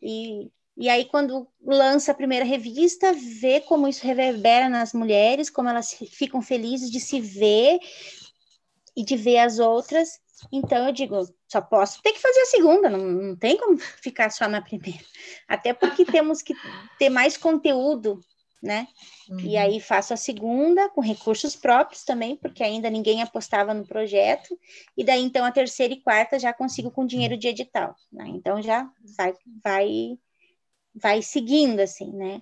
E, 0.01 0.51
e 0.77 0.89
aí, 0.89 1.05
quando 1.05 1.47
lança 1.61 2.11
a 2.11 2.15
primeira 2.15 2.45
revista, 2.45 3.11
vê 3.13 3.59
como 3.61 3.87
isso 3.87 4.05
reverbera 4.05 4.69
nas 4.69 4.93
mulheres, 4.93 5.49
como 5.49 5.69
elas 5.69 5.93
ficam 5.93 6.41
felizes 6.41 6.91
de 6.91 6.99
se 6.99 7.19
ver 7.19 7.79
e 8.95 9.03
de 9.03 9.15
ver 9.15 9.39
as 9.39 9.59
outras. 9.59 10.19
Então, 10.51 10.87
eu 10.87 10.93
digo, 10.93 11.17
só 11.47 11.61
posso 11.61 12.01
ter 12.01 12.13
que 12.13 12.19
fazer 12.19 12.39
a 12.41 12.45
segunda, 12.45 12.89
não, 12.89 12.99
não 12.99 13.35
tem 13.35 13.57
como 13.57 13.77
ficar 14.01 14.29
só 14.29 14.47
na 14.47 14.61
primeira. 14.61 15.03
Até 15.47 15.73
porque 15.73 16.05
temos 16.05 16.41
que 16.41 16.53
ter 16.97 17.09
mais 17.09 17.37
conteúdo 17.37 18.19
né? 18.61 18.87
Uhum. 19.29 19.39
E 19.39 19.57
aí 19.57 19.79
faço 19.79 20.13
a 20.13 20.17
segunda 20.17 20.89
com 20.89 21.01
recursos 21.01 21.55
próprios 21.55 22.03
também, 22.03 22.35
porque 22.35 22.63
ainda 22.63 22.89
ninguém 22.89 23.21
apostava 23.21 23.73
no 23.73 23.85
projeto. 23.87 24.59
E 24.97 25.03
daí 25.03 25.21
então 25.23 25.45
a 25.45 25.51
terceira 25.51 25.93
e 25.93 26.01
quarta 26.01 26.37
já 26.37 26.53
consigo 26.53 26.91
com 26.91 27.05
dinheiro 27.05 27.37
de 27.37 27.47
edital, 27.47 27.95
né? 28.11 28.25
Então 28.27 28.61
já 28.61 28.89
vai 29.17 29.33
vai 29.63 30.19
vai 30.93 31.21
seguindo 31.21 31.79
assim, 31.79 32.11
né? 32.11 32.41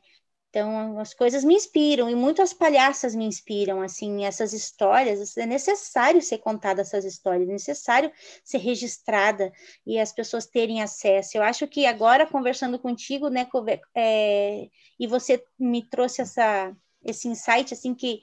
Então, 0.50 0.98
as 1.00 1.14
coisas 1.14 1.44
me 1.44 1.56
inspiram 1.56 2.10
e 2.10 2.16
muitas 2.16 2.54
palhaças 2.54 3.14
me 3.14 3.26
inspiram, 3.26 3.82
assim, 3.82 4.26
essas 4.26 4.54
histórias. 4.54 5.36
É 5.38 5.46
necessário 5.46 6.22
ser 6.22 6.38
contada 6.38 6.82
essas 6.82 7.04
histórias, 7.04 7.50
é 7.50 7.52
necessário 7.52 8.12
ser 8.44 8.60
registrada 8.60 9.52
e 9.86 10.00
as 10.00 10.14
pessoas 10.14 10.46
terem 10.46 10.82
acesso. 10.82 11.38
Eu 11.38 11.44
acho 11.44 11.68
que 11.68 11.86
agora, 11.86 12.26
conversando 12.26 12.80
contigo, 12.80 13.28
né, 13.30 13.48
é, 13.94 14.70
e 15.00 15.06
você 15.06 15.44
me 15.60 15.88
trouxe 15.88 16.22
essa, 16.22 16.76
esse 17.04 17.28
insight, 17.28 17.74
assim, 17.74 17.94
que 17.94 18.22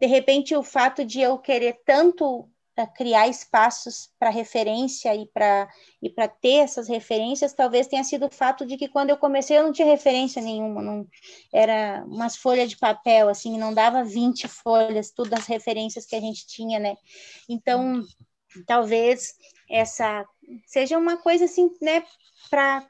de 0.00 0.06
repente 0.06 0.56
o 0.56 0.62
fato 0.62 1.04
de 1.04 1.20
eu 1.20 1.38
querer 1.38 1.80
tanto 1.84 2.48
criar 2.86 3.28
espaços 3.28 4.10
para 4.18 4.30
referência 4.30 5.14
e 5.14 5.26
para 5.26 5.68
e 6.02 6.10
para 6.10 6.28
ter 6.28 6.58
essas 6.58 6.88
referências 6.88 7.52
talvez 7.52 7.86
tenha 7.86 8.04
sido 8.04 8.26
o 8.26 8.30
fato 8.30 8.66
de 8.66 8.76
que 8.76 8.88
quando 8.88 9.10
eu 9.10 9.16
comecei 9.16 9.58
eu 9.58 9.62
não 9.62 9.72
tinha 9.72 9.86
referência 9.86 10.42
nenhuma 10.42 10.82
não 10.82 11.06
era 11.52 12.04
umas 12.06 12.36
folhas 12.36 12.70
de 12.70 12.78
papel 12.78 13.28
assim 13.28 13.58
não 13.58 13.72
dava 13.72 14.04
20 14.04 14.48
folhas 14.48 15.10
todas 15.10 15.40
as 15.40 15.46
referências 15.46 16.06
que 16.06 16.16
a 16.16 16.20
gente 16.20 16.46
tinha 16.46 16.78
né 16.78 16.96
então 17.48 18.02
talvez 18.66 19.34
essa 19.70 20.24
seja 20.66 20.98
uma 20.98 21.16
coisa 21.16 21.44
assim 21.44 21.70
né 21.80 22.04
para 22.50 22.86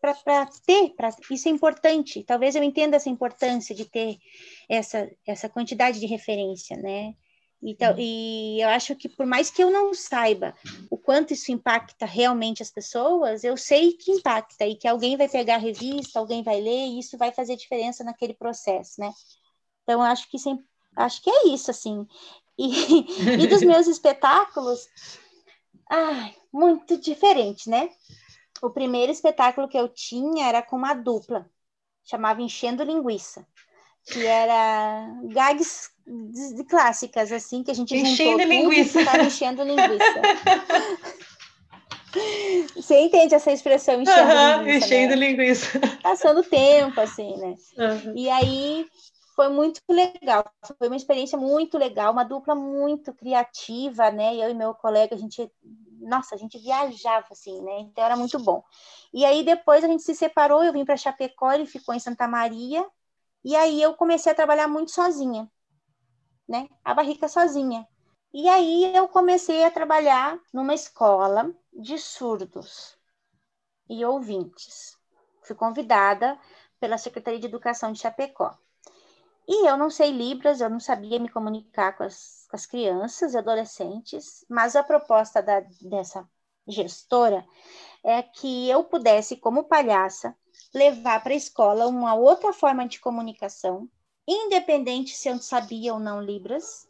para 0.00 0.46
ter, 0.66 0.90
pra, 0.90 1.10
isso 1.30 1.48
é 1.48 1.50
importante. 1.50 2.22
Talvez 2.24 2.54
eu 2.54 2.62
entenda 2.62 2.96
essa 2.96 3.08
importância 3.08 3.74
de 3.74 3.84
ter 3.84 4.18
essa, 4.68 5.10
essa 5.26 5.48
quantidade 5.48 5.98
de 5.98 6.06
referência, 6.06 6.76
né? 6.76 7.14
Então, 7.66 7.92
uhum. 7.92 7.98
e 7.98 8.60
eu 8.60 8.68
acho 8.68 8.94
que 8.94 9.08
por 9.08 9.24
mais 9.24 9.50
que 9.50 9.62
eu 9.62 9.70
não 9.70 9.94
saiba 9.94 10.54
o 10.90 10.98
quanto 10.98 11.32
isso 11.32 11.50
impacta 11.50 12.04
realmente 12.04 12.62
as 12.62 12.70
pessoas, 12.70 13.42
eu 13.42 13.56
sei 13.56 13.94
que 13.94 14.12
impacta 14.12 14.66
e 14.66 14.76
que 14.76 14.86
alguém 14.86 15.16
vai 15.16 15.28
pegar 15.30 15.54
a 15.54 15.58
revista, 15.58 16.18
alguém 16.18 16.42
vai 16.42 16.60
ler 16.60 16.88
e 16.88 16.98
isso 16.98 17.16
vai 17.16 17.32
fazer 17.32 17.56
diferença 17.56 18.04
naquele 18.04 18.34
processo, 18.34 19.00
né? 19.00 19.10
Então, 19.82 20.00
eu 20.00 20.02
acho 20.02 20.30
que 20.30 20.38
sempre, 20.38 20.66
acho 20.94 21.22
que 21.22 21.30
é 21.30 21.48
isso, 21.48 21.70
assim. 21.70 22.06
E, 22.58 22.68
e 23.42 23.46
dos 23.46 23.62
meus 23.64 23.86
espetáculos, 23.86 24.86
ai, 25.88 26.36
muito 26.52 26.98
diferente, 26.98 27.70
né? 27.70 27.88
O 28.60 28.68
primeiro 28.68 29.10
espetáculo 29.10 29.68
que 29.68 29.78
eu 29.78 29.88
tinha 29.88 30.46
era 30.46 30.60
com 30.60 30.76
uma 30.76 30.92
dupla, 30.92 31.50
chamava 32.04 32.42
Enchendo 32.42 32.84
Linguiça 32.84 33.46
que 34.06 34.24
era 34.26 35.08
gags 35.24 35.90
de, 36.06 36.56
de 36.56 36.64
clássicas, 36.64 37.32
assim, 37.32 37.62
que 37.62 37.70
a 37.70 37.74
gente 37.74 37.96
enchendo 37.96 38.42
juntou 38.42 38.46
linguiça. 38.46 39.04
Tudo, 39.04 39.22
enchendo 39.24 39.64
linguiça. 39.64 40.22
Você 42.76 43.00
entende 43.00 43.34
essa 43.34 43.50
expressão 43.50 44.00
enchendo 44.00 44.32
uhum, 44.32 44.58
linguiça? 44.58 44.86
Enchendo 44.86 45.16
né? 45.16 45.26
linguiça. 45.26 45.80
Passando 46.02 46.42
tempo, 46.44 47.00
assim, 47.00 47.36
né? 47.36 47.56
Uhum. 47.76 48.12
E 48.16 48.30
aí 48.30 48.86
foi 49.34 49.48
muito 49.48 49.80
legal, 49.88 50.44
foi 50.78 50.86
uma 50.86 50.96
experiência 50.96 51.36
muito 51.36 51.76
legal, 51.76 52.12
uma 52.12 52.24
dupla 52.24 52.54
muito 52.54 53.12
criativa, 53.12 54.10
né? 54.10 54.36
Eu 54.36 54.50
e 54.50 54.54
meu 54.54 54.74
colega, 54.74 55.14
a 55.14 55.18
gente, 55.18 55.50
nossa, 56.00 56.36
a 56.36 56.38
gente 56.38 56.56
viajava 56.58 57.26
assim, 57.32 57.60
né? 57.62 57.80
Então 57.80 58.04
era 58.04 58.16
muito 58.16 58.38
bom. 58.38 58.62
E 59.12 59.24
aí 59.24 59.42
depois 59.42 59.82
a 59.82 59.88
gente 59.88 60.04
se 60.04 60.14
separou, 60.14 60.62
eu 60.62 60.72
vim 60.72 60.84
para 60.84 60.96
Chapecó, 60.96 61.52
ele 61.52 61.66
ficou 61.66 61.94
em 61.94 61.98
Santa 61.98 62.28
Maria, 62.28 62.86
e 63.44 63.54
aí 63.54 63.82
eu 63.82 63.94
comecei 63.94 64.32
a 64.32 64.34
trabalhar 64.34 64.66
muito 64.68 64.90
sozinha, 64.90 65.50
né? 66.48 66.68
A 66.84 66.94
barrica 66.94 67.28
sozinha. 67.28 67.86
E 68.32 68.48
aí 68.48 68.96
eu 68.96 69.06
comecei 69.06 69.62
a 69.64 69.70
trabalhar 69.70 70.40
numa 70.52 70.74
escola 70.74 71.54
de 71.72 71.98
surdos 71.98 72.96
e 73.88 74.04
ouvintes. 74.04 74.98
Fui 75.42 75.54
convidada 75.54 76.38
pela 76.80 76.98
Secretaria 76.98 77.38
de 77.38 77.46
Educação 77.46 77.92
de 77.92 78.00
Chapecó. 78.00 78.56
E 79.46 79.68
eu 79.68 79.76
não 79.76 79.90
sei 79.90 80.10
Libras, 80.10 80.60
eu 80.60 80.70
não 80.70 80.80
sabia 80.80 81.18
me 81.18 81.28
comunicar 81.28 81.96
com 81.96 82.02
as, 82.02 82.46
com 82.50 82.56
as 82.56 82.64
crianças 82.64 83.34
e 83.34 83.38
adolescentes, 83.38 84.44
mas 84.48 84.74
a 84.74 84.82
proposta 84.82 85.42
da, 85.42 85.60
dessa 85.82 86.26
gestora 86.66 87.46
é 88.02 88.22
que 88.22 88.68
eu 88.70 88.84
pudesse, 88.84 89.36
como 89.36 89.64
palhaça, 89.64 90.34
levar 90.72 91.22
para 91.22 91.32
a 91.32 91.36
escola 91.36 91.86
uma 91.86 92.14
outra 92.14 92.52
forma 92.52 92.86
de 92.86 93.00
comunicação, 93.00 93.88
independente 94.26 95.14
se 95.14 95.28
eu 95.28 95.38
sabia 95.38 95.94
ou 95.94 96.00
não 96.00 96.20
Libras, 96.20 96.88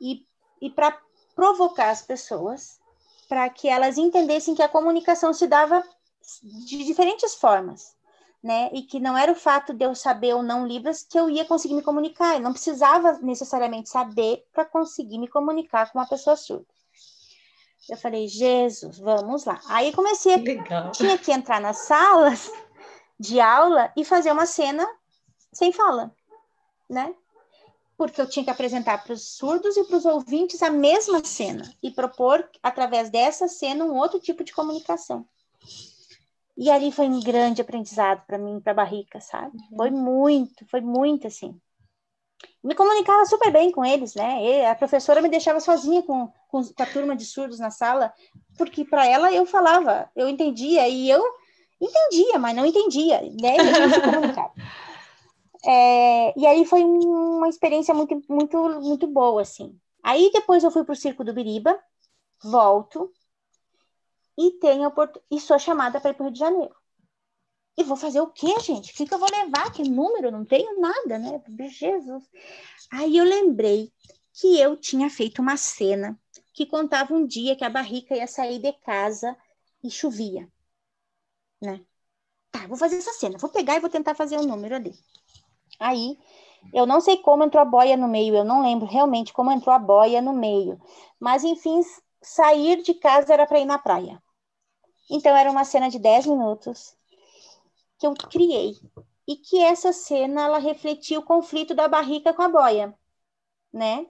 e, 0.00 0.24
e 0.60 0.70
para 0.70 0.96
provocar 1.34 1.90
as 1.90 2.02
pessoas, 2.02 2.78
para 3.28 3.48
que 3.48 3.68
elas 3.68 3.98
entendessem 3.98 4.54
que 4.54 4.62
a 4.62 4.68
comunicação 4.68 5.32
se 5.32 5.46
dava 5.46 5.84
de 6.42 6.84
diferentes 6.84 7.34
formas, 7.34 7.96
né? 8.42 8.70
E 8.72 8.82
que 8.82 9.00
não 9.00 9.16
era 9.16 9.32
o 9.32 9.36
fato 9.36 9.72
de 9.72 9.84
eu 9.84 9.94
saber 9.94 10.34
ou 10.34 10.42
não 10.42 10.66
Libras 10.66 11.02
que 11.02 11.18
eu 11.18 11.30
ia 11.30 11.44
conseguir 11.44 11.74
me 11.74 11.82
comunicar, 11.82 12.34
eu 12.34 12.40
não 12.40 12.52
precisava 12.52 13.18
necessariamente 13.20 13.88
saber 13.88 14.44
para 14.52 14.64
conseguir 14.64 15.18
me 15.18 15.28
comunicar 15.28 15.90
com 15.90 15.98
uma 15.98 16.08
pessoa 16.08 16.36
surda. 16.36 16.66
Eu 17.88 17.96
falei, 17.96 18.28
Jesus, 18.28 18.98
vamos 18.98 19.44
lá. 19.44 19.58
Aí 19.66 19.92
comecei, 19.92 20.34
a, 20.34 20.90
tinha 20.90 21.16
que 21.16 21.32
entrar 21.32 21.60
nas 21.60 21.78
salas 21.78 22.52
de 23.18 23.40
aula 23.40 23.92
e 23.96 24.04
fazer 24.04 24.30
uma 24.32 24.46
cena 24.46 24.86
sem 25.52 25.72
fala, 25.72 26.14
né? 26.88 27.14
porque 27.98 28.20
eu 28.20 28.28
tinha 28.28 28.44
que 28.44 28.50
apresentar 28.50 29.02
para 29.02 29.12
os 29.12 29.36
surdos 29.36 29.76
e 29.76 29.82
para 29.82 29.96
os 29.96 30.04
ouvintes 30.04 30.62
a 30.62 30.70
mesma 30.70 31.22
cena 31.24 31.68
e 31.82 31.90
propor, 31.90 32.48
através 32.62 33.10
dessa 33.10 33.48
cena, 33.48 33.84
um 33.84 33.96
outro 33.96 34.20
tipo 34.20 34.44
de 34.44 34.52
comunicação. 34.52 35.26
E 36.56 36.70
ali 36.70 36.92
foi 36.92 37.08
um 37.08 37.20
grande 37.20 37.60
aprendizado 37.60 38.24
para 38.24 38.38
mim, 38.38 38.60
para 38.60 38.70
a 38.70 38.76
Barrica, 38.76 39.20
sabe? 39.20 39.58
Uhum. 39.72 39.76
Foi 39.76 39.90
muito, 39.90 40.66
foi 40.66 40.80
muito 40.80 41.26
assim. 41.26 41.60
Me 42.62 42.74
comunicava 42.76 43.26
super 43.26 43.50
bem 43.50 43.72
com 43.72 43.84
eles, 43.84 44.14
né? 44.14 44.44
E 44.44 44.64
a 44.64 44.76
professora 44.76 45.20
me 45.20 45.28
deixava 45.28 45.58
sozinha 45.58 46.02
com, 46.02 46.32
com, 46.48 46.62
com 46.62 46.82
a 46.82 46.86
turma 46.86 47.16
de 47.16 47.24
surdos 47.24 47.58
na 47.58 47.70
sala, 47.70 48.12
porque 48.56 48.84
para 48.84 49.06
ela 49.06 49.32
eu 49.32 49.44
falava, 49.44 50.08
eu 50.14 50.28
entendia, 50.28 50.88
e 50.88 51.10
eu 51.10 51.22
entendia, 51.80 52.38
mas 52.38 52.56
não 52.56 52.66
entendia, 52.66 53.20
né? 53.22 53.56
E 53.56 53.60
a 53.60 53.72
gente 53.72 53.94
se 53.94 54.00
comunicava. 54.00 54.52
É, 55.66 56.38
e 56.38 56.46
aí 56.46 56.64
foi 56.64 56.84
uma 56.84 57.48
experiência 57.48 57.92
muito, 57.92 58.22
muito, 58.28 58.56
muito 58.80 59.06
boa, 59.08 59.42
assim. 59.42 59.76
Aí 60.04 60.30
depois 60.32 60.62
eu 60.62 60.70
fui 60.70 60.84
para 60.84 60.92
o 60.92 60.96
Circo 60.96 61.24
do 61.24 61.34
Biriba, 61.34 61.76
volto 62.40 63.12
e 64.38 64.52
tenho 64.52 64.90
e 65.28 65.40
sou 65.40 65.58
chamada 65.58 66.00
para 66.00 66.10
ir 66.10 66.14
para 66.14 66.22
o 66.22 66.26
Rio 66.26 66.32
de 66.32 66.38
Janeiro. 66.38 66.74
E 67.76 67.84
vou 67.84 67.96
fazer 67.96 68.20
o 68.20 68.28
quê, 68.28 68.58
gente? 68.60 68.92
O 68.92 68.94
que, 68.94 69.06
que 69.06 69.14
eu 69.14 69.18
vou 69.18 69.28
levar? 69.30 69.72
Que 69.72 69.82
número? 69.82 70.30
Não 70.30 70.44
tenho 70.44 70.80
nada, 70.80 71.18
né? 71.18 71.42
Jesus. 71.68 72.24
Aí 72.90 73.16
eu 73.16 73.24
lembrei 73.24 73.92
que 74.32 74.58
eu 74.60 74.76
tinha 74.76 75.10
feito 75.10 75.42
uma 75.42 75.56
cena 75.56 76.18
que 76.52 76.66
contava 76.66 77.14
um 77.14 77.26
dia 77.26 77.54
que 77.54 77.64
a 77.64 77.70
barrica 77.70 78.16
ia 78.16 78.26
sair 78.26 78.58
de 78.58 78.72
casa 78.72 79.36
e 79.82 79.90
chovia, 79.90 80.48
né? 81.60 81.80
Tá, 82.50 82.66
vou 82.66 82.76
fazer 82.76 82.96
essa 82.96 83.12
cena. 83.12 83.38
Vou 83.38 83.50
pegar 83.50 83.76
e 83.76 83.80
vou 83.80 83.90
tentar 83.90 84.14
fazer 84.14 84.36
o 84.36 84.40
um 84.40 84.46
número 84.46 84.74
ali. 84.74 84.94
Aí, 85.78 86.18
eu 86.72 86.86
não 86.86 87.00
sei 87.00 87.18
como 87.18 87.44
entrou 87.44 87.62
a 87.62 87.64
boia 87.64 87.96
no 87.96 88.08
meio, 88.08 88.34
eu 88.34 88.44
não 88.44 88.62
lembro 88.62 88.86
realmente 88.86 89.32
como 89.32 89.50
entrou 89.50 89.74
a 89.74 89.78
boia 89.78 90.20
no 90.20 90.32
meio. 90.32 90.80
Mas, 91.20 91.44
enfim, 91.44 91.80
sair 92.20 92.82
de 92.82 92.94
casa 92.94 93.32
era 93.32 93.46
para 93.46 93.60
ir 93.60 93.64
na 93.64 93.78
praia. 93.78 94.22
Então, 95.10 95.36
era 95.36 95.50
uma 95.50 95.64
cena 95.64 95.88
de 95.88 95.98
10 95.98 96.26
minutos 96.26 96.96
que 97.98 98.06
eu 98.06 98.14
criei. 98.14 98.76
E 99.26 99.36
que 99.36 99.60
essa 99.60 99.92
cena, 99.92 100.44
ela 100.44 100.58
refletia 100.58 101.18
o 101.18 101.24
conflito 101.24 101.74
da 101.74 101.86
barrica 101.86 102.32
com 102.32 102.42
a 102.42 102.48
boia, 102.48 102.96
né? 103.72 104.06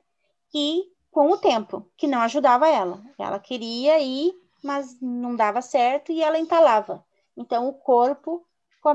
E 0.55 0.93
com 1.11 1.31
o 1.31 1.39
tempo, 1.39 1.91
que 1.97 2.07
não 2.07 2.21
ajudava 2.21 2.69
ela. 2.69 3.03
Ela 3.19 3.41
queria 3.41 3.99
ir, 3.99 4.33
mas 4.63 4.97
não 5.01 5.35
dava 5.35 5.61
certo 5.61 6.13
e 6.13 6.23
ela 6.23 6.39
entalava. 6.39 7.05
Então, 7.39 7.69
o 7.69 7.73
corpo 7.73 8.45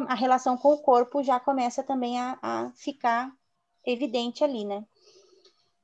a 0.07 0.15
relação 0.15 0.57
com 0.57 0.73
o 0.73 0.77
corpo 0.79 1.23
já 1.23 1.39
começa 1.39 1.83
também 1.83 2.19
a, 2.19 2.37
a 2.41 2.71
ficar 2.75 3.31
evidente 3.85 4.43
ali, 4.43 4.65
né? 4.65 4.83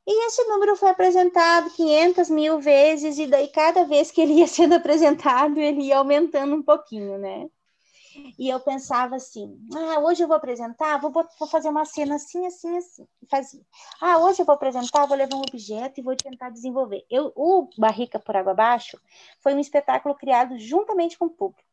E 0.07 0.27
esse 0.27 0.43
número 0.45 0.75
foi 0.75 0.89
apresentado 0.89 1.69
500 1.71 2.29
mil 2.29 2.59
vezes, 2.59 3.19
e 3.19 3.27
daí 3.27 3.47
cada 3.49 3.83
vez 3.83 4.09
que 4.09 4.21
ele 4.21 4.33
ia 4.33 4.47
sendo 4.47 4.73
apresentado, 4.75 5.59
ele 5.59 5.83
ia 5.83 5.97
aumentando 5.97 6.55
um 6.55 6.63
pouquinho, 6.63 7.17
né? 7.17 7.47
E 8.37 8.49
eu 8.49 8.59
pensava 8.59 9.15
assim: 9.15 9.55
ah, 9.75 9.99
hoje 9.99 10.23
eu 10.23 10.27
vou 10.27 10.35
apresentar, 10.35 10.99
vou, 10.99 11.11
vou 11.11 11.47
fazer 11.47 11.69
uma 11.69 11.85
cena 11.85 12.15
assim, 12.15 12.45
assim, 12.47 12.75
assim. 12.75 13.07
Fazia. 13.29 13.61
Ah, 14.01 14.17
hoje 14.17 14.41
eu 14.41 14.45
vou 14.45 14.55
apresentar, 14.55 15.05
vou 15.05 15.15
levar 15.15 15.35
um 15.35 15.43
objeto 15.47 15.99
e 15.99 16.03
vou 16.03 16.15
tentar 16.15 16.49
desenvolver. 16.49 17.05
Eu, 17.09 17.31
o 17.35 17.69
Barrica 17.77 18.19
por 18.19 18.35
Água 18.35 18.53
Abaixo 18.53 18.99
foi 19.41 19.53
um 19.53 19.59
espetáculo 19.59 20.15
criado 20.15 20.57
juntamente 20.57 21.17
com 21.17 21.25
o 21.25 21.29
público. 21.29 21.68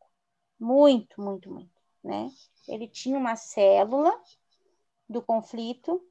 Muito, 0.58 1.20
muito, 1.20 1.50
muito 1.50 1.76
né? 2.06 2.30
Ele 2.68 2.88
tinha 2.88 3.18
uma 3.18 3.36
célula 3.36 4.18
do 5.08 5.20
conflito 5.20 6.02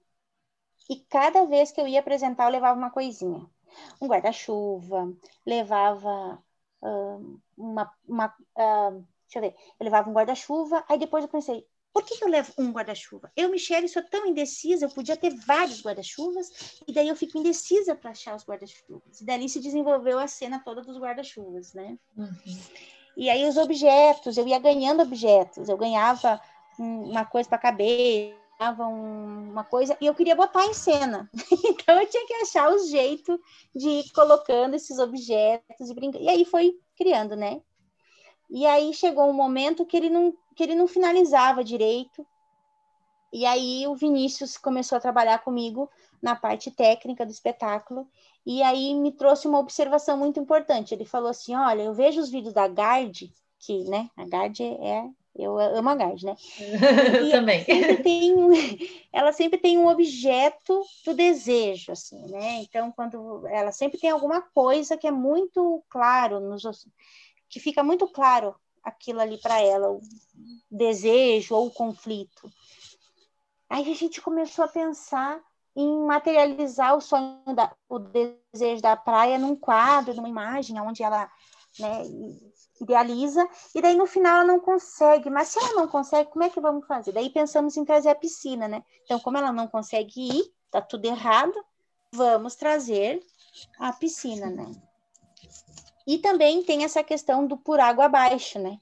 e 0.89 0.97
cada 0.97 1.45
vez 1.45 1.71
que 1.71 1.81
eu 1.81 1.87
ia 1.87 1.99
apresentar, 1.99 2.45
eu 2.45 2.51
levava 2.51 2.77
uma 2.77 2.91
coisinha. 2.91 3.49
Um 3.99 4.07
guarda-chuva, 4.07 5.11
levava 5.45 6.41
uh, 6.81 7.41
uma. 7.57 7.91
uma 8.07 8.27
uh, 8.27 9.05
deixa 9.23 9.37
eu 9.37 9.41
ver, 9.41 9.55
eu 9.79 9.83
levava 9.83 10.09
um 10.09 10.13
guarda-chuva, 10.13 10.85
aí 10.87 10.99
depois 10.99 11.23
eu 11.23 11.29
pensei, 11.29 11.65
por 11.91 12.03
que, 12.03 12.17
que 12.17 12.23
eu 12.23 12.29
levo 12.29 12.53
um 12.57 12.71
guarda-chuva? 12.71 13.31
Eu, 13.35 13.49
Michelle, 13.49 13.89
sou 13.89 14.03
tão 14.03 14.27
indecisa, 14.27 14.85
eu 14.85 14.89
podia 14.89 15.17
ter 15.17 15.33
vários 15.33 15.81
guarda-chuvas, 15.81 16.81
e 16.87 16.93
daí 16.93 17.07
eu 17.07 17.15
fico 17.15 17.37
indecisa 17.37 17.95
para 17.95 18.11
achar 18.11 18.35
os 18.35 18.45
guarda-chuvas. 18.45 19.19
E 19.19 19.25
dali 19.25 19.49
se 19.49 19.59
desenvolveu 19.59 20.19
a 20.19 20.27
cena 20.27 20.61
toda 20.63 20.81
dos 20.81 20.97
guarda-chuvas, 20.97 21.73
né? 21.73 21.97
Uhum. 22.15 22.29
E 23.15 23.29
aí 23.29 23.47
os 23.47 23.57
objetos, 23.57 24.37
eu 24.37 24.47
ia 24.47 24.59
ganhando 24.59 25.01
objetos, 25.01 25.69
eu 25.69 25.77
ganhava 25.77 26.41
uma 26.77 27.25
coisa 27.25 27.47
para 27.47 27.57
caber, 27.57 28.35
ganhava 28.59 28.87
uma 28.87 29.63
coisa, 29.63 29.97
e 30.01 30.05
eu 30.05 30.13
queria 30.13 30.35
botar 30.35 30.65
em 30.65 30.73
cena. 30.73 31.29
então 31.65 31.99
eu 31.99 32.07
tinha 32.07 32.25
que 32.27 32.33
achar 32.35 32.69
o 32.69 32.79
jeito 32.87 33.39
de 33.73 33.87
ir 33.87 34.11
colocando 34.11 34.75
esses 34.75 34.99
objetos 34.99 35.89
e 35.89 35.93
brincando. 35.93 36.23
E 36.23 36.29
aí 36.29 36.43
foi 36.43 36.77
criando, 36.97 37.35
né? 37.35 37.61
E 38.49 38.65
aí 38.65 38.93
chegou 38.93 39.29
um 39.29 39.33
momento 39.33 39.85
que 39.85 39.97
ele 39.97 40.09
não, 40.09 40.33
que 40.55 40.63
ele 40.63 40.75
não 40.75 40.87
finalizava 40.87 41.63
direito. 41.63 42.25
E 43.31 43.45
aí 43.45 43.87
o 43.87 43.95
Vinícius 43.95 44.57
começou 44.57 44.97
a 44.97 45.01
trabalhar 45.01 45.39
comigo 45.39 45.89
na 46.21 46.35
parte 46.35 46.71
técnica 46.71 47.25
do 47.25 47.31
espetáculo. 47.31 48.07
E 48.45 48.61
aí 48.61 48.93
me 48.93 49.11
trouxe 49.11 49.47
uma 49.47 49.59
observação 49.59 50.17
muito 50.17 50.39
importante. 50.39 50.93
Ele 50.93 51.05
falou 51.05 51.29
assim: 51.29 51.55
olha, 51.55 51.83
eu 51.83 51.93
vejo 51.93 52.21
os 52.21 52.29
vídeos 52.29 52.53
da 52.53 52.67
Gard, 52.67 53.33
que, 53.59 53.83
né, 53.85 54.09
a 54.15 54.25
Gard 54.25 54.61
é. 54.61 55.09
Eu 55.37 55.57
amo 55.59 55.89
a 55.89 55.95
Gard, 55.95 56.25
né? 56.25 56.33
eu 57.19 57.29
também. 57.29 57.65
Ela 57.67 57.81
sempre, 57.81 58.03
tem, 58.03 58.33
ela 59.11 59.33
sempre 59.33 59.57
tem 59.59 59.77
um 59.77 59.89
objeto 59.89 60.81
do 61.03 61.13
desejo, 61.13 61.91
assim, 61.91 62.25
né? 62.31 62.61
Então, 62.61 62.89
quando 62.89 63.45
ela 63.47 63.73
sempre 63.73 63.99
tem 63.99 64.09
alguma 64.09 64.41
coisa 64.41 64.95
que 64.95 65.05
é 65.05 65.11
muito 65.11 65.83
claro, 65.89 66.39
nos, 66.39 66.87
que 67.49 67.59
fica 67.59 67.83
muito 67.83 68.07
claro 68.07 68.55
aquilo 68.81 69.19
ali 69.19 69.37
para 69.37 69.59
ela, 69.59 69.91
o 69.91 69.99
desejo 70.71 71.55
ou 71.55 71.67
o 71.67 71.71
conflito. 71.71 72.49
Aí 73.69 73.91
a 73.91 73.95
gente 73.95 74.21
começou 74.21 74.63
a 74.63 74.69
pensar 74.69 75.41
em 75.75 76.05
materializar 76.05 76.95
o 76.95 77.01
sonho, 77.01 77.41
da, 77.53 77.71
o 77.89 77.99
desejo 77.99 78.81
da 78.81 78.95
praia 78.95 79.37
num 79.37 79.55
quadro, 79.55 80.13
numa 80.13 80.29
imagem, 80.29 80.79
onde 80.79 81.03
ela 81.03 81.29
né, 81.79 82.03
idealiza, 82.79 83.47
e 83.73 83.81
daí 83.81 83.95
no 83.95 84.05
final 84.05 84.37
ela 84.37 84.45
não 84.45 84.59
consegue. 84.59 85.29
Mas 85.29 85.49
se 85.49 85.59
ela 85.59 85.73
não 85.73 85.87
consegue, 85.87 86.29
como 86.29 86.43
é 86.43 86.49
que 86.49 86.61
vamos 86.61 86.87
fazer? 86.87 87.11
Daí 87.11 87.29
pensamos 87.29 87.75
em 87.75 87.85
trazer 87.85 88.09
a 88.09 88.15
piscina, 88.15 88.67
né? 88.67 88.83
Então, 89.03 89.19
como 89.19 89.37
ela 89.37 89.51
não 89.51 89.67
consegue 89.67 90.39
ir, 90.39 90.53
tá 90.71 90.81
tudo 90.81 91.05
errado, 91.05 91.53
vamos 92.11 92.55
trazer 92.55 93.21
a 93.79 93.91
piscina, 93.91 94.49
né? 94.49 94.71
E 96.07 96.19
também 96.19 96.63
tem 96.63 96.83
essa 96.83 97.03
questão 97.03 97.47
do 97.47 97.57
por 97.57 97.79
água 97.79 98.05
abaixo, 98.05 98.59
né? 98.59 98.77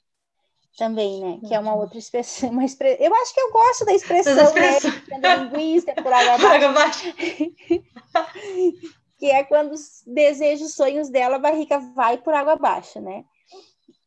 Também, 0.78 1.22
né? 1.22 1.40
Que 1.48 1.54
é 1.54 1.60
uma 1.60 1.74
uhum. 1.74 1.82
outra 1.82 1.98
expressão, 1.98 2.50
uma 2.50 2.66
expre... 2.66 2.98
eu 3.00 3.14
acho 3.14 3.34
que 3.34 3.42
eu 3.42 3.52
gosto 3.52 3.86
da 3.86 3.94
expressão, 3.94 4.54
né? 4.54 4.80
linguista, 5.38 5.94
por 6.02 6.12
água 6.12 6.70
abaixo. 6.70 7.14
que 9.18 9.28
é 9.28 9.44
quando 9.44 9.74
os 9.74 10.04
desejos, 10.06 10.74
sonhos 10.74 11.10
dela, 11.10 11.36
a 11.36 11.40
barriga 11.40 11.80
vai 11.80 12.18
por 12.18 12.34
água 12.34 12.54
abaixo, 12.54 13.00
né? 13.00 13.24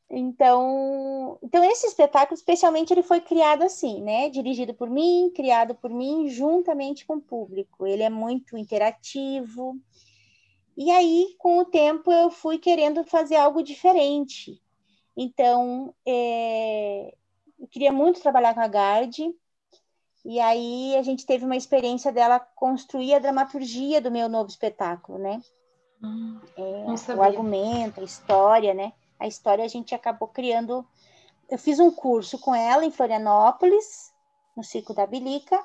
Então, 0.09 1.39
então 1.43 1.65
esse 1.65 1.87
espetáculo, 1.87 2.37
especialmente, 2.37 2.93
ele 2.93 3.03
foi 3.03 3.21
criado 3.21 3.63
assim, 3.63 4.03
né? 4.03 4.29
Dirigido 4.29 4.75
por 4.75 4.89
mim, 4.89 5.33
criado 5.35 5.75
por 5.75 5.91
mim, 5.91 6.29
juntamente 6.29 7.05
com 7.05 7.15
o 7.15 7.21
público. 7.21 7.87
Ele 7.87 8.03
é 8.03 8.11
muito 8.11 8.57
interativo. 8.57 9.77
E 10.77 10.91
aí, 10.91 11.35
com 11.39 11.59
o 11.59 11.65
tempo, 11.65 12.13
eu 12.13 12.31
fui 12.31 12.59
querendo 12.59 13.03
fazer 13.03 13.37
algo 13.37 13.63
diferente. 13.63 14.61
Então, 15.17 15.95
é, 16.07 17.15
eu 17.59 17.67
queria 17.69 17.93
muito 17.93 18.21
trabalhar 18.21 18.55
com 18.55 18.61
a 18.61 18.69
Gard, 18.69 19.35
e 20.25 20.41
aí 20.41 20.97
a 20.97 21.03
gente 21.03 21.25
teve 21.25 21.45
uma 21.45 21.57
experiência 21.57 22.13
dela 22.13 22.41
construir 22.41 23.15
a 23.15 23.19
dramaturgia 23.19 24.01
do 24.01 24.11
meu 24.11 24.29
novo 24.29 24.51
espetáculo, 24.51 25.19
né? 25.19 25.41
Hum, 26.03 26.41
é, 26.57 27.15
o 27.15 27.23
argumento, 27.23 28.01
a 28.01 28.05
história, 28.05 28.75
né? 28.75 28.93
A 29.19 29.27
história 29.27 29.65
a 29.65 29.69
gente 29.69 29.95
acabou 29.95 30.29
criando. 30.29 30.87
Eu 31.49 31.59
fiz 31.59 31.79
um 31.79 31.91
curso 31.91 32.39
com 32.39 32.55
ela 32.55 32.85
em 32.85 32.91
Florianópolis, 32.91 34.13
no 34.57 34.65
Circo 34.65 34.93
da 34.93 35.07
Bilica, 35.07 35.63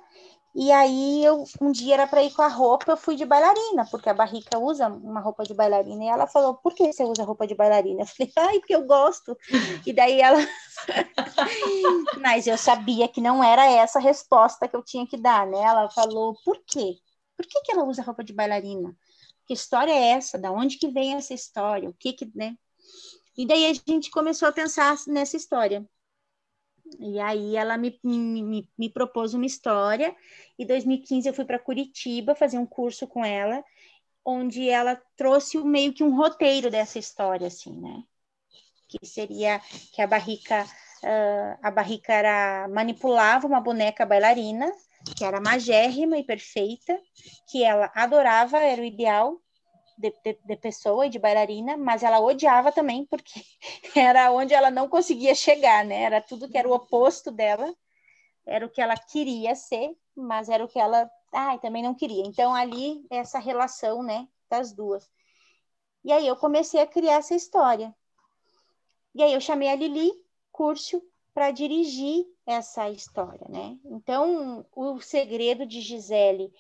e 0.54 0.72
aí 0.72 1.24
eu 1.24 1.46
um 1.62 1.72
dia 1.72 1.94
era 1.94 2.08
para 2.08 2.24
ir 2.24 2.32
com 2.32 2.42
a 2.42 2.48
roupa, 2.48 2.92
eu 2.92 2.98
fui 2.98 3.16
de 3.16 3.26
bailarina, 3.26 3.86
porque 3.90 4.10
a 4.10 4.14
Barrica 4.14 4.60
usa 4.60 4.88
uma 4.88 5.22
roupa 5.22 5.44
de 5.44 5.54
bailarina. 5.54 6.04
E 6.04 6.08
ela 6.08 6.28
falou: 6.28 6.56
"Por 6.56 6.74
que 6.74 6.92
você 6.92 7.04
usa 7.04 7.24
roupa 7.24 7.48
de 7.48 7.56
bailarina?" 7.56 8.02
Eu 8.02 8.06
falei: 8.08 8.34
"Ai, 8.38 8.60
porque 8.60 8.76
eu 8.76 8.86
gosto". 8.86 9.38
E 9.86 9.94
daí 9.94 10.20
ela 10.20 10.40
Mas 12.22 12.48
eu 12.48 12.58
sabia 12.58 13.08
que 13.08 13.22
não 13.22 13.44
era 13.44 13.66
essa 13.66 14.00
a 14.00 14.02
resposta 14.02 14.67
que 14.67 14.75
eu 14.75 14.84
tinha 14.84 15.08
que 15.08 15.17
dar, 15.17 15.48
né? 15.48 15.60
Ela 15.60 15.90
falou: 15.90 16.36
"Por 16.44 16.58
quê? 16.67 16.96
Por 17.38 17.46
que 17.46 17.62
que 17.62 17.71
ela 17.71 17.84
usa 17.84 18.02
roupa 18.02 18.23
de 18.23 18.34
bailarina? 18.34 18.96
Que 19.48 19.54
história 19.54 19.92
é 19.92 20.12
essa? 20.12 20.38
Da 20.38 20.52
onde 20.52 20.78
que 20.78 20.90
vem 20.90 21.15
essa 21.15 21.34
história? 21.34 21.90
O 21.90 21.94
que 21.94 22.13
que, 22.13 22.30
né?" 22.36 22.56
E 23.38 23.46
daí 23.48 23.65
a 23.65 23.73
gente 23.73 24.12
começou 24.12 24.50
a 24.50 24.52
pensar 24.52 24.98
nessa 25.08 25.38
história. 25.38 25.88
E 27.00 27.19
aí 27.19 27.56
ela 27.56 27.77
me, 27.77 28.00
me, 28.04 28.69
me 28.77 28.89
propôs 28.89 29.33
uma 29.33 29.46
história, 29.46 30.15
e 30.58 30.65
2015 30.65 31.27
eu 31.27 31.33
fui 31.33 31.46
para 31.46 31.60
Curitiba 31.60 32.35
fazer 32.35 32.58
um 32.58 32.65
curso 32.65 33.08
com 33.08 33.23
ela, 33.25 33.63
onde 34.23 34.69
ela 34.69 35.02
trouxe 35.15 35.58
meio 35.63 35.94
que 35.94 36.04
um 36.04 36.15
roteiro 36.15 36.69
dessa 36.69 37.00
história, 37.00 37.48
assim, 37.48 37.79
né? 37.79 38.04
Que 38.87 39.06
seria 39.06 39.60
que 39.94 40.02
a 40.02 40.08
barrica, 40.08 40.63
uh, 40.63 41.60
a 41.63 41.71
barrica 41.71 42.13
era, 42.13 42.67
manipulava 42.67 43.48
uma 43.48 43.62
boneca 43.62 44.06
bailarina, 44.06 44.71
que 45.17 45.23
era 45.23 45.42
magérrima 45.42 46.17
e 46.17 46.23
perfeita, 46.23 47.00
que 47.50 47.63
ela 47.63 47.92
adorava, 47.96 48.60
era 48.60 48.81
o 48.81 48.85
ideal 48.85 49.40
de, 50.02 50.13
de, 50.23 50.39
de, 50.43 50.56
pessoa 50.58 51.06
e 51.06 51.10
de 51.10 51.19
bailarina, 51.19 51.77
mas 51.77 52.04
ela 52.04 52.19
odiava 52.19 52.71
também, 52.71 53.06
porque 53.06 53.41
era 53.95 54.31
onde 54.31 54.54
ela 54.54 54.71
não 54.71 54.89
conseguia 54.89 55.35
chegar, 55.35 55.85
né? 55.85 56.04
Era 56.04 56.21
tudo 56.21 56.49
que 56.49 56.58
era 56.58 56.67
o 56.67 56.73
oposto 56.73 57.31
dela, 57.31 57.73
era 58.45 58.65
o 58.65 58.69
que 58.69 58.81
ela 58.81 58.97
queria 58.97 59.56
ser, 59.56 59.95
mas 60.15 60.49
era 60.49 60.63
o 60.63 60.67
que 60.67 60.79
ela 60.79 61.10
ai, 61.31 61.60
também 61.60 61.81
não 61.81 61.95
queria. 61.95 62.25
Então, 62.25 62.54
ali, 62.54 63.06
essa 63.10 63.39
relação, 63.39 64.04
né, 64.04 64.27
das 64.49 64.73
duas. 64.73 65.10
E 66.04 66.12
aí 66.12 66.27
eu 66.27 66.35
comecei 66.35 66.81
a 66.81 66.87
criar 66.87 67.15
essa 67.15 67.35
história. 67.35 67.95
E 69.15 69.23
aí 69.23 69.33
eu 69.33 69.41
chamei 69.41 69.69
a 69.69 69.75
Lili 69.75 70.12
Curcio 70.52 71.02
para 71.33 71.52
dirigir 71.52 72.25
essa 72.45 72.89
história, 72.89 73.47
né? 73.47 73.77
Então, 73.85 74.65
o 74.75 74.99
segredo 74.99 75.65
de 75.65 75.79
Gisele 75.79 76.52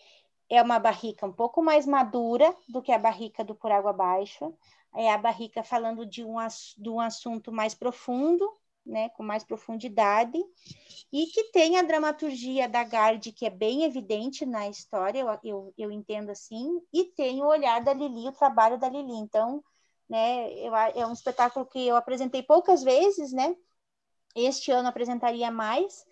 é 0.51 0.61
uma 0.61 0.77
barrica 0.77 1.25
um 1.25 1.31
pouco 1.31 1.63
mais 1.63 1.87
madura 1.87 2.53
do 2.67 2.81
que 2.81 2.91
a 2.91 2.99
barrica 2.99 3.41
do 3.41 3.55
Por 3.55 3.71
Água 3.71 3.91
Abaixo. 3.91 4.53
É 4.93 5.09
a 5.09 5.17
barrica 5.17 5.63
falando 5.63 6.05
de 6.05 6.25
um, 6.25 6.35
de 6.77 6.89
um 6.89 6.99
assunto 6.99 7.53
mais 7.53 7.73
profundo, 7.73 8.51
né, 8.85 9.07
com 9.09 9.23
mais 9.23 9.45
profundidade, 9.45 10.37
e 11.13 11.27
que 11.27 11.45
tem 11.51 11.77
a 11.77 11.83
dramaturgia 11.83 12.67
da 12.67 12.83
Gard, 12.83 13.31
que 13.31 13.45
é 13.45 13.49
bem 13.49 13.83
evidente 13.83 14.45
na 14.45 14.67
história, 14.67 15.19
eu, 15.19 15.39
eu, 15.41 15.73
eu 15.77 15.91
entendo 15.91 16.31
assim, 16.31 16.81
e 16.91 17.05
tem 17.05 17.41
o 17.41 17.47
olhar 17.47 17.81
da 17.81 17.93
Lili, 17.93 18.27
o 18.27 18.33
trabalho 18.33 18.77
da 18.77 18.89
Lili. 18.89 19.13
Então, 19.13 19.63
né, 20.09 20.51
eu, 20.55 20.75
é 20.75 21.07
um 21.07 21.13
espetáculo 21.13 21.65
que 21.65 21.87
eu 21.87 21.95
apresentei 21.95 22.43
poucas 22.43 22.83
vezes, 22.83 23.31
né? 23.31 23.55
Este 24.35 24.71
ano 24.71 24.89
apresentaria 24.89 25.49
mais, 25.49 26.03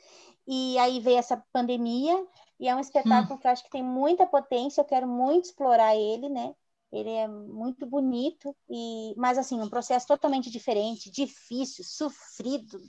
e 0.48 0.78
aí 0.78 1.02
veio 1.02 1.18
essa 1.18 1.44
pandemia, 1.52 2.26
e 2.60 2.68
é 2.68 2.76
um 2.76 2.80
espetáculo 2.80 3.36
hum. 3.36 3.38
que 3.38 3.47
eu 3.47 3.51
acho 3.51 3.64
que 3.64 3.70
tem 3.70 3.84
muita 3.84 4.26
potência, 4.26 4.82
eu 4.82 4.86
quero 4.86 5.07
muito 5.07 5.45
explorar 5.45 5.95
ele, 5.95 6.28
né? 6.28 6.53
Ele 6.91 7.12
é 7.12 7.28
muito 7.28 7.86
bonito, 7.86 8.55
e 8.68 9.14
mas 9.16 9.38
assim, 9.38 9.62
um 9.62 9.70
processo 9.70 10.07
totalmente 10.07 10.49
diferente, 10.49 11.12
difícil, 11.12 11.84
sofrido. 11.84 12.82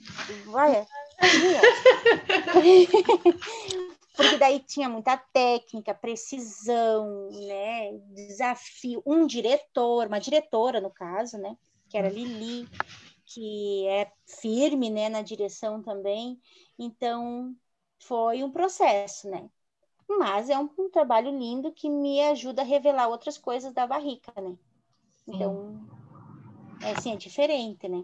Olha, 0.51 0.87
porque 4.17 4.37
daí 4.37 4.59
tinha 4.59 4.89
muita 4.89 5.17
técnica, 5.17 5.93
precisão, 5.93 7.29
né? 7.31 7.93
Desafio, 8.13 9.03
um 9.05 9.27
diretor, 9.27 10.07
uma 10.07 10.19
diretora 10.19 10.81
no 10.81 10.89
caso, 10.89 11.37
né? 11.37 11.55
Que 11.87 11.97
era 11.97 12.09
Lili, 12.09 12.67
que 13.23 13.85
é 13.87 14.11
firme, 14.25 14.89
né? 14.89 15.09
Na 15.09 15.21
direção 15.21 15.81
também. 15.81 16.41
Então 16.77 17.55
foi 17.99 18.43
um 18.43 18.51
processo, 18.51 19.29
né? 19.29 19.47
Mas 20.19 20.49
é 20.49 20.57
um, 20.57 20.69
um, 20.77 20.89
trabalho 20.89 21.31
lindo 21.31 21.71
que 21.71 21.89
me 21.89 22.21
ajuda 22.21 22.61
a 22.61 22.65
revelar 22.65 23.07
outras 23.07 23.37
coisas 23.37 23.73
da 23.73 23.87
barrica, 23.87 24.33
né? 24.41 24.55
Então, 25.27 25.79
é 26.81 26.91
assim, 26.91 27.13
é 27.13 27.15
diferente, 27.15 27.87
né? 27.87 28.03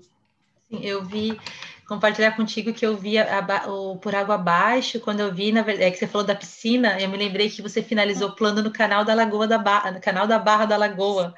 Sim, 0.69 0.79
eu 0.81 1.03
vi 1.03 1.39
compartilhar 1.87 2.35
contigo 2.35 2.73
que 2.73 2.85
eu 2.85 2.97
vi 2.97 3.17
a, 3.17 3.39
a, 3.39 3.71
o 3.71 3.97
Por 3.97 4.13
Água 4.13 4.35
Abaixo, 4.35 4.99
quando 4.99 5.21
eu 5.21 5.33
vi, 5.33 5.51
na 5.51 5.61
verdade, 5.61 5.87
é 5.87 5.91
que 5.91 5.97
você 5.97 6.05
falou 6.05 6.27
da 6.27 6.35
piscina, 6.35 6.99
eu 6.99 7.07
me 7.07 7.17
lembrei 7.17 7.49
que 7.49 7.61
você 7.61 7.81
finalizou 7.81 8.35
plano 8.35 8.61
no 8.61 8.71
canal 8.71 9.05
da 9.05 9.13
Lagoa 9.13 9.47
da 9.47 9.57
Barra, 9.57 9.91
no 9.91 10.01
canal 10.01 10.27
da 10.27 10.37
Barra 10.37 10.65
da 10.65 10.75
Lagoa. 10.75 11.33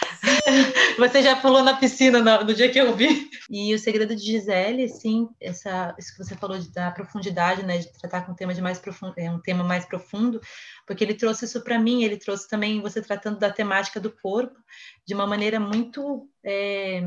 você 0.98 1.20
já 1.20 1.36
falou 1.36 1.62
na 1.64 1.74
piscina 1.74 2.20
no, 2.20 2.44
no, 2.44 2.54
dia 2.54 2.70
que 2.70 2.78
eu 2.78 2.94
vi. 2.94 3.28
E 3.50 3.74
o 3.74 3.78
segredo 3.78 4.14
de 4.14 4.22
Gisele, 4.22 4.88
sim, 4.88 5.28
essa, 5.40 5.94
isso 5.98 6.12
que 6.12 6.24
você 6.24 6.36
falou 6.36 6.58
de, 6.58 6.70
da 6.70 6.92
profundidade, 6.92 7.64
né, 7.64 7.78
de 7.78 7.92
tratar 7.98 8.22
com 8.22 8.32
um 8.32 8.36
tema 8.36 8.54
de 8.54 8.62
mais 8.62 8.78
profundo, 8.78 9.14
é 9.16 9.28
um 9.30 9.40
tema 9.40 9.64
mais 9.64 9.84
profundo, 9.84 10.40
porque 10.86 11.02
ele 11.02 11.14
trouxe 11.14 11.44
isso 11.44 11.62
para 11.62 11.78
mim, 11.78 12.04
ele 12.04 12.16
trouxe 12.16 12.48
também 12.48 12.80
você 12.80 13.02
tratando 13.02 13.38
da 13.38 13.50
temática 13.50 13.98
do 13.98 14.10
corpo 14.10 14.56
de 15.04 15.14
uma 15.14 15.26
maneira 15.26 15.58
muito 15.58 16.28
é, 16.44 17.02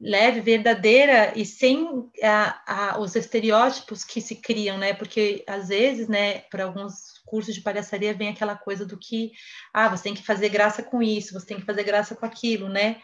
leve, 0.00 0.40
verdadeira 0.40 1.32
e 1.34 1.44
sem 1.44 2.08
a, 2.22 2.92
a, 2.92 3.00
os 3.00 3.16
estereótipos 3.16 4.04
que 4.04 4.20
se 4.20 4.36
criam, 4.36 4.78
né? 4.78 4.94
Porque 4.94 5.44
às 5.46 5.68
vezes, 5.68 6.08
né, 6.08 6.40
para 6.50 6.64
alguns 6.64 7.18
cursos 7.26 7.54
de 7.54 7.60
palhaçaria 7.60 8.14
vem 8.14 8.28
aquela 8.28 8.56
coisa 8.56 8.86
do 8.86 8.96
que, 8.96 9.32
ah, 9.72 9.88
você 9.88 10.04
tem 10.04 10.14
que 10.14 10.24
fazer 10.24 10.48
graça 10.48 10.82
com 10.82 11.02
isso, 11.02 11.34
você 11.34 11.46
tem 11.46 11.60
que 11.60 11.66
fazer 11.66 11.82
graça 11.82 12.14
com 12.14 12.24
aquilo, 12.24 12.68
né? 12.68 13.00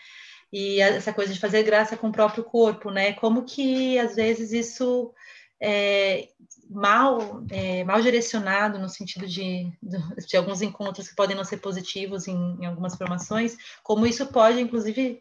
E 0.53 0.80
essa 0.80 1.12
coisa 1.12 1.32
de 1.32 1.40
fazer 1.40 1.64
graça 1.64 1.97
com 1.97 2.09
o 2.09 2.12
próprio 2.12 2.45
corpo, 2.45 2.90
né? 2.90 3.12
Como 3.14 3.45
que 3.45 3.99
às 3.99 4.14
vezes 4.14 4.53
isso 4.53 5.12
é 5.61 6.28
mal, 6.70 7.42
é, 7.51 7.84
mal 7.84 8.01
direcionado 8.01 8.78
no 8.78 8.88
sentido 8.88 9.26
de, 9.26 9.70
de, 9.82 10.36
alguns 10.36 10.62
encontros 10.62 11.09
que 11.09 11.14
podem 11.14 11.36
não 11.36 11.45
ser 11.45 11.59
positivos 11.59 12.26
em, 12.26 12.57
em 12.61 12.66
algumas 12.66 12.97
formações, 12.97 13.57
como 13.82 14.07
isso 14.07 14.26
pode, 14.26 14.61
inclusive, 14.61 15.20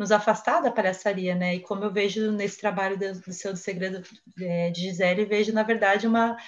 nos 0.00 0.10
afastar 0.10 0.62
da 0.62 0.72
palhaçaria, 0.72 1.34
né? 1.34 1.56
E 1.56 1.60
como 1.60 1.84
eu 1.84 1.92
vejo 1.92 2.32
nesse 2.32 2.58
trabalho 2.58 2.98
do, 2.98 3.20
do 3.20 3.32
seu 3.34 3.52
do 3.52 3.58
segredo 3.58 4.02
é, 4.40 4.70
de 4.70 4.80
Gisele, 4.80 5.26
vejo 5.26 5.52
na 5.52 5.62
verdade 5.62 6.06
uma 6.06 6.38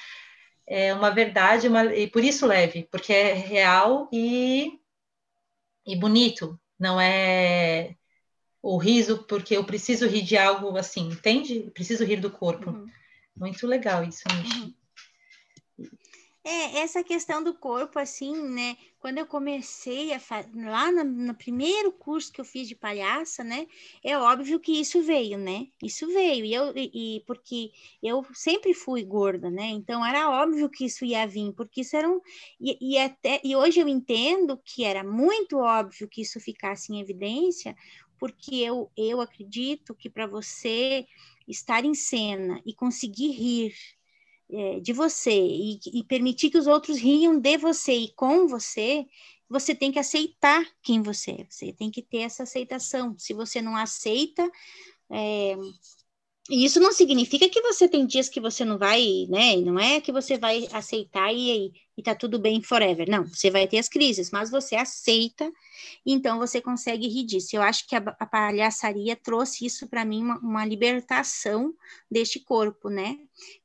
é, 0.66 0.94
uma 0.94 1.10
verdade, 1.10 1.68
uma, 1.68 1.84
e 1.94 2.08
por 2.08 2.24
isso 2.24 2.46
leve, 2.46 2.88
porque 2.90 3.12
é 3.12 3.34
real 3.34 4.08
e 4.10 4.80
e 5.86 5.94
bonito, 5.94 6.58
não 6.78 6.98
é 6.98 7.94
o 8.62 8.78
riso 8.78 9.24
porque 9.24 9.54
eu 9.54 9.64
preciso 9.64 10.08
rir 10.08 10.22
de 10.22 10.38
algo 10.38 10.74
assim, 10.78 11.08
entende? 11.08 11.70
Preciso 11.74 12.06
rir 12.06 12.20
do 12.20 12.30
corpo. 12.30 12.70
Uhum. 12.70 12.86
Muito 13.36 13.66
legal 13.66 14.02
isso, 14.02 14.22
Michi. 14.34 14.60
Uhum. 14.60 14.74
É, 16.44 16.80
essa 16.80 17.04
questão 17.04 17.40
do 17.40 17.54
corpo, 17.54 18.00
assim, 18.00 18.34
né? 18.48 18.76
Quando 18.98 19.18
eu 19.18 19.26
comecei 19.26 20.12
a 20.12 20.20
lá 20.52 20.90
no, 20.90 21.04
no, 21.04 21.34
primeiro 21.36 21.92
curso 21.92 22.32
que 22.32 22.40
eu 22.40 22.44
fiz 22.44 22.66
de 22.66 22.74
palhaça, 22.74 23.44
né? 23.44 23.64
É 24.02 24.18
óbvio 24.18 24.58
que 24.58 24.72
isso 24.72 25.00
veio, 25.02 25.38
né? 25.38 25.68
Isso 25.80 26.04
veio, 26.08 26.44
e, 26.44 26.52
eu, 26.52 26.76
e, 26.76 27.16
e 27.18 27.20
porque 27.26 27.70
eu 28.02 28.26
sempre 28.34 28.74
fui 28.74 29.04
gorda, 29.04 29.50
né? 29.50 29.66
Então 29.66 30.04
era 30.04 30.28
óbvio 30.30 30.68
que 30.68 30.84
isso 30.86 31.04
ia 31.04 31.24
vir, 31.28 31.52
porque 31.52 31.82
isso 31.82 31.96
era 31.96 32.10
um. 32.10 32.20
E, 32.60 32.76
e, 32.94 32.98
até, 32.98 33.40
e 33.44 33.54
hoje 33.54 33.78
eu 33.78 33.86
entendo 33.86 34.60
que 34.64 34.84
era 34.84 35.04
muito 35.04 35.58
óbvio 35.58 36.08
que 36.08 36.22
isso 36.22 36.40
ficasse 36.40 36.92
em 36.92 37.00
evidência, 37.00 37.76
porque 38.18 38.56
eu, 38.56 38.90
eu 38.96 39.20
acredito 39.20 39.94
que 39.94 40.10
para 40.10 40.26
você 40.26 41.06
estar 41.46 41.84
em 41.84 41.94
cena 41.94 42.60
e 42.66 42.74
conseguir 42.74 43.30
rir 43.30 43.74
é, 44.52 44.80
de 44.80 44.92
você 44.92 45.32
e, 45.32 45.80
e 45.92 46.04
permitir 46.04 46.50
que 46.50 46.58
os 46.58 46.66
outros 46.66 46.98
riam 46.98 47.38
de 47.38 47.56
você 47.56 47.92
e 47.92 48.12
com 48.12 48.46
você, 48.46 49.06
você 49.48 49.74
tem 49.74 49.92
que 49.92 49.98
aceitar 49.98 50.64
quem 50.82 51.02
você 51.02 51.32
é, 51.32 51.46
você 51.48 51.72
tem 51.72 51.90
que 51.90 52.02
ter 52.02 52.18
essa 52.18 52.42
aceitação. 52.42 53.14
Se 53.18 53.34
você 53.34 53.60
não 53.60 53.76
aceita, 53.76 54.50
é, 55.10 55.56
e 56.50 56.64
isso 56.64 56.80
não 56.80 56.92
significa 56.92 57.48
que 57.48 57.62
você 57.62 57.88
tem 57.88 58.04
dias 58.04 58.28
que 58.28 58.40
você 58.40 58.64
não 58.64 58.76
vai, 58.76 59.26
né? 59.28 59.56
Não 59.56 59.78
é 59.78 60.00
que 60.00 60.10
você 60.10 60.36
vai 60.36 60.66
aceitar 60.72 61.32
e, 61.32 61.72
e 61.96 62.02
tá 62.02 62.14
tudo 62.14 62.38
bem 62.38 62.60
forever. 62.60 63.08
Não, 63.08 63.24
você 63.26 63.48
vai 63.50 63.68
ter 63.68 63.78
as 63.78 63.88
crises, 63.88 64.30
mas 64.30 64.50
você 64.50 64.74
aceita, 64.74 65.50
então 66.04 66.38
você 66.38 66.60
consegue 66.60 67.06
rir 67.06 67.24
disso. 67.24 67.54
Eu 67.54 67.62
acho 67.62 67.86
que 67.86 67.94
a, 67.94 67.98
a 68.18 68.26
palhaçaria 68.26 69.14
trouxe 69.14 69.66
isso 69.66 69.86
para 69.86 70.04
mim, 70.04 70.22
uma, 70.22 70.38
uma 70.40 70.64
libertação 70.64 71.72
deste 72.10 72.40
corpo, 72.40 72.88
né? 72.88 73.18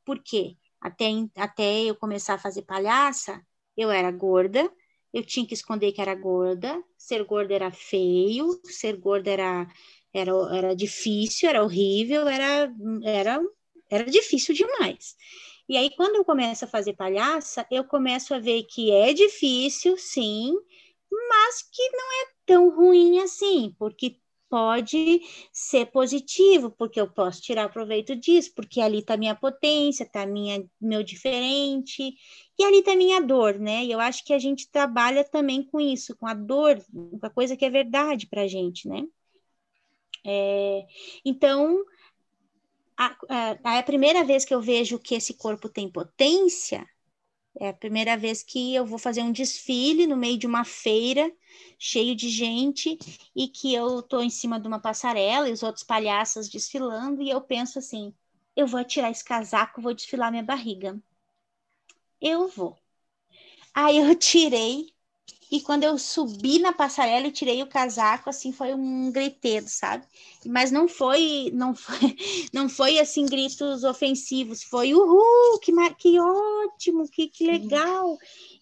Por 0.06 0.22
quê? 0.22 0.56
Até, 0.82 1.06
até 1.36 1.84
eu 1.84 1.96
começar 1.96 2.36
a 2.36 2.40
fazer 2.40 2.64
palhaça, 2.64 3.42
eu 3.76 3.92
era 3.92 4.12
gorda, 4.12 4.72
eu 5.14 5.24
tinha 5.26 5.46
que 5.46 5.54
esconder 5.54 5.92
que 5.92 6.02
era 6.02 6.16
gorda, 6.16 6.82
ser 6.98 7.24
gorda 7.26 7.54
era 7.54 7.72
feio, 7.72 8.60
ser 8.66 8.98
gorda 8.98 9.30
era, 9.32 9.68
era, 10.14 10.32
era 10.56 10.76
difícil, 10.76 11.50
era 11.50 11.64
horrível, 11.64 12.28
era, 12.28 12.72
era, 13.04 13.40
era 13.90 14.06
difícil 14.06 14.54
demais. 14.56 15.16
E 15.70 15.76
aí, 15.78 15.90
quando 15.96 16.16
eu 16.16 16.26
começo 16.26 16.66
a 16.66 16.68
fazer 16.68 16.94
palhaça, 16.94 17.66
eu 17.72 17.84
começo 17.84 18.34
a 18.34 18.40
ver 18.40 18.64
que 18.64 18.92
é 18.92 19.14
difícil, 19.14 19.98
sim, 19.98 20.54
mas 21.12 21.62
que 21.72 21.90
não 21.92 22.22
é 22.22 22.26
tão 22.46 22.70
ruim 22.76 23.20
assim, 23.20 23.76
porque 23.78 24.20
pode 24.50 25.22
ser 25.52 25.88
positivo, 25.88 26.72
porque 26.72 27.00
eu 27.00 27.10
posso 27.12 27.42
tirar 27.42 27.70
proveito 27.70 28.16
disso, 28.16 28.54
porque 28.56 28.82
ali 28.82 29.00
está 29.00 29.18
minha 29.18 29.36
potência, 29.36 30.04
está 30.04 30.26
minha 30.26 30.64
meu 30.80 31.04
diferente, 31.04 32.14
e 32.58 32.64
ali 32.64 32.80
está 32.80 32.96
minha 32.96 33.22
dor, 33.22 33.60
né? 33.60 33.84
E 33.86 33.92
eu 33.92 34.00
acho 34.00 34.24
que 34.26 34.34
a 34.34 34.40
gente 34.40 34.70
trabalha 34.70 35.24
também 35.24 35.64
com 35.64 35.80
isso, 35.80 36.16
com 36.18 36.28
a 36.28 36.34
dor, 36.34 36.84
com 36.92 37.20
a 37.22 37.30
coisa 37.30 37.56
que 37.56 37.66
é 37.66 37.70
verdade 37.70 38.28
para 38.28 38.44
a 38.44 38.48
gente, 38.48 38.88
né? 38.88 39.04
É, 40.26 40.86
então, 41.24 41.84
a, 42.98 43.16
a, 43.64 43.80
a 43.80 43.84
primeira 43.84 44.24
vez 44.24 44.44
que 44.44 44.54
eu 44.54 44.62
vejo 44.62 45.00
que 45.00 45.16
esse 45.16 45.36
corpo 45.36 45.70
tem 45.70 45.90
potência, 45.90 46.86
é 47.60 47.70
a 47.70 47.74
primeira 47.74 48.18
vez 48.18 48.44
que 48.44 48.76
eu 48.76 48.86
vou 48.86 49.00
fazer 49.00 49.22
um 49.22 49.32
desfile 49.32 50.06
no 50.08 50.18
meio 50.18 50.38
de 50.38 50.48
uma 50.48 50.64
feira 50.64 51.32
cheio 51.80 52.16
de 52.16 52.30
gente 52.30 52.98
e 53.36 53.48
que 53.48 53.74
eu 53.74 54.02
tô 54.02 54.22
em 54.22 54.30
cima 54.30 54.60
de 54.60 54.68
uma 54.68 54.80
passarela 54.80 55.50
e 55.50 55.52
os 55.52 55.64
outros 55.64 55.84
palhaços 55.84 56.50
desfilando 56.50 57.22
e 57.22 57.30
eu 57.30 57.42
penso 57.42 57.80
assim, 57.80 58.14
eu 58.56 58.68
vou 58.68 58.84
tirar 58.84 59.12
esse 59.12 59.24
casaco, 59.24 59.82
vou 59.82 59.94
desfilar 59.94 60.32
minha 60.32 60.44
barriga. 60.44 61.00
Eu 62.22 62.48
vou. 62.48 62.78
Aí 63.74 63.98
eu 63.98 64.16
tirei 64.16 64.94
e 65.50 65.62
quando 65.62 65.84
eu 65.84 65.98
subi 65.98 66.60
na 66.60 66.74
passarela 66.74 67.28
e 67.28 67.32
tirei 67.32 67.64
o 67.64 67.68
casaco, 67.68 68.30
assim, 68.30 68.52
foi 68.52 68.74
um 68.74 69.12
gritedo, 69.12 69.70
sabe? 69.70 70.06
Mas 70.46 70.72
não 70.72 70.88
foi, 70.88 71.52
não 71.54 71.74
foi, 71.74 71.98
não 72.54 72.68
foi 72.68 73.00
assim 73.00 73.26
gritos 73.26 73.84
ofensivos, 73.84 74.64
foi 74.64 74.94
uhul, 74.94 75.60
que, 75.60 75.72
que 75.96 76.20
ótimo, 76.20 77.10
que, 77.10 77.28
que 77.28 77.46
legal, 77.48 78.18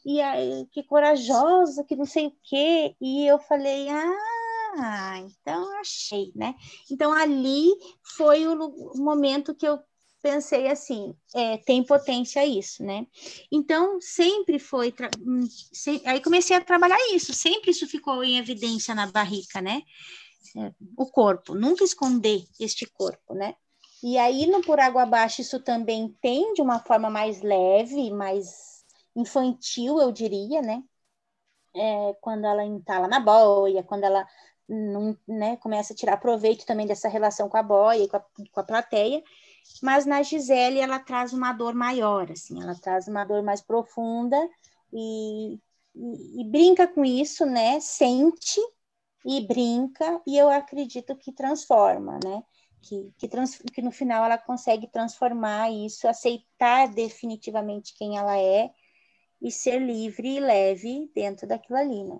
e 0.06 0.22
aí, 0.22 0.68
que 0.72 0.84
corajosa, 0.84 1.84
que 1.84 1.96
não 1.96 2.06
sei 2.06 2.28
o 2.28 2.34
quê. 2.44 2.96
E 3.02 3.26
eu 3.26 3.40
falei, 3.40 3.88
ah, 3.90 5.18
então 5.20 5.80
achei, 5.80 6.32
né? 6.36 6.54
Então 6.92 7.12
ali 7.12 7.68
foi 8.16 8.48
o 8.48 8.94
momento 8.98 9.56
que 9.56 9.68
eu 9.68 9.80
pensei 10.26 10.68
assim, 10.68 11.16
é, 11.36 11.58
tem 11.58 11.86
potência 11.86 12.44
isso, 12.44 12.84
né? 12.84 13.06
Então, 13.52 14.02
sempre 14.02 14.58
foi. 14.58 14.92
Hum, 15.22 15.46
se... 15.72 16.02
Aí 16.04 16.20
comecei 16.20 16.58
a 16.58 16.62
trabalhar 16.62 16.98
isso, 17.14 17.32
sempre 17.32 17.70
isso 17.70 17.88
ficou 17.88 18.24
em 18.24 18.40
evidência 18.40 18.96
na 18.96 19.06
barriga, 19.06 19.62
né? 19.62 19.84
É, 20.58 20.72
o 20.98 21.06
corpo, 21.06 21.54
nunca 21.54 21.84
esconder 21.84 22.44
este 22.60 22.88
corpo, 22.88 23.36
né? 23.36 23.54
E 24.02 24.18
aí, 24.18 24.48
no 24.48 24.62
Por 24.62 24.80
Água 24.80 25.04
Abaixo, 25.04 25.42
isso 25.42 25.60
também 25.60 26.10
tem 26.20 26.54
de 26.54 26.62
uma 26.62 26.80
forma 26.80 27.08
mais 27.08 27.44
leve, 27.44 28.10
mais 28.10 28.84
infantil, 29.16 30.00
eu 30.00 30.12
diria, 30.12 30.60
né? 30.60 30.82
É, 31.76 32.14
quando 32.20 32.46
ela 32.46 32.66
entala 32.66 33.08
na 33.08 33.20
boia, 33.20 33.84
quando 33.84 34.06
ela 34.06 34.28
não, 34.68 35.16
né, 35.28 35.56
começa 35.58 35.94
a 35.94 35.96
tirar 35.96 36.18
proveito 36.18 36.66
também 36.66 36.88
dessa 36.88 37.08
relação 37.08 37.48
com 37.48 37.58
a 37.58 37.64
boia 37.64 38.04
e 38.06 38.08
com 38.08 38.18
a, 38.18 38.26
com 38.52 38.60
a 38.60 38.64
plateia 38.64 39.22
mas 39.82 40.06
na 40.06 40.22
Gisele 40.24 40.80
ela 40.80 41.00
traz 41.00 41.34
uma 41.34 41.52
dor 41.54 41.74
maior, 41.74 42.32
assim, 42.32 42.62
ela 42.62 42.76
traz 42.76 43.08
uma 43.08 43.24
dor 43.26 43.44
mais 43.44 43.62
profunda 43.62 44.38
e, 44.94 45.60
e, 45.96 46.42
e 46.42 46.44
brinca 46.50 46.88
com 46.88 47.04
isso, 47.04 47.46
né? 47.46 47.80
Sente 47.80 48.60
e 49.26 49.42
brinca, 49.42 50.22
e 50.26 50.38
eu 50.38 50.50
acredito 50.50 51.16
que 51.16 51.32
transforma, 51.32 52.20
né? 52.24 52.44
Que, 52.82 53.12
que, 53.18 53.28
trans, 53.28 53.58
que 53.74 53.82
no 53.82 53.92
final 53.92 54.24
ela 54.24 54.38
consegue 54.38 54.88
transformar 54.88 55.72
isso, 55.72 56.08
aceitar 56.08 56.88
definitivamente 56.88 57.96
quem 57.98 58.18
ela 58.18 58.38
é 58.38 58.70
e 59.42 59.52
ser 59.52 59.80
livre 59.80 60.38
e 60.38 60.40
leve 60.40 61.10
dentro 61.14 61.48
daquilo 61.48 61.80
ali, 61.80 62.04
né? 62.04 62.20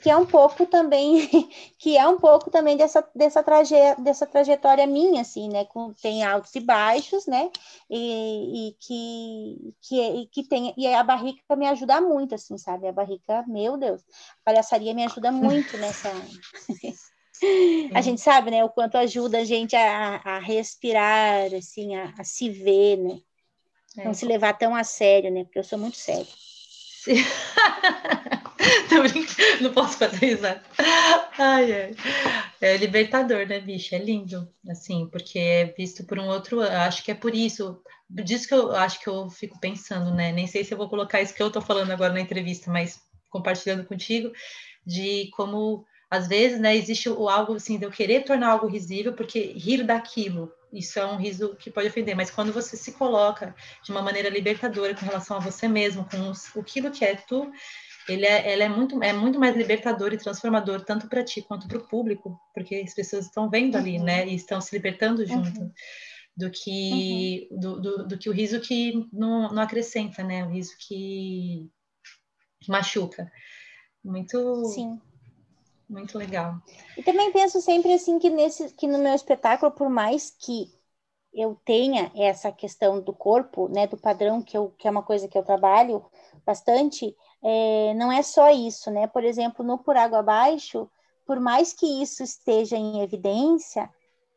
Que 0.00 0.08
é 0.08 0.16
um 0.16 0.24
pouco 0.24 0.66
também 0.66 1.28
que 1.78 1.96
é 1.96 2.06
um 2.06 2.16
pouco 2.16 2.48
também 2.48 2.76
dessa 2.76 3.04
dessa, 3.12 3.42
traje, 3.42 3.74
dessa 3.98 4.24
trajetória 4.24 4.86
minha 4.86 5.22
assim 5.22 5.48
né? 5.48 5.64
Com 5.64 5.92
tem 5.94 6.22
altos 6.22 6.54
e 6.54 6.60
baixos 6.60 7.26
né? 7.26 7.50
E, 7.90 8.68
e 8.68 8.72
que 8.78 9.74
que 9.82 10.26
que 10.26 10.48
tem 10.48 10.72
e 10.76 10.86
a 10.86 11.02
barriga 11.02 11.40
me 11.56 11.66
ajuda 11.66 12.00
muito 12.00 12.36
assim 12.36 12.56
sabe? 12.56 12.86
A 12.86 12.92
barriga 12.92 13.44
meu 13.48 13.76
Deus 13.76 14.00
a 14.42 14.44
palhaçaria 14.44 14.94
me 14.94 15.04
ajuda 15.04 15.32
muito 15.32 15.76
nessa 15.76 16.08
a 17.94 18.00
gente 18.00 18.20
sabe 18.20 18.52
né? 18.52 18.64
O 18.64 18.70
quanto 18.70 18.96
ajuda 18.96 19.38
a 19.38 19.44
gente 19.44 19.74
a, 19.74 20.20
a 20.24 20.38
respirar 20.38 21.52
assim 21.52 21.96
a, 21.96 22.14
a 22.16 22.22
se 22.22 22.48
ver 22.48 22.96
né? 22.98 23.20
Não 23.96 24.12
é. 24.12 24.14
se 24.14 24.24
levar 24.24 24.56
tão 24.56 24.72
a 24.76 24.84
sério 24.84 25.32
né? 25.32 25.42
Porque 25.42 25.58
eu 25.58 25.64
sou 25.64 25.78
muito 25.80 25.96
não 29.60 29.72
posso 29.72 29.98
fazer 29.98 30.34
isso. 30.34 30.44
Ai, 31.38 31.72
ai. 31.72 31.94
É 32.60 32.76
libertador, 32.76 33.46
né, 33.46 33.60
bicho? 33.60 33.94
É 33.94 33.98
lindo, 33.98 34.48
assim, 34.68 35.08
porque 35.10 35.38
é 35.38 35.64
visto 35.66 36.04
por 36.04 36.18
um 36.18 36.26
outro. 36.26 36.60
Acho 36.60 37.04
que 37.04 37.10
é 37.10 37.14
por 37.14 37.34
isso. 37.34 37.80
Disso 38.10 38.48
que 38.48 38.54
eu 38.54 38.74
acho 38.74 39.00
que 39.00 39.08
eu 39.08 39.28
fico 39.30 39.60
pensando, 39.60 40.14
né? 40.14 40.32
Nem 40.32 40.46
sei 40.46 40.64
se 40.64 40.72
eu 40.72 40.78
vou 40.78 40.88
colocar 40.88 41.20
isso 41.20 41.34
que 41.34 41.42
eu 41.42 41.50
tô 41.50 41.60
falando 41.60 41.90
agora 41.90 42.12
na 42.12 42.20
entrevista, 42.20 42.70
mas 42.70 43.00
compartilhando 43.30 43.84
contigo, 43.84 44.32
de 44.86 45.30
como 45.36 45.84
às 46.10 46.26
vezes, 46.26 46.58
né, 46.58 46.74
existe 46.74 47.10
o 47.10 47.28
algo 47.28 47.54
assim 47.54 47.78
de 47.78 47.84
eu 47.84 47.90
querer 47.90 48.24
tornar 48.24 48.48
algo 48.48 48.66
risível, 48.66 49.12
porque 49.12 49.52
rir 49.52 49.84
daquilo, 49.84 50.50
isso 50.72 50.98
é 50.98 51.06
um 51.06 51.16
riso 51.16 51.56
que 51.56 51.70
pode 51.70 51.88
ofender, 51.88 52.14
mas 52.14 52.30
quando 52.30 52.52
você 52.52 52.76
se 52.76 52.92
coloca 52.92 53.54
de 53.82 53.90
uma 53.90 54.02
maneira 54.02 54.28
libertadora 54.28 54.94
com 54.94 55.04
relação 55.04 55.36
a 55.36 55.40
você 55.40 55.66
mesmo, 55.68 56.08
com 56.08 56.30
os, 56.30 56.54
aquilo 56.56 56.90
que 56.90 57.04
é 57.04 57.14
tu, 57.14 57.50
ele 58.08 58.24
é, 58.24 58.52
ele 58.52 58.62
é, 58.62 58.68
muito, 58.68 59.02
é 59.02 59.12
muito 59.12 59.38
mais 59.38 59.54
libertador 59.56 60.12
e 60.12 60.18
transformador, 60.18 60.84
tanto 60.84 61.08
para 61.08 61.24
ti 61.24 61.42
quanto 61.42 61.68
para 61.68 61.78
o 61.78 61.86
público, 61.86 62.40
porque 62.54 62.76
as 62.76 62.94
pessoas 62.94 63.26
estão 63.26 63.50
vendo 63.50 63.76
ali, 63.76 63.98
uhum. 63.98 64.04
né, 64.04 64.26
e 64.26 64.34
estão 64.34 64.60
se 64.60 64.74
libertando 64.74 65.26
junto, 65.26 65.60
uhum. 65.60 65.72
do, 66.36 66.50
que, 66.50 67.48
uhum. 67.50 67.60
do, 67.60 67.80
do, 67.80 68.08
do, 68.08 68.18
que 68.18 68.30
o 68.30 68.32
riso 68.32 68.60
que 68.60 69.06
não, 69.12 69.52
não 69.52 69.62
acrescenta, 69.62 70.22
né, 70.22 70.44
o 70.44 70.50
riso 70.50 70.74
que, 70.78 71.68
que 72.60 72.70
machuca. 72.70 73.30
Muito. 74.02 74.64
Sim. 74.66 74.98
Muito 75.88 76.18
legal. 76.18 76.56
E 76.96 77.02
também 77.02 77.32
penso 77.32 77.60
sempre 77.62 77.92
assim 77.94 78.18
que 78.18 78.28
nesse 78.28 78.74
que 78.74 78.86
no 78.86 78.98
meu 78.98 79.14
espetáculo, 79.14 79.72
por 79.72 79.88
mais 79.88 80.30
que 80.30 80.70
eu 81.32 81.58
tenha 81.64 82.12
essa 82.14 82.52
questão 82.52 83.00
do 83.00 83.12
corpo, 83.12 83.68
né, 83.68 83.86
do 83.86 83.96
padrão 83.96 84.42
que 84.42 84.56
eu 84.56 84.70
que 84.78 84.86
é 84.86 84.90
uma 84.90 85.02
coisa 85.02 85.28
que 85.28 85.38
eu 85.38 85.42
trabalho 85.42 86.04
bastante, 86.44 87.16
é, 87.42 87.94
não 87.94 88.12
é 88.12 88.22
só 88.22 88.50
isso, 88.50 88.90
né? 88.90 89.06
Por 89.06 89.24
exemplo, 89.24 89.64
no 89.64 89.78
Por 89.78 89.96
Água 89.96 90.18
Abaixo, 90.18 90.90
por 91.26 91.40
mais 91.40 91.72
que 91.72 92.02
isso 92.02 92.22
esteja 92.22 92.76
em 92.76 93.00
evidência, 93.00 93.88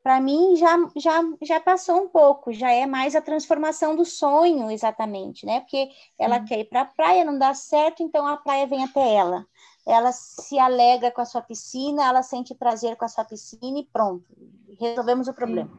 para 0.04 0.20
mim 0.20 0.56
já, 0.56 0.78
já, 0.96 1.22
já 1.42 1.60
passou 1.60 2.02
um 2.02 2.10
pouco, 2.10 2.52
já 2.52 2.72
é 2.72 2.86
mais 2.86 3.16
a 3.16 3.22
transformação 3.22 3.96
do 3.96 4.04
sonho, 4.06 4.72
exatamente, 4.72 5.46
né? 5.46 5.62
Porque 5.62 5.90
ela 6.18 6.40
quer 6.40 6.60
ir 6.60 6.66
para 6.66 6.82
a 6.82 6.86
praia, 6.86 7.26
não 7.26 7.38
dá 7.38 7.54
certo, 7.54 8.04
então 8.04 8.26
a 8.28 8.38
praia 8.38 8.66
vem 8.68 8.84
até 8.84 9.16
ela 9.16 9.46
ela 9.86 10.12
se 10.12 10.60
alegra 10.60 11.12
com 11.12 11.22
a 11.22 11.26
sua 11.26 11.42
piscina, 11.42 12.08
ela 12.08 12.24
sente 12.24 12.54
prazer 12.54 12.96
com 12.96 13.06
a 13.06 13.08
sua 13.08 13.26
piscina 13.26 13.80
e 13.80 13.88
pronto, 13.92 14.26
resolvemos 14.80 15.28
o 15.28 15.34
problema. 15.34 15.72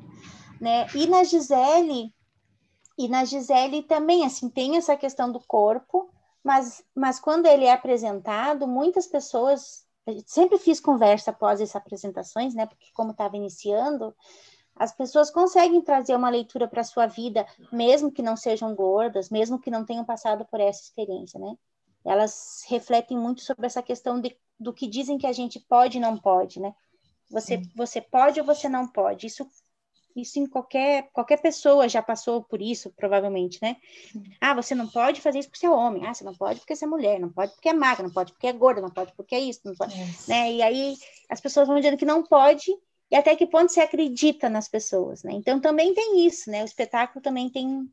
Né? 0.61 0.87
E 0.95 1.07
na 1.07 1.25
Gisele, 1.25 2.15
e 2.99 3.09
na 3.09 3.25
Gisele 3.25 3.83
também, 3.83 4.25
assim, 4.25 4.49
tem 4.49 4.77
essa 4.77 4.97
questão 4.97 5.31
do 5.31 5.41
corpo, 5.41 6.11
mas, 6.43 6.85
mas 6.95 7.21
quando 7.21 7.47
ele 7.47 7.65
é 7.65 7.73
apresentado, 7.73 8.67
muitas 8.67 9.07
pessoas, 9.07 9.87
sempre 10.27 10.59
fiz 10.59 10.81
conversa 10.81 11.31
após 11.31 11.61
essas 11.61 11.77
apresentações, 11.77 12.55
né, 12.55 12.67
porque 12.67 12.87
como 12.95 13.13
estava 13.13 13.37
iniciando, 13.37 14.15
as 14.75 14.93
pessoas 14.93 15.31
conseguem 15.31 15.83
trazer 15.83 16.17
uma 16.17 16.31
leitura 16.31 16.67
para 16.67 16.81
a 16.81 16.85
sua 16.85 17.07
vida, 17.07 17.47
mesmo 17.71 18.11
que 18.11 18.23
não 18.23 18.37
sejam 18.37 18.75
gordas, 18.75 19.31
mesmo 19.31 19.61
que 19.61 19.71
não 19.71 19.85
tenham 19.85 20.05
passado 20.05 20.45
por 20.51 20.61
essa 20.61 20.83
experiência, 20.83 21.39
né? 21.39 21.55
Elas 22.05 22.65
refletem 22.69 23.17
muito 23.17 23.43
sobre 23.43 23.67
essa 23.67 23.83
questão 23.83 24.21
de, 24.21 24.37
do 24.59 24.73
que 24.73 24.87
dizem 24.87 25.19
que 25.19 25.27
a 25.27 25.33
gente 25.33 25.61
pode 25.61 25.99
e 25.99 26.01
não 26.01 26.17
pode, 26.17 26.61
né? 26.61 26.75
Você, 27.31 27.63
você 27.75 28.01
pode 28.01 28.39
ou 28.41 28.47
você 28.47 28.69
não 28.69 28.87
pode. 28.87 29.27
Isso, 29.27 29.47
isso 30.15 30.39
em 30.39 30.47
qualquer, 30.47 31.09
qualquer 31.13 31.41
pessoa 31.41 31.89
já 31.89 32.03
passou 32.03 32.43
por 32.43 32.61
isso, 32.61 32.91
provavelmente, 32.91 33.59
né? 33.63 33.77
Sim. 34.13 34.23
Ah, 34.41 34.55
você 34.55 34.75
não 34.75 34.87
pode 34.87 35.21
fazer 35.21 35.39
isso 35.39 35.49
porque 35.49 35.61
você 35.61 35.67
é 35.67 35.71
homem. 35.71 36.07
Ah, 36.07 36.13
você 36.13 36.25
não 36.25 36.35
pode 36.35 36.61
porque 36.61 36.77
você 36.77 36.85
é 36.85 36.89
mulher. 36.89 37.19
Não 37.19 37.31
pode 37.31 37.53
porque 37.53 37.71
é 37.71 37.73
magra. 37.73 38.03
Não 38.03 38.13
pode 38.13 38.33
porque 38.33 38.47
é 38.47 38.53
gorda. 38.53 38.83
Não 38.83 38.91
pode 38.91 39.13
porque 39.15 39.35
é 39.35 39.41
isso. 39.41 39.61
Não 39.65 39.75
pode, 39.75 39.95
né? 40.29 40.53
E 40.53 40.63
aí 40.63 40.97
as 41.31 41.41
pessoas 41.41 41.67
vão 41.67 41.77
dizendo 41.77 41.97
que 41.97 42.05
não 42.05 42.23
pode 42.23 42.71
e 43.11 43.17
até 43.17 43.37
que 43.37 43.47
ponto 43.47 43.71
você 43.71 43.81
acredita 43.81 44.49
nas 44.49 44.69
pessoas, 44.69 45.23
né? 45.23 45.33
Então 45.33 45.61
também 45.61 45.95
tem 45.95 46.27
isso, 46.27 46.51
né? 46.51 46.63
O 46.63 46.67
espetáculo 46.67 47.23
também 47.23 47.49
tem 47.49 47.89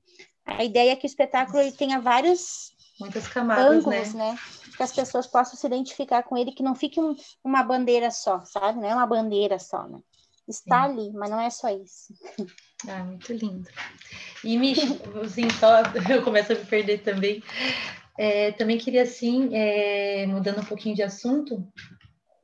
a 0.45 0.63
ideia 0.63 0.91
é 0.91 0.95
que 0.95 1.05
o 1.05 1.07
espetáculo 1.07 1.59
ele 1.59 1.71
tenha 1.71 1.99
vários 1.99 2.73
muitas 2.99 3.27
camadas, 3.27 3.65
né? 3.65 3.77
ângulos, 3.77 4.13
né? 4.13 4.31
né? 4.31 4.37
Que 4.75 4.83
as 4.83 4.91
pessoas 4.91 5.27
possam 5.27 5.55
se 5.55 5.65
identificar 5.65 6.23
com 6.23 6.37
ele, 6.37 6.51
que 6.51 6.63
não 6.63 6.75
fique 6.75 6.99
um, 6.99 7.15
uma 7.43 7.63
bandeira 7.63 8.11
só, 8.11 8.43
sabe? 8.45 8.79
Não 8.79 8.89
é 8.89 8.93
uma 8.93 9.07
bandeira 9.07 9.59
só, 9.59 9.87
né? 9.87 9.99
Está 10.47 10.87
Sim. 10.87 10.91
ali, 10.91 11.11
mas 11.13 11.29
não 11.29 11.39
é 11.39 11.49
só 11.49 11.69
isso. 11.69 12.13
Ah, 12.87 13.03
muito 13.03 13.33
lindo. 13.33 13.67
E, 14.41 14.57
Michi, 14.57 15.01
assim, 15.21 15.49
só 15.49 15.81
eu 16.09 16.23
começo 16.23 16.53
a 16.53 16.55
me 16.55 16.63
perder 16.63 16.99
também. 16.99 17.43
É, 18.17 18.53
também 18.53 18.77
queria, 18.77 19.03
assim, 19.03 19.49
é, 19.53 20.25
mudando 20.25 20.61
um 20.61 20.65
pouquinho 20.65 20.95
de 20.95 21.03
assunto, 21.03 21.55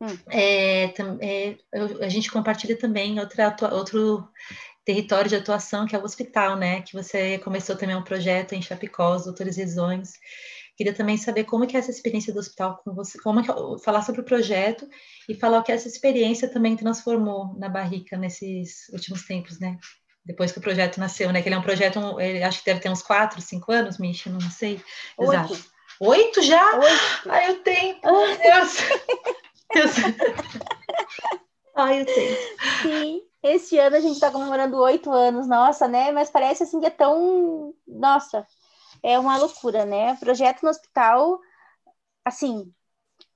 hum. 0.01 0.18
é, 0.30 0.93
é 1.22 1.58
a 2.01 2.10
gente 2.10 2.30
compartilha 2.30 2.78
também 2.78 3.18
outra, 3.18 3.56
outro 3.72 4.28
território 4.86 5.27
de 5.27 5.36
atuação, 5.36 5.86
que 5.86 5.95
é 5.95 5.99
o 5.99 6.03
hospital, 6.03 6.55
né? 6.55 6.81
Que 6.81 6.93
você 6.93 7.39
começou 7.39 7.75
também 7.75 7.95
um 7.95 8.03
projeto 8.03 8.53
em 8.53 8.61
Chapecó, 8.61 9.17
Doutores 9.17 9.57
Visões. 9.57 10.13
Queria 10.77 10.93
também 10.93 11.17
saber 11.17 11.45
como 11.45 11.65
que 11.65 11.75
é 11.75 11.79
essa 11.79 11.91
experiência 11.91 12.31
do 12.31 12.39
hospital 12.39 12.81
com 12.83 12.93
você, 12.93 13.17
como 13.19 13.41
que, 13.41 13.83
falar 13.83 14.01
sobre 14.01 14.21
o 14.21 14.25
projeto 14.25 14.88
e 15.27 15.33
falar 15.33 15.59
o 15.59 15.63
que 15.63 15.71
essa 15.71 15.88
experiência 15.88 16.47
também 16.47 16.75
transformou 16.75 17.57
na 17.57 17.67
Barrica 17.67 18.17
nesses 18.17 18.88
últimos 18.89 19.23
tempos, 19.25 19.59
né? 19.59 19.77
depois 20.25 20.51
que 20.51 20.57
o 20.57 20.61
projeto 20.61 20.99
nasceu, 20.99 21.31
né? 21.31 21.41
Que 21.41 21.47
ele 21.47 21.55
é 21.55 21.59
um 21.59 21.63
projeto, 21.63 22.19
ele, 22.19 22.43
acho 22.43 22.59
que 22.59 22.65
deve 22.65 22.79
ter 22.79 22.89
uns 22.89 23.03
quatro, 23.03 23.39
cinco 23.41 23.71
anos, 23.71 23.99
Misha, 23.99 24.29
não 24.29 24.41
sei. 24.41 24.81
Oito. 25.17 25.31
Exato. 25.31 25.65
Oito 25.99 26.41
já? 26.41 26.75
Oito. 26.77 27.29
Ai, 27.29 27.51
o 27.51 27.55
tempo, 27.59 28.11
meu 28.11 28.38
Deus. 28.38 28.77
Deus. 29.73 29.91
Ai, 31.75 32.01
o 32.01 32.05
tempo. 32.05 32.41
Sim, 32.81 33.21
esse 33.45 33.77
ano 33.77 33.95
a 33.95 33.99
gente 33.99 34.13
está 34.15 34.31
comemorando 34.31 34.77
oito 34.77 35.11
anos, 35.11 35.47
nossa, 35.47 35.87
né? 35.87 36.11
Mas 36.11 36.29
parece 36.31 36.63
assim 36.63 36.79
que 36.79 36.87
é 36.87 36.89
tão. 36.89 37.73
Nossa, 37.87 38.45
é 39.03 39.19
uma 39.19 39.37
loucura, 39.37 39.85
né? 39.85 40.15
Projeto 40.17 40.63
no 40.63 40.69
hospital, 40.69 41.39
assim, 42.25 42.73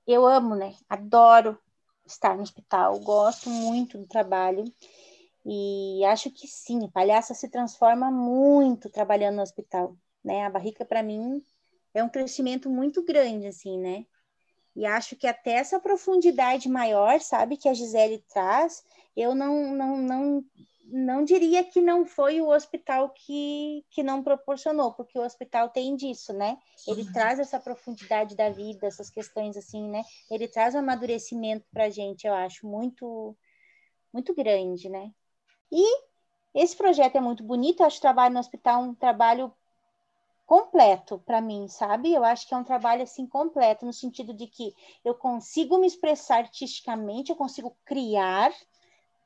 eu 0.06 0.26
amo, 0.26 0.56
né? 0.56 0.74
Adoro 0.88 1.58
estar 2.06 2.36
no 2.36 2.42
hospital, 2.42 2.98
gosto 3.00 3.48
muito 3.48 3.98
do 3.98 4.06
trabalho. 4.06 4.64
E 5.46 6.04
acho 6.06 6.30
que 6.30 6.46
sim, 6.48 6.90
palhaça 6.90 7.32
se 7.34 7.48
transforma 7.48 8.10
muito 8.10 8.90
trabalhando 8.90 9.36
no 9.36 9.42
hospital, 9.42 9.96
né? 10.24 10.44
A 10.44 10.50
barrica 10.50 10.84
para 10.84 11.02
mim 11.02 11.44
é 11.94 12.02
um 12.02 12.08
crescimento 12.08 12.68
muito 12.68 13.04
grande 13.04 13.46
assim, 13.46 13.78
né? 13.78 14.04
E 14.74 14.86
acho 14.86 15.16
que 15.16 15.26
até 15.26 15.52
essa 15.52 15.80
profundidade 15.80 16.68
maior, 16.68 17.20
sabe, 17.20 17.56
que 17.56 17.68
a 17.68 17.74
Gisele 17.74 18.24
traz, 18.32 18.84
eu 19.16 19.34
não 19.34 19.74
não 19.74 19.96
não 19.98 20.44
não 20.92 21.24
diria 21.24 21.62
que 21.62 21.80
não 21.80 22.04
foi 22.04 22.40
o 22.40 22.48
hospital 22.48 23.10
que, 23.10 23.84
que 23.90 24.02
não 24.02 24.22
proporcionou, 24.22 24.92
porque 24.92 25.18
o 25.18 25.22
hospital 25.22 25.68
tem 25.68 25.94
disso, 25.94 26.32
né? 26.32 26.58
Ele 26.86 27.02
uhum. 27.02 27.12
traz 27.12 27.38
essa 27.38 27.60
profundidade 27.60 28.34
da 28.34 28.50
vida, 28.50 28.86
essas 28.86 29.08
questões 29.08 29.56
assim, 29.56 29.88
né? 29.88 30.02
Ele 30.30 30.48
traz 30.48 30.74
um 30.74 30.78
amadurecimento 30.78 31.64
para 31.72 31.84
a 31.84 31.90
gente, 31.90 32.26
eu 32.26 32.34
acho, 32.34 32.66
muito, 32.66 33.36
muito 34.12 34.34
grande, 34.34 34.88
né? 34.88 35.12
E 35.70 36.10
esse 36.54 36.76
projeto 36.76 37.16
é 37.16 37.20
muito 37.20 37.44
bonito, 37.44 37.80
eu 37.80 37.86
acho 37.86 37.98
o 37.98 38.02
trabalho 38.02 38.34
no 38.34 38.40
hospital 38.40 38.82
um 38.82 38.94
trabalho 38.94 39.52
completo 40.50 41.22
para 41.24 41.40
mim, 41.40 41.68
sabe? 41.68 42.12
Eu 42.12 42.24
acho 42.24 42.44
que 42.44 42.52
é 42.52 42.56
um 42.56 42.64
trabalho 42.64 43.04
assim 43.04 43.24
completo 43.24 43.86
no 43.86 43.92
sentido 43.92 44.34
de 44.34 44.48
que 44.48 44.74
eu 45.04 45.14
consigo 45.14 45.78
me 45.78 45.86
expressar 45.86 46.38
artisticamente, 46.38 47.30
eu 47.30 47.36
consigo 47.36 47.76
criar 47.84 48.52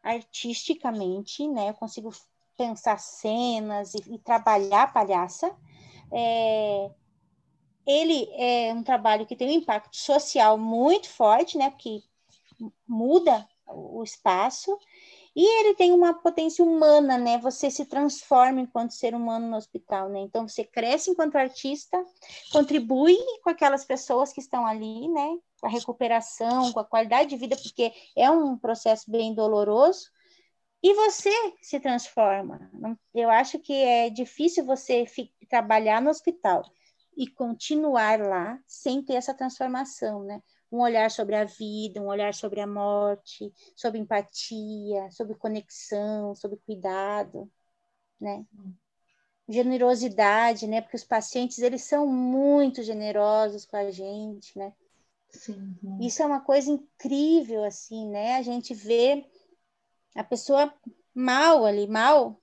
artisticamente, 0.02 1.48
né? 1.48 1.70
Eu 1.70 1.74
consigo 1.74 2.10
pensar 2.58 2.98
cenas 2.98 3.94
e, 3.94 4.16
e 4.16 4.18
trabalhar 4.18 4.82
a 4.82 4.86
palhaça. 4.86 5.50
É, 6.12 6.90
ele 7.86 8.28
é 8.34 8.74
um 8.74 8.82
trabalho 8.82 9.24
que 9.24 9.34
tem 9.34 9.48
um 9.48 9.62
impacto 9.62 9.96
social 9.96 10.58
muito 10.58 11.08
forte, 11.08 11.56
né? 11.56 11.70
Porque 11.70 12.02
muda 12.86 13.48
o 13.66 14.02
espaço 14.02 14.78
e 15.36 15.44
ele 15.60 15.74
tem 15.74 15.92
uma 15.92 16.14
potência 16.14 16.64
humana, 16.64 17.18
né? 17.18 17.38
Você 17.38 17.70
se 17.70 17.84
transforma 17.84 18.60
enquanto 18.60 18.92
ser 18.92 19.14
humano 19.14 19.48
no 19.48 19.56
hospital, 19.56 20.08
né? 20.08 20.20
Então 20.20 20.46
você 20.46 20.64
cresce 20.64 21.10
enquanto 21.10 21.36
artista, 21.36 22.04
contribui 22.52 23.16
com 23.42 23.50
aquelas 23.50 23.84
pessoas 23.84 24.32
que 24.32 24.40
estão 24.40 24.64
ali, 24.64 25.08
né? 25.08 25.36
Com 25.60 25.66
a 25.66 25.70
recuperação, 25.70 26.72
com 26.72 26.78
a 26.78 26.84
qualidade 26.84 27.30
de 27.30 27.36
vida, 27.36 27.56
porque 27.56 27.92
é 28.16 28.30
um 28.30 28.56
processo 28.56 29.10
bem 29.10 29.34
doloroso. 29.34 30.08
E 30.80 30.94
você 30.94 31.32
se 31.62 31.80
transforma. 31.80 32.70
Eu 33.14 33.30
acho 33.30 33.58
que 33.58 33.72
é 33.72 34.10
difícil 34.10 34.64
você 34.64 35.04
trabalhar 35.48 36.00
no 36.00 36.10
hospital 36.10 36.62
e 37.16 37.26
continuar 37.26 38.20
lá 38.20 38.58
sem 38.66 39.02
ter 39.02 39.14
essa 39.14 39.34
transformação, 39.34 40.22
né? 40.22 40.40
Um 40.74 40.80
olhar 40.80 41.08
sobre 41.08 41.36
a 41.36 41.44
vida, 41.44 42.00
um 42.00 42.06
olhar 42.06 42.34
sobre 42.34 42.60
a 42.60 42.66
morte, 42.66 43.52
sobre 43.76 44.00
empatia, 44.00 45.08
sobre 45.12 45.36
conexão, 45.36 46.34
sobre 46.34 46.58
cuidado, 46.66 47.48
né? 48.20 48.44
Generosidade, 49.48 50.66
né? 50.66 50.80
Porque 50.80 50.96
os 50.96 51.04
pacientes, 51.04 51.60
eles 51.60 51.82
são 51.82 52.08
muito 52.08 52.82
generosos 52.82 53.64
com 53.64 53.76
a 53.76 53.88
gente, 53.92 54.58
né? 54.58 54.72
Sim. 55.30 55.76
Isso 56.00 56.22
é 56.22 56.26
uma 56.26 56.40
coisa 56.40 56.68
incrível, 56.68 57.62
assim, 57.62 58.08
né? 58.08 58.34
A 58.34 58.42
gente 58.42 58.74
vê 58.74 59.24
a 60.16 60.24
pessoa 60.24 60.74
mal 61.14 61.64
ali, 61.64 61.86
mal, 61.86 62.40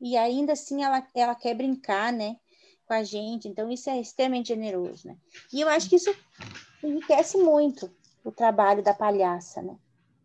e 0.00 0.16
ainda 0.16 0.54
assim 0.54 0.82
ela, 0.82 1.06
ela 1.14 1.34
quer 1.34 1.54
brincar, 1.54 2.10
né? 2.14 2.36
Com 2.86 2.94
a 2.94 3.02
gente. 3.02 3.46
Então, 3.46 3.70
isso 3.70 3.90
é 3.90 4.00
extremamente 4.00 4.48
generoso, 4.48 5.06
né? 5.06 5.18
E 5.52 5.60
eu 5.60 5.68
acho 5.68 5.90
que 5.90 5.96
isso 5.96 6.14
enriquece 6.86 7.38
muito 7.38 7.90
o 8.24 8.32
trabalho 8.32 8.82
da 8.82 8.94
palhaça, 8.94 9.62
né? 9.62 9.76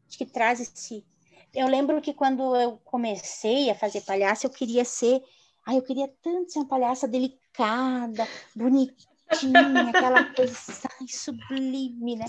Acho 0.07 0.17
que 0.17 0.25
traz 0.25 0.59
esse. 0.59 1.05
Eu 1.53 1.67
lembro 1.67 2.01
que 2.01 2.13
quando 2.13 2.55
eu 2.55 2.79
comecei 2.83 3.69
a 3.69 3.75
fazer 3.75 4.01
palhaça, 4.01 4.45
eu 4.45 4.49
queria 4.49 4.85
ser. 4.85 5.21
Ai, 5.65 5.77
eu 5.77 5.81
queria 5.81 6.11
tanto 6.23 6.51
ser 6.51 6.59
uma 6.59 6.67
palhaça 6.67 7.07
delicada, 7.07 8.27
bonitinha, 8.55 8.95
aquela 9.93 10.23
coisa 10.33 10.55
ai, 10.99 11.07
sublime, 11.07 12.15
né? 12.15 12.25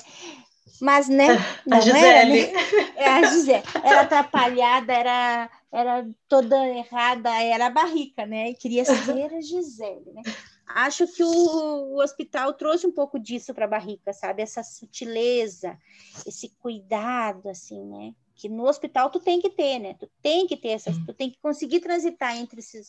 Mas, 0.81 1.09
né? 1.09 1.29
Não 1.67 1.79
a 1.79 1.81
Gisele. 1.81 2.41
Era, 2.41 2.53
né? 2.53 2.93
É 2.97 3.09
a 3.09 3.23
Gisele. 3.25 3.63
Era 3.83 4.01
atrapalhada, 4.01 4.93
era, 4.93 5.51
era 5.73 6.09
toda 6.29 6.69
errada, 6.69 7.31
era 7.43 7.67
a 7.67 7.71
barrica, 7.71 8.27
né? 8.27 8.51
E 8.51 8.55
queria 8.55 8.85
ser 8.85 8.93
a 9.35 9.41
Gisele, 9.41 10.13
né? 10.13 10.23
Acho 10.75 11.07
que 11.09 11.23
o, 11.23 11.29
o, 11.29 12.03
hospital 12.03 12.53
trouxe 12.55 12.87
um 12.87 12.93
pouco 12.93 13.19
disso 13.19 13.55
para 13.55 13.65
a 13.65 13.69
barrica, 13.69 14.13
sabe? 14.13 14.43
Essa 14.43 14.63
sutileza, 14.63 15.79
esse 16.27 16.49
cuidado, 16.61 17.49
assim, 17.49 17.85
né? 17.85 18.15
Que 18.35 18.49
no 18.49 18.67
hospital 18.67 19.11
tu 19.11 19.21
tem 19.21 19.41
que 19.41 19.51
ter, 19.51 19.79
né? 19.79 19.95
Tu 19.95 20.11
tem 20.23 20.47
que 20.47 20.57
ter 20.57 20.71
essas, 20.71 20.97
tu 21.05 21.13
tem 21.13 21.31
que 21.31 21.39
conseguir 21.41 21.81
transitar 21.81 22.37
entre 22.37 22.61
esses, 22.61 22.89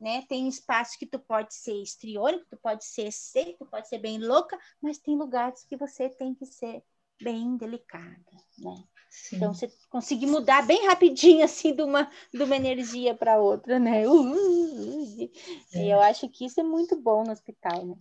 né? 0.00 0.24
Tem 0.28 0.48
espaços 0.48 0.96
que 0.96 1.06
tu 1.06 1.18
pode 1.18 1.54
ser 1.54 1.82
estriônico, 1.82 2.46
tu 2.50 2.56
pode 2.56 2.84
ser 2.84 3.10
seco, 3.12 3.64
tu 3.64 3.66
pode 3.66 3.88
ser 3.88 3.98
bem 3.98 4.18
louca, 4.18 4.58
mas 4.80 4.98
tem 4.98 5.16
lugares 5.16 5.64
que 5.64 5.76
você 5.76 6.08
tem 6.08 6.34
que 6.34 6.46
ser 6.46 6.82
bem 7.20 7.56
delicada, 7.56 8.24
né? 8.58 8.84
Sim. 9.16 9.36
Então, 9.36 9.54
você 9.54 9.72
conseguir 9.88 10.26
mudar 10.26 10.66
bem 10.66 10.86
rapidinho, 10.86 11.42
assim, 11.44 11.74
de 11.74 11.82
uma, 11.82 12.08
de 12.32 12.42
uma 12.42 12.54
energia 12.54 13.14
para 13.14 13.38
outra, 13.38 13.78
né? 13.78 14.06
Uh, 14.06 14.12
uh, 14.12 15.24
uh. 15.24 15.30
É. 15.72 15.78
E 15.78 15.90
eu 15.90 16.00
acho 16.00 16.28
que 16.28 16.44
isso 16.44 16.60
é 16.60 16.62
muito 16.62 17.00
bom 17.00 17.24
no 17.24 17.32
hospital, 17.32 17.86
né? 17.86 17.94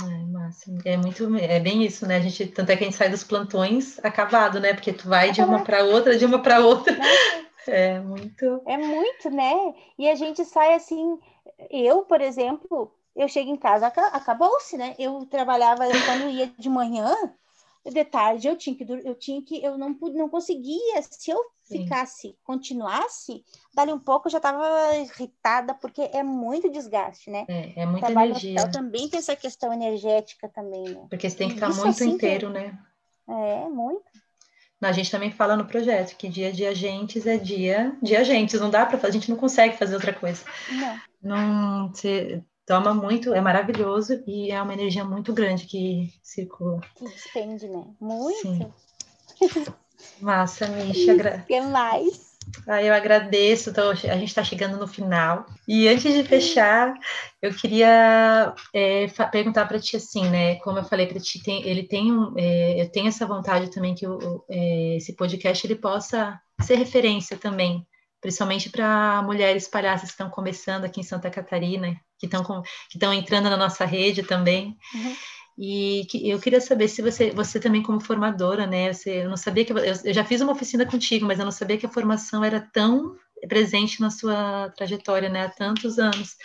É, 0.00 0.24
massa. 0.26 0.70
É 0.84 0.96
muito, 0.98 1.34
é 1.36 1.58
bem 1.58 1.82
isso, 1.82 2.06
né? 2.06 2.16
A 2.16 2.20
gente, 2.20 2.46
tanto 2.46 2.70
é 2.70 2.76
que 2.76 2.84
a 2.84 2.86
gente 2.86 2.96
sai 2.96 3.08
dos 3.08 3.24
plantões 3.24 3.98
acabado, 4.04 4.60
né? 4.60 4.74
Porque 4.74 4.92
tu 4.92 5.08
vai 5.08 5.32
de 5.32 5.40
uma 5.40 5.64
para 5.64 5.82
outra, 5.82 6.16
de 6.16 6.26
uma 6.26 6.40
para 6.42 6.60
outra. 6.60 6.96
É 7.70 8.00
muito. 8.00 8.62
É 8.66 8.78
muito, 8.78 9.28
né? 9.28 9.74
E 9.98 10.08
a 10.08 10.14
gente 10.14 10.42
sai 10.42 10.72
assim. 10.72 11.18
Eu, 11.68 12.00
por 12.00 12.18
exemplo, 12.18 12.90
eu 13.14 13.28
chego 13.28 13.50
em 13.50 13.58
casa, 13.58 13.88
acabou-se, 13.88 14.78
né? 14.78 14.94
Eu 14.98 15.26
trabalhava 15.26 15.84
quando 16.06 16.30
ia 16.30 16.50
de 16.58 16.70
manhã, 16.70 17.14
de 17.90 18.04
tarde 18.04 18.48
eu 18.48 18.56
tinha 18.56 18.76
que 18.76 18.84
eu 18.84 19.14
tinha 19.14 19.42
que 19.42 19.62
eu 19.62 19.76
não 19.78 19.94
pude 19.94 20.16
não 20.16 20.28
conseguia. 20.28 21.02
Se 21.02 21.30
eu 21.30 21.38
Sim. 21.62 21.82
ficasse 21.82 22.36
continuasse 22.44 23.44
dali 23.74 23.92
um 23.92 23.98
pouco 23.98 24.28
eu 24.28 24.32
já 24.32 24.38
estava 24.38 24.96
irritada 24.96 25.74
porque 25.74 26.02
é 26.12 26.22
muito 26.22 26.70
desgaste 26.70 27.30
né? 27.30 27.44
É, 27.48 27.82
é 27.82 27.86
muita 27.86 28.06
Trabalho 28.06 28.30
energia. 28.30 28.70
também 28.70 29.08
tem 29.08 29.18
essa 29.18 29.36
questão 29.36 29.72
energética 29.72 30.48
também 30.48 30.84
né? 30.84 31.06
Porque 31.10 31.28
você 31.28 31.36
tem 31.36 31.48
que 31.48 31.54
estar 31.54 31.68
muito 31.68 31.88
assim 31.88 32.10
inteiro 32.10 32.48
que... 32.48 32.54
né? 32.54 32.78
É 33.28 33.68
muito. 33.68 34.04
A 34.80 34.92
gente 34.92 35.10
também 35.10 35.30
fala 35.30 35.56
no 35.56 35.66
projeto 35.66 36.16
que 36.16 36.28
dia 36.28 36.52
de 36.52 36.64
agentes 36.64 37.26
é 37.26 37.36
dia 37.36 37.96
de 38.00 38.16
agentes 38.16 38.60
não 38.60 38.70
dá 38.70 38.86
para 38.86 39.06
a 39.06 39.10
gente 39.10 39.28
não 39.28 39.36
consegue 39.36 39.76
fazer 39.76 39.94
outra 39.94 40.12
coisa. 40.12 40.44
Não. 40.70 41.00
Não 41.20 41.88
você 41.88 42.42
toma 42.68 42.92
muito, 42.92 43.32
é 43.32 43.40
maravilhoso 43.40 44.22
e 44.26 44.50
é 44.50 44.62
uma 44.62 44.74
energia 44.74 45.02
muito 45.02 45.32
grande 45.32 45.64
que 45.64 46.12
circula. 46.22 46.80
Que 46.94 47.04
despende, 47.06 47.66
né? 47.66 47.84
Muito. 47.98 48.36
Sim. 48.38 48.72
Massa, 50.20 50.68
Misha. 50.68 51.42
O 51.42 51.46
que 51.46 51.60
mais? 51.62 52.28
Ah, 52.66 52.82
eu 52.82 52.94
agradeço, 52.94 53.72
tô, 53.72 53.90
a 53.90 53.94
gente 53.94 54.28
está 54.28 54.44
chegando 54.44 54.76
no 54.76 54.86
final. 54.86 55.46
E 55.66 55.88
antes 55.88 56.12
de 56.12 56.22
fechar, 56.24 56.94
eu 57.42 57.52
queria 57.54 58.54
é, 58.74 59.06
perguntar 59.30 59.66
para 59.66 59.80
ti 59.80 59.96
assim, 59.96 60.28
né? 60.28 60.56
Como 60.56 60.78
eu 60.78 60.84
falei 60.84 61.06
para 61.06 61.18
ti, 61.18 61.42
tem, 61.42 61.66
ele 61.66 61.82
tem 61.82 62.12
um, 62.12 62.34
é, 62.36 62.80
eu 62.80 62.90
tenho 62.90 63.08
essa 63.08 63.26
vontade 63.26 63.70
também 63.70 63.94
que 63.94 64.06
o, 64.06 64.44
é, 64.48 64.96
esse 64.96 65.14
podcast 65.16 65.66
ele 65.66 65.74
possa 65.74 66.38
ser 66.60 66.76
referência 66.76 67.36
também 67.36 67.86
principalmente 68.20 68.68
para 68.68 69.22
mulheres 69.22 69.68
palhaças 69.68 70.08
que 70.08 70.14
estão 70.14 70.28
começando 70.28 70.84
aqui 70.84 71.00
em 71.00 71.04
Santa 71.04 71.30
Catarina, 71.30 71.96
que 72.18 72.26
estão 72.26 72.42
que 72.90 72.96
estão 72.96 73.12
entrando 73.12 73.48
na 73.48 73.56
nossa 73.56 73.84
rede 73.84 74.22
também. 74.22 74.76
Uhum. 74.94 75.16
E 75.60 76.06
que, 76.08 76.28
eu 76.28 76.38
queria 76.38 76.60
saber 76.60 76.86
se 76.86 77.02
você, 77.02 77.32
você 77.32 77.58
também 77.58 77.82
como 77.82 78.00
formadora, 78.00 78.64
né? 78.64 78.92
Você, 78.92 79.24
eu 79.24 79.28
não 79.28 79.36
sabia 79.36 79.64
que 79.64 79.72
eu, 79.72 79.78
eu 79.78 80.14
já 80.14 80.24
fiz 80.24 80.40
uma 80.40 80.52
oficina 80.52 80.86
contigo, 80.86 81.26
mas 81.26 81.40
eu 81.40 81.44
não 81.44 81.50
sabia 81.50 81.76
que 81.76 81.86
a 81.86 81.90
formação 81.90 82.44
era 82.44 82.60
tão 82.60 83.16
presente 83.48 84.00
na 84.00 84.08
sua 84.08 84.72
trajetória, 84.76 85.28
né? 85.28 85.46
Há 85.46 85.48
tantos 85.48 85.98
anos. 85.98 86.36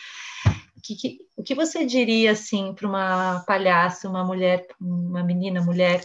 Que, 0.84 0.96
que, 0.96 1.18
o 1.38 1.44
que 1.44 1.54
você 1.54 1.86
diria 1.86 2.32
assim 2.32 2.74
para 2.74 2.88
uma 2.88 3.44
palhaça, 3.48 4.10
uma 4.10 4.24
mulher, 4.24 4.66
uma 4.82 5.24
menina, 5.24 5.62
mulher 5.62 6.04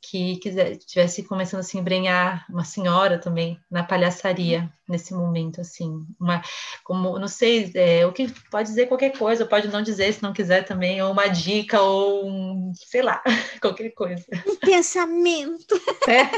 que 0.00 0.36
quiser, 0.36 0.72
estivesse 0.72 1.22
começando 1.22 1.60
a 1.60 1.64
se 1.64 1.76
embrenhar, 1.78 2.46
uma 2.48 2.64
senhora 2.64 3.18
também, 3.18 3.58
na 3.70 3.82
palhaçaria, 3.82 4.72
nesse 4.88 5.12
momento, 5.12 5.60
assim, 5.60 6.04
uma, 6.20 6.42
como, 6.84 7.18
não 7.18 7.28
sei, 7.28 7.70
é, 7.74 8.06
o 8.06 8.12
que 8.12 8.28
pode 8.50 8.68
dizer 8.68 8.86
qualquer 8.86 9.16
coisa, 9.16 9.46
pode 9.46 9.68
não 9.68 9.82
dizer 9.82 10.12
se 10.12 10.22
não 10.22 10.32
quiser 10.32 10.64
também, 10.64 11.02
ou 11.02 11.12
uma 11.12 11.26
dica, 11.28 11.80
ou 11.80 12.26
um, 12.28 12.72
sei 12.74 13.02
lá, 13.02 13.22
qualquer 13.60 13.90
coisa. 13.90 14.24
Um 14.46 14.56
pensamento. 14.56 15.74
É. 16.08 16.30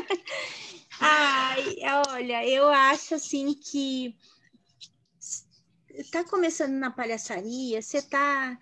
Ai, 1.00 1.76
olha, 2.08 2.48
eu 2.48 2.68
acho 2.68 3.14
assim 3.14 3.54
que 3.54 4.16
tá 6.10 6.24
começando 6.24 6.72
na 6.72 6.90
palhaçaria, 6.90 7.82
você 7.82 8.02
tá. 8.02 8.58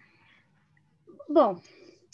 Bom, 1.29 1.61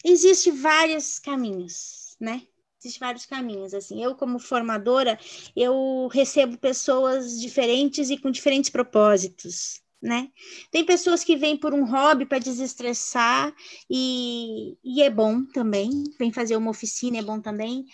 existe 0.05 0.51
vários 0.51 1.19
caminhos, 1.19 2.17
né? 2.21 2.47
Existem 2.85 3.07
vários 3.07 3.27
caminhos, 3.27 3.73
assim. 3.75 4.03
Eu, 4.03 4.17
como 4.17 4.41
formadora, 4.41 5.19
eu 5.55 6.09
recebo 6.13 6.59
pessoas 6.59 7.41
diferentes 7.41 8.11
e 8.11 8.19
com 8.19 8.29
diferentes 8.29 8.71
propósitos, 8.71 9.81
né? 10.03 10.29
Tem 10.71 10.85
pessoas 10.85 11.23
que 11.23 11.37
vêm 11.37 11.57
por 11.57 11.73
um 11.73 11.85
hobby 11.89 12.27
para 12.27 12.41
desestressar 12.41 13.55
e, 13.89 14.77
e 14.83 15.01
é 15.01 15.09
bom 15.09 15.45
também. 15.45 15.91
Vem 16.19 16.33
fazer 16.33 16.57
uma 16.57 16.71
oficina, 16.71 17.19
é 17.19 17.23
bom 17.23 17.41
também. 17.41 17.85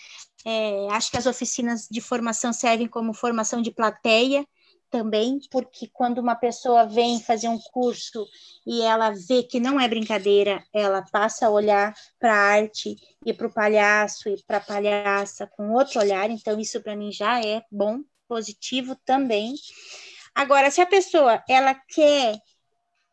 É, 0.47 0.89
acho 0.91 1.11
que 1.11 1.19
as 1.19 1.27
oficinas 1.27 1.87
de 1.91 2.01
formação 2.01 2.51
servem 2.53 2.89
como 2.89 3.13
formação 3.13 3.61
de 3.61 3.71
plateia, 3.71 4.47
também, 4.91 5.39
porque 5.51 5.89
quando 5.93 6.19
uma 6.19 6.35
pessoa 6.35 6.87
vem 6.87 7.21
fazer 7.21 7.49
um 7.49 7.59
curso 7.73 8.27
e 8.67 8.83
ela 8.83 9.11
vê 9.11 9.43
que 9.43 9.61
não 9.61 9.81
é 9.81 9.89
brincadeira, 9.89 10.65
ela 10.73 11.03
passa 11.11 11.47
a 11.47 11.51
olhar 11.51 11.95
para 12.19 12.33
a 12.33 12.53
arte 12.55 12.97
e 13.25 13.33
para 13.33 13.47
o 13.47 13.53
palhaço 13.53 14.29
e 14.29 14.43
para 14.45 14.59
a 14.59 14.61
palhaça 14.61 15.47
com 15.47 15.73
outro 15.73 16.01
olhar, 16.01 16.31
então 16.31 16.59
isso 16.59 16.81
para 16.83 16.97
mim 16.97 17.13
já 17.13 17.41
é 17.41 17.63
bom, 17.71 18.01
positivo 18.27 18.97
também. 19.05 19.55
Agora, 20.35 20.71
se 20.71 20.81
a 20.81 20.87
pessoa 20.87 21.43
ela 21.49 21.75
quer 21.75 22.39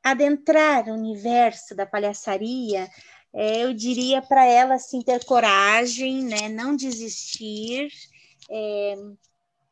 adentrar 0.04 0.88
o 0.88 0.94
universo 0.94 1.76
da 1.76 1.86
palhaçaria, 1.86 2.88
é, 3.34 3.64
eu 3.64 3.74
diria 3.74 4.22
para 4.22 4.46
ela 4.46 4.76
assim 4.76 5.02
ter 5.02 5.26
coragem, 5.26 6.24
né, 6.24 6.48
não 6.48 6.76
desistir. 6.76 7.90
É, 8.50 8.96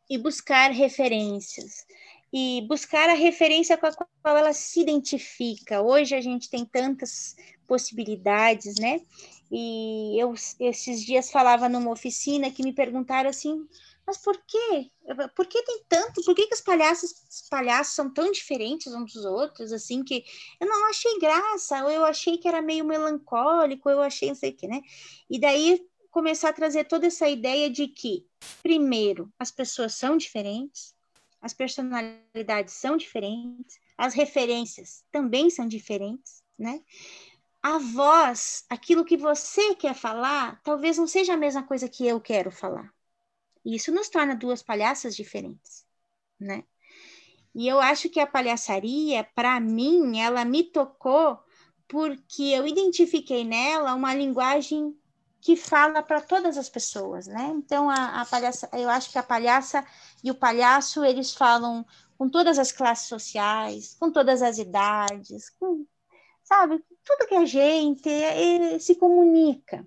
e 0.09 0.17
buscar 0.17 0.71
referências. 0.71 1.85
E 2.31 2.65
buscar 2.67 3.09
a 3.09 3.13
referência 3.13 3.77
com 3.77 3.85
a 3.85 3.93
qual 3.93 4.37
ela 4.37 4.53
se 4.53 4.81
identifica. 4.81 5.81
Hoje 5.81 6.15
a 6.15 6.21
gente 6.21 6.49
tem 6.49 6.65
tantas 6.65 7.35
possibilidades, 7.67 8.75
né? 8.79 9.01
E 9.51 10.19
eu 10.19 10.33
esses 10.59 11.05
dias 11.05 11.29
falava 11.29 11.69
numa 11.69 11.91
oficina 11.91 12.49
que 12.49 12.63
me 12.63 12.73
perguntaram 12.73 13.29
assim, 13.29 13.67
mas 14.05 14.17
por 14.17 14.37
quê? 14.45 14.91
Por 15.35 15.45
que 15.47 15.61
tem 15.63 15.83
tanto? 15.87 16.23
Por 16.23 16.35
que, 16.35 16.47
que 16.47 16.55
os 16.55 16.61
palhaços, 16.61 17.11
os 17.29 17.47
palhaços 17.49 17.95
são 17.95 18.13
tão 18.13 18.31
diferentes 18.31 18.93
uns 18.93 19.13
dos 19.13 19.25
outros, 19.25 19.71
assim, 19.71 20.03
que 20.03 20.23
eu 20.59 20.67
não 20.67 20.89
achei 20.89 21.19
graça, 21.19 21.83
ou 21.83 21.91
eu 21.91 22.03
achei 22.03 22.37
que 22.37 22.47
era 22.47 22.61
meio 22.61 22.83
melancólico, 22.83 23.89
ou 23.89 23.95
eu 23.95 24.01
achei 24.01 24.29
não 24.29 24.35
sei 24.35 24.49
o 24.49 24.55
que, 24.55 24.67
né? 24.67 24.81
E 25.29 25.39
daí 25.39 25.79
começar 26.11 26.49
a 26.49 26.53
trazer 26.53 26.83
toda 26.85 27.07
essa 27.07 27.27
ideia 27.29 27.69
de 27.69 27.87
que, 27.87 28.25
primeiro, 28.61 29.31
as 29.37 29.51
pessoas 29.51 29.95
são 29.95 30.17
diferentes, 30.17 30.95
as 31.41 31.53
personalidades 31.53 32.73
são 32.73 32.95
diferentes, 32.95 33.79
as 33.97 34.13
referências 34.13 35.03
também 35.11 35.49
são 35.49 35.67
diferentes, 35.67 36.43
né? 36.57 36.81
A 37.61 37.77
voz, 37.77 38.65
aquilo 38.69 39.05
que 39.05 39.17
você 39.17 39.75
quer 39.75 39.93
falar, 39.93 40.61
talvez 40.63 40.97
não 40.97 41.07
seja 41.07 41.33
a 41.33 41.37
mesma 41.37 41.63
coisa 41.63 41.87
que 41.87 42.05
eu 42.05 42.19
quero 42.19 42.51
falar. 42.51 42.93
E 43.65 43.75
isso 43.75 43.91
nos 43.91 44.09
torna 44.09 44.35
duas 44.35 44.61
palhaças 44.61 45.15
diferentes, 45.15 45.85
né? 46.39 46.63
E 47.55 47.67
eu 47.67 47.79
acho 47.79 48.09
que 48.09 48.19
a 48.19 48.27
palhaçaria, 48.27 49.23
para 49.35 49.59
mim, 49.59 50.19
ela 50.19 50.43
me 50.43 50.63
tocou 50.63 51.39
porque 51.87 52.43
eu 52.43 52.65
identifiquei 52.67 53.43
nela 53.43 53.93
uma 53.93 54.15
linguagem 54.15 54.97
que 55.43 55.57
fala 55.57 56.01
para 56.01 56.21
todas 56.21 56.57
as 56.57 56.69
pessoas, 56.69 57.27
né? 57.27 57.51
Então 57.53 57.89
a, 57.89 58.21
a 58.21 58.25
palhaça, 58.25 58.69
eu 58.71 58.89
acho 58.89 59.11
que 59.11 59.17
a 59.17 59.23
palhaça 59.23 59.85
e 60.23 60.31
o 60.31 60.35
palhaço 60.35 61.03
eles 61.03 61.33
falam 61.33 61.85
com 62.17 62.29
todas 62.29 62.57
as 62.57 62.71
classes 62.71 63.09
sociais, 63.09 63.93
com 63.99 64.09
todas 64.09 64.41
as 64.41 64.57
idades, 64.57 65.49
com 65.59 65.85
sabe 66.45 66.81
tudo 67.03 67.27
que 67.27 67.35
a 67.35 67.45
gente 67.45 68.09
é, 68.09 68.79
se 68.79 68.95
comunica, 68.95 69.85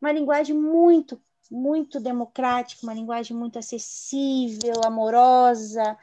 uma 0.00 0.12
linguagem 0.12 0.56
muito 0.56 1.20
muito 1.50 2.00
democrática, 2.00 2.80
uma 2.82 2.94
linguagem 2.94 3.36
muito 3.36 3.58
acessível, 3.58 4.80
amorosa, 4.84 5.96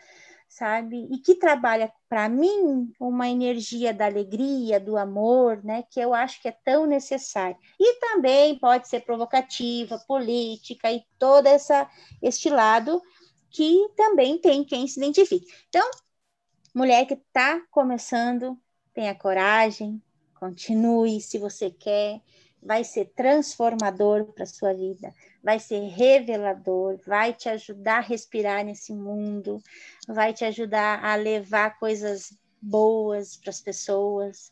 sabe? 0.54 1.08
E 1.12 1.18
que 1.18 1.36
trabalha 1.36 1.92
para 2.08 2.30
mim 2.30 2.92
uma 3.00 3.28
energia 3.28 3.92
da 3.92 4.06
alegria, 4.06 4.80
do 4.80 4.98
amor, 4.98 5.64
né? 5.64 5.84
Que 5.90 6.00
eu 6.00 6.14
acho 6.14 6.40
que 6.42 6.48
é 6.48 6.52
tão 6.52 6.86
necessário. 6.86 7.58
E 7.80 8.00
também 8.00 8.58
pode 8.60 8.88
ser 8.88 9.02
provocativa, 9.02 9.98
política 10.08 10.92
e 10.92 11.04
todo 11.18 11.48
essa 11.48 11.90
este 12.22 12.50
lado 12.50 13.02
que 13.50 13.90
também 13.96 14.38
tem 14.38 14.64
quem 14.64 14.88
se 14.88 15.00
identifique. 15.00 15.52
Então, 15.70 15.90
mulher 16.74 17.06
que 17.08 17.16
está 17.16 17.60
começando, 17.72 18.58
tenha 18.94 19.16
coragem, 19.16 20.02
continue 20.36 21.20
se 21.20 21.40
você 21.40 21.72
quer, 21.72 22.22
vai 22.62 22.84
ser 22.84 23.06
transformador 23.16 24.26
para 24.34 24.46
sua 24.46 24.74
vida, 24.74 25.14
vai 25.44 25.60
ser 25.60 25.80
revelador, 25.90 26.98
vai 27.06 27.34
te 27.34 27.50
ajudar 27.50 27.98
a 27.98 28.02
respirar 28.02 28.64
nesse 28.64 28.94
mundo, 28.94 29.62
vai 30.08 30.34
te 30.34 30.46
ajudar 30.46 31.04
a 31.04 31.16
levar 31.16 31.78
coisas 31.78 32.36
boas 32.62 33.36
para 33.36 33.50
as 33.50 33.60
pessoas, 33.60 34.52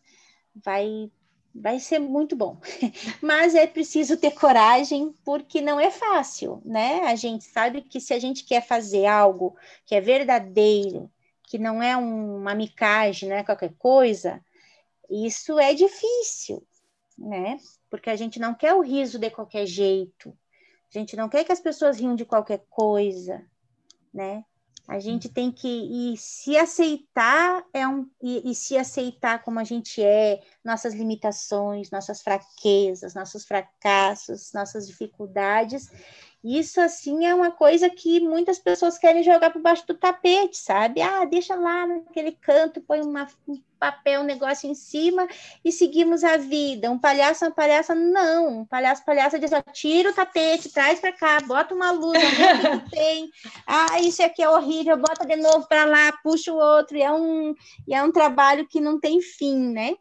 vai 0.54 1.10
vai 1.54 1.80
ser 1.80 2.00
muito 2.00 2.34
bom. 2.36 2.60
Mas 3.22 3.56
é 3.56 3.68
preciso 3.68 4.16
ter 4.16 4.32
coragem, 4.32 5.14
porque 5.26 5.60
não 5.60 5.80
é 5.80 5.92
fácil, 5.92 6.62
né? 6.64 7.02
A 7.02 7.16
gente 7.16 7.44
sabe 7.44 7.82
que 7.82 8.00
se 8.00 8.14
a 8.14 8.20
gente 8.20 8.46
quer 8.46 8.66
fazer 8.66 9.06
algo 9.06 9.58
que 9.86 9.94
é 9.94 10.00
verdadeiro, 10.00 11.12
que 11.44 11.58
não 11.58 11.84
é 11.84 11.98
uma 11.98 12.56
micagem, 12.56 13.28
não 13.28 13.36
é 13.36 13.44
qualquer 13.44 13.74
coisa, 13.78 14.42
isso 15.10 15.60
é 15.60 15.74
difícil, 15.74 16.66
né? 17.18 17.58
Porque 17.90 18.10
a 18.10 18.16
gente 18.16 18.40
não 18.40 18.54
quer 18.54 18.74
o 18.74 18.82
riso 18.82 19.20
de 19.20 19.30
qualquer 19.30 19.66
jeito. 19.66 20.34
A 20.94 21.00
gente 21.00 21.16
não 21.16 21.30
quer 21.30 21.44
que 21.44 21.52
as 21.52 21.60
pessoas 21.60 22.00
riam 22.00 22.16
de 22.16 22.26
qualquer 22.26 22.66
coisa, 22.70 23.46
né? 24.14 24.44
A 24.88 25.00
gente 25.00 25.30
tem 25.30 25.52
que 25.52 25.68
e 25.68 26.18
se 26.18 26.58
aceitar 26.58 27.64
é 27.74 27.88
um 27.88 28.10
e, 28.22 28.52
e, 28.52 28.54
se 28.54 28.78
aceitar 28.78 29.42
como 29.42 29.60
a 29.60 29.64
gente 29.64 30.04
é, 30.04 30.42
nossas 30.64 30.94
limitações, 30.94 31.92
nossas 31.92 32.22
fraquezas, 32.22 33.14
nossos 33.14 33.46
fracassos, 33.46 34.52
nossas 34.54 34.88
dificuldades 34.88 35.90
isso, 36.44 36.82
assim, 36.82 37.24
é 37.26 37.36
uma 37.36 37.52
coisa 37.52 37.88
que 37.88 38.20
muitas 38.20 38.58
pessoas 38.58 38.98
querem 38.98 39.22
jogar 39.22 39.52
por 39.52 39.62
baixo 39.62 39.86
do 39.86 39.94
tapete, 39.94 40.58
sabe? 40.58 41.00
Ah, 41.00 41.24
deixa 41.24 41.54
lá 41.54 41.86
naquele 41.86 42.32
canto, 42.32 42.82
põe 42.82 43.00
uma, 43.00 43.28
um 43.48 43.62
papel, 43.80 44.22
um 44.22 44.24
negócio 44.24 44.68
em 44.68 44.74
cima 44.74 45.28
e 45.64 45.72
seguimos 45.72 46.24
a 46.24 46.38
vida. 46.38 46.90
Um 46.90 46.98
palhaço, 46.98 47.46
uma 47.46 47.52
palhaça, 47.52 47.94
não. 47.94 48.62
Um 48.62 48.66
palhaço, 48.66 49.06
palhaça 49.06 49.38
diz, 49.38 49.52
ó, 49.52 49.62
tira 49.72 50.10
o 50.10 50.16
tapete, 50.16 50.70
traz 50.70 51.00
para 51.00 51.12
cá, 51.12 51.40
bota 51.42 51.76
uma 51.76 51.92
luz, 51.92 52.18
que 52.18 52.90
tem. 52.90 53.30
Ah, 53.68 54.00
isso 54.00 54.24
aqui 54.24 54.42
é 54.42 54.50
horrível, 54.50 54.98
bota 54.98 55.24
de 55.28 55.36
novo 55.36 55.68
para 55.68 55.86
lá, 55.86 56.12
puxa 56.24 56.52
o 56.52 56.58
outro. 56.58 56.98
E 56.98 57.04
é, 57.04 57.12
um, 57.12 57.54
e 57.88 57.94
é 57.94 58.02
um 58.02 58.12
trabalho 58.12 58.68
que 58.68 58.82
não 58.82 59.00
tem 59.00 59.22
fim, 59.22 59.72
né? 59.72 59.96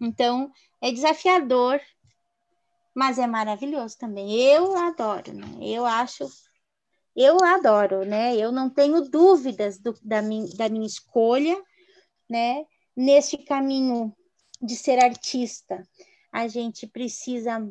Então, 0.00 0.50
é 0.80 0.90
desafiador, 0.90 1.80
mas 2.94 3.18
é 3.18 3.26
maravilhoso 3.26 3.96
também. 3.98 4.34
Eu 4.34 4.76
adoro, 4.76 5.32
né? 5.32 5.46
Eu 5.60 5.86
acho, 5.86 6.28
eu 7.16 7.42
adoro, 7.42 8.04
né? 8.04 8.36
Eu 8.36 8.52
não 8.52 8.68
tenho 8.68 9.08
dúvidas 9.08 9.78
do, 9.78 9.94
da, 10.02 10.20
minha, 10.20 10.46
da 10.56 10.68
minha 10.68 10.86
escolha, 10.86 11.60
né? 12.28 12.64
Neste 12.96 13.38
caminho 13.38 14.14
de 14.60 14.76
ser 14.76 15.02
artista, 15.02 15.86
a 16.30 16.46
gente 16.46 16.86
precisa 16.86 17.66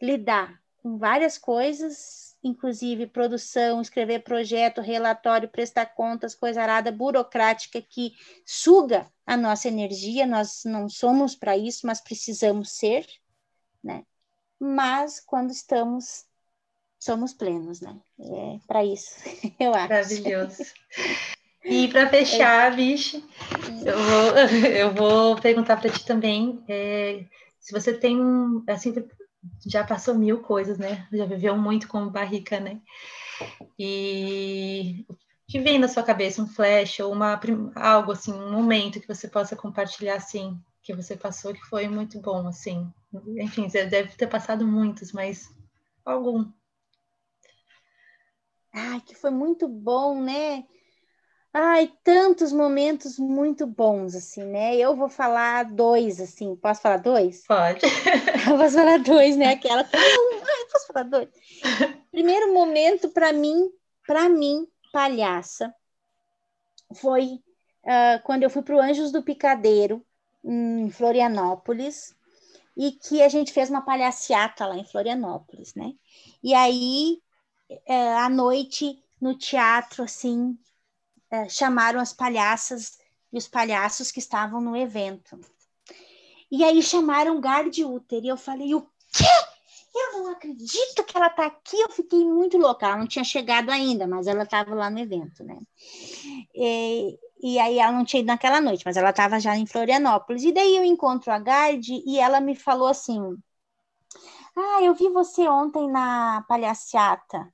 lidar 0.00 0.60
com 0.82 0.98
várias 0.98 1.38
coisas, 1.38 2.27
inclusive 2.42 3.06
produção, 3.06 3.80
escrever 3.80 4.20
projeto, 4.20 4.80
relatório, 4.80 5.48
prestar 5.48 5.86
contas, 5.86 6.34
coisa 6.34 6.62
arada, 6.62 6.92
burocrática 6.92 7.80
que 7.82 8.12
suga 8.44 9.06
a 9.26 9.36
nossa 9.36 9.68
energia. 9.68 10.26
Nós 10.26 10.62
não 10.64 10.88
somos 10.88 11.34
para 11.34 11.56
isso, 11.56 11.86
mas 11.86 12.00
precisamos 12.00 12.72
ser, 12.72 13.06
né? 13.82 14.04
mas 14.58 15.20
quando 15.20 15.50
estamos, 15.50 16.24
somos 16.98 17.32
plenos, 17.32 17.80
né? 17.80 17.96
É 18.18 18.58
para 18.66 18.84
isso, 18.84 19.14
eu 19.58 19.74
acho. 19.74 19.88
Maravilhoso. 19.88 20.64
E 21.64 21.88
para 21.88 22.08
fechar, 22.08 22.72
é. 22.72 22.76
Vixe, 22.76 23.24
eu 23.84 23.98
vou, 23.98 24.38
eu 24.68 24.94
vou 24.94 25.36
perguntar 25.40 25.76
para 25.76 25.90
ti 25.90 26.04
também 26.04 26.62
é, 26.68 27.24
se 27.60 27.72
você 27.72 27.92
tem, 27.92 28.18
assim, 28.66 28.94
já 29.66 29.84
passou 29.84 30.14
mil 30.14 30.40
coisas, 30.40 30.78
né? 30.78 31.06
Já 31.12 31.24
viveu 31.24 31.56
muito 31.56 31.88
como 31.88 32.10
barrica, 32.10 32.58
né? 32.60 32.80
E 33.78 35.04
o 35.08 35.16
que 35.46 35.60
vem 35.60 35.78
na 35.78 35.88
sua 35.88 36.02
cabeça, 36.02 36.42
um 36.42 36.46
flash 36.46 37.00
ou 37.00 37.12
uma, 37.12 37.40
algo 37.74 38.12
assim, 38.12 38.32
um 38.32 38.52
momento 38.52 39.00
que 39.00 39.08
você 39.08 39.28
possa 39.28 39.56
compartilhar 39.56 40.16
assim, 40.16 40.60
que 40.82 40.94
você 40.94 41.16
passou 41.16 41.52
que 41.54 41.64
foi 41.66 41.88
muito 41.88 42.20
bom, 42.20 42.46
assim. 42.46 42.92
Enfim, 43.38 43.68
você 43.68 43.86
deve 43.86 44.14
ter 44.16 44.26
passado 44.26 44.66
muitos, 44.66 45.12
mas 45.12 45.48
algum. 46.04 46.50
Ai, 48.72 49.00
que 49.00 49.14
foi 49.14 49.30
muito 49.30 49.68
bom, 49.68 50.22
né? 50.22 50.64
Ai, 51.52 51.90
tantos 52.04 52.52
momentos 52.52 53.18
muito 53.18 53.66
bons, 53.66 54.14
assim, 54.14 54.44
né? 54.44 54.76
Eu 54.76 54.94
vou 54.94 55.08
falar 55.08 55.64
dois, 55.64 56.20
assim. 56.20 56.54
Posso 56.56 56.82
falar 56.82 56.98
dois? 56.98 57.46
Pode. 57.46 57.80
Eu 58.48 58.58
posso 58.58 58.74
falar 58.76 58.98
dois, 58.98 59.36
né? 59.36 59.52
Aquela. 59.52 59.82
Ai, 59.92 60.64
posso 60.70 60.86
falar 60.86 61.04
dois? 61.04 61.28
Primeiro 62.10 62.52
momento, 62.52 63.08
para 63.08 63.32
mim, 63.32 63.70
para 64.06 64.28
mim, 64.28 64.66
palhaça, 64.92 65.74
foi 66.94 67.40
uh, 67.84 68.22
quando 68.24 68.42
eu 68.42 68.50
fui 68.50 68.62
para 68.62 68.76
o 68.76 68.80
Anjos 68.80 69.12
do 69.12 69.22
Picadeiro, 69.22 70.04
em 70.44 70.90
Florianópolis, 70.90 72.14
e 72.76 72.92
que 72.92 73.22
a 73.22 73.28
gente 73.28 73.52
fez 73.52 73.68
uma 73.68 73.82
palhaciata 73.82 74.66
lá 74.66 74.76
em 74.76 74.84
Florianópolis, 74.84 75.74
né? 75.74 75.92
E 76.42 76.54
aí, 76.54 77.18
uh, 77.70 78.18
à 78.18 78.28
noite, 78.28 79.02
no 79.20 79.36
teatro, 79.36 80.04
assim, 80.04 80.56
uh, 81.32 81.48
chamaram 81.48 82.00
as 82.00 82.12
palhaças 82.12 82.98
e 83.32 83.38
os 83.38 83.48
palhaços 83.48 84.10
que 84.10 84.18
estavam 84.18 84.60
no 84.60 84.76
evento. 84.76 85.38
E 86.50 86.64
aí 86.64 86.82
chamaram 86.82 87.40
Gard 87.40 87.84
Uter, 87.84 88.24
e 88.24 88.28
eu 88.28 88.36
falei, 88.36 88.74
o 88.74 88.82
quê? 89.12 89.24
Eu 89.94 90.22
não 90.22 90.30
acredito 90.30 91.04
que 91.04 91.16
ela 91.16 91.26
está 91.26 91.46
aqui. 91.46 91.76
Eu 91.80 91.90
fiquei 91.90 92.24
muito 92.24 92.56
louca. 92.56 92.86
Ela 92.86 92.98
não 92.98 93.06
tinha 93.06 93.24
chegado 93.24 93.70
ainda, 93.70 94.06
mas 94.06 94.26
ela 94.26 94.44
estava 94.44 94.74
lá 94.74 94.88
no 94.90 94.98
evento, 94.98 95.42
né? 95.44 95.58
E, 96.54 97.18
e 97.42 97.58
aí 97.58 97.78
ela 97.78 97.92
não 97.92 98.04
tinha 98.04 98.20
ido 98.20 98.26
naquela 98.26 98.60
noite, 98.60 98.84
mas 98.84 98.96
ela 98.96 99.10
estava 99.10 99.40
já 99.40 99.56
em 99.56 99.66
Florianópolis. 99.66 100.44
E 100.44 100.52
daí 100.52 100.76
eu 100.76 100.84
encontro 100.84 101.32
a 101.32 101.38
Gard 101.38 102.02
e 102.06 102.18
ela 102.18 102.40
me 102.40 102.54
falou 102.54 102.88
assim: 102.88 103.18
Ah, 104.56 104.82
eu 104.82 104.94
vi 104.94 105.08
você 105.08 105.48
ontem 105.48 105.90
na 105.90 106.44
palhaciata. 106.48 107.52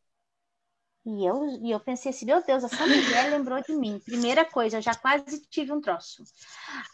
E 1.07 1.27
eu, 1.27 1.45
e 1.63 1.71
eu 1.71 1.79
pensei 1.79 2.11
assim, 2.11 2.25
meu 2.25 2.43
Deus, 2.43 2.65
essa 2.65 2.87
mulher 2.87 3.31
lembrou 3.31 3.61
de 3.63 3.77
mim. 3.77 4.01
Primeira 4.03 4.45
coisa, 4.45 4.79
eu 4.79 4.83
já 4.83 4.95
quase 4.95 5.43
tive 5.51 5.71
um 5.71 5.81
troço. 5.81 6.23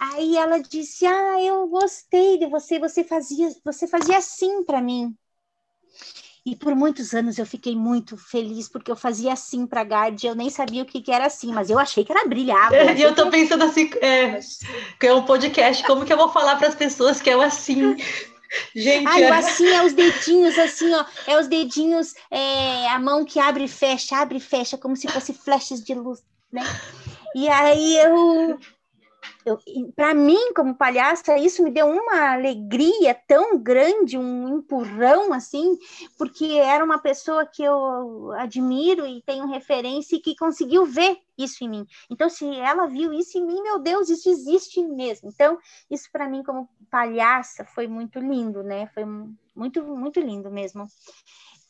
Aí 0.00 0.36
ela 0.36 0.58
disse: 0.58 1.06
Ah, 1.06 1.40
eu 1.40 1.68
gostei 1.68 2.38
de 2.38 2.46
você, 2.46 2.78
você 2.78 3.04
fazia, 3.04 3.48
você 3.64 3.86
fazia 3.86 4.18
assim 4.18 4.64
para 4.64 4.82
mim. 4.82 5.16
E 6.44 6.56
por 6.56 6.74
muitos 6.74 7.14
anos 7.14 7.38
eu 7.38 7.44
fiquei 7.44 7.76
muito 7.76 8.16
feliz, 8.16 8.66
porque 8.66 8.90
eu 8.90 8.96
fazia 8.96 9.32
assim 9.32 9.66
para 9.66 9.84
Gard, 9.84 10.26
eu 10.26 10.34
nem 10.34 10.48
sabia 10.48 10.82
o 10.82 10.86
que, 10.86 11.02
que 11.02 11.12
era 11.12 11.26
assim, 11.26 11.52
mas 11.52 11.68
eu 11.68 11.78
achei 11.78 12.02
que 12.02 12.10
era 12.10 12.26
brilhava. 12.26 12.74
E 12.74 13.02
eu, 13.02 13.10
eu 13.10 13.14
tô 13.14 13.24
que... 13.24 13.32
pensando 13.32 13.62
assim, 13.62 13.90
é, 14.00 14.40
que 14.98 15.06
é 15.06 15.14
um 15.14 15.24
podcast, 15.24 15.84
como 15.84 16.04
que 16.04 16.12
eu 16.12 16.16
vou 16.16 16.30
falar 16.30 16.56
para 16.56 16.68
as 16.68 16.74
pessoas 16.74 17.20
que 17.20 17.28
é 17.28 17.36
o 17.36 17.42
assim? 17.42 17.94
Gente, 18.74 19.06
Ai, 19.06 19.24
é... 19.24 19.30
assim 19.30 19.66
é 19.68 19.84
os 19.84 19.92
dedinhos, 19.92 20.58
assim, 20.58 20.92
ó, 20.92 21.04
é 21.26 21.38
os 21.38 21.46
dedinhos, 21.46 22.14
é, 22.30 22.88
a 22.88 22.98
mão 22.98 23.24
que 23.24 23.38
abre 23.38 23.64
e 23.64 23.68
fecha, 23.68 24.16
abre 24.16 24.38
e 24.38 24.40
fecha, 24.40 24.76
como 24.76 24.96
se 24.96 25.08
fosse 25.08 25.32
flashes 25.32 25.82
de 25.82 25.94
luz, 25.94 26.20
né? 26.52 26.62
E 27.34 27.48
aí 27.48 27.96
eu 27.98 28.58
para 29.96 30.14
mim, 30.14 30.52
como 30.54 30.74
palhaça, 30.74 31.38
isso 31.38 31.62
me 31.62 31.70
deu 31.70 31.86
uma 31.86 32.32
alegria 32.32 33.14
tão 33.26 33.58
grande, 33.58 34.18
um 34.18 34.58
empurrão, 34.58 35.32
assim, 35.32 35.78
porque 36.18 36.44
era 36.44 36.84
uma 36.84 36.98
pessoa 36.98 37.46
que 37.46 37.62
eu 37.62 38.32
admiro 38.32 39.06
e 39.06 39.22
tenho 39.22 39.46
referência 39.46 40.16
e 40.16 40.20
que 40.20 40.36
conseguiu 40.36 40.84
ver 40.84 41.18
isso 41.38 41.64
em 41.64 41.68
mim. 41.68 41.86
Então, 42.10 42.28
se 42.28 42.44
ela 42.56 42.86
viu 42.86 43.12
isso 43.12 43.38
em 43.38 43.46
mim, 43.46 43.62
meu 43.62 43.78
Deus, 43.78 44.10
isso 44.10 44.28
existe 44.28 44.82
mesmo. 44.82 45.30
Então, 45.30 45.58
isso 45.90 46.08
para 46.12 46.28
mim, 46.28 46.42
como 46.42 46.68
palhaça, 46.90 47.64
foi 47.64 47.86
muito 47.86 48.18
lindo, 48.18 48.62
né? 48.62 48.88
Foi 48.88 49.04
muito, 49.54 49.82
muito 49.84 50.20
lindo 50.20 50.50
mesmo. 50.50 50.86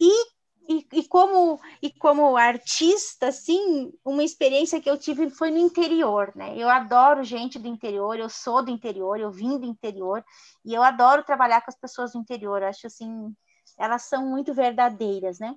E 0.00 0.39
e, 0.70 0.86
e, 0.92 1.08
como 1.08 1.60
e 1.82 1.90
como 1.90 2.36
artista, 2.36 3.26
assim, 3.26 3.92
uma 4.04 4.22
experiência 4.22 4.80
que 4.80 4.88
eu 4.88 4.96
tive 4.96 5.28
foi 5.28 5.50
no 5.50 5.58
interior, 5.58 6.32
né? 6.36 6.56
Eu 6.56 6.68
adoro 6.68 7.24
gente 7.24 7.58
do 7.58 7.66
interior, 7.66 8.16
eu 8.16 8.28
sou 8.28 8.64
do 8.64 8.70
interior, 8.70 9.18
eu 9.18 9.32
vim 9.32 9.58
do 9.58 9.66
interior 9.66 10.24
e 10.64 10.72
eu 10.72 10.80
adoro 10.80 11.24
trabalhar 11.24 11.60
com 11.60 11.70
as 11.72 11.76
pessoas 11.76 12.12
do 12.12 12.18
interior. 12.18 12.62
Acho 12.62 12.86
assim, 12.86 13.34
elas 13.76 14.02
são 14.02 14.24
muito 14.24 14.54
verdadeiras, 14.54 15.40
né? 15.40 15.56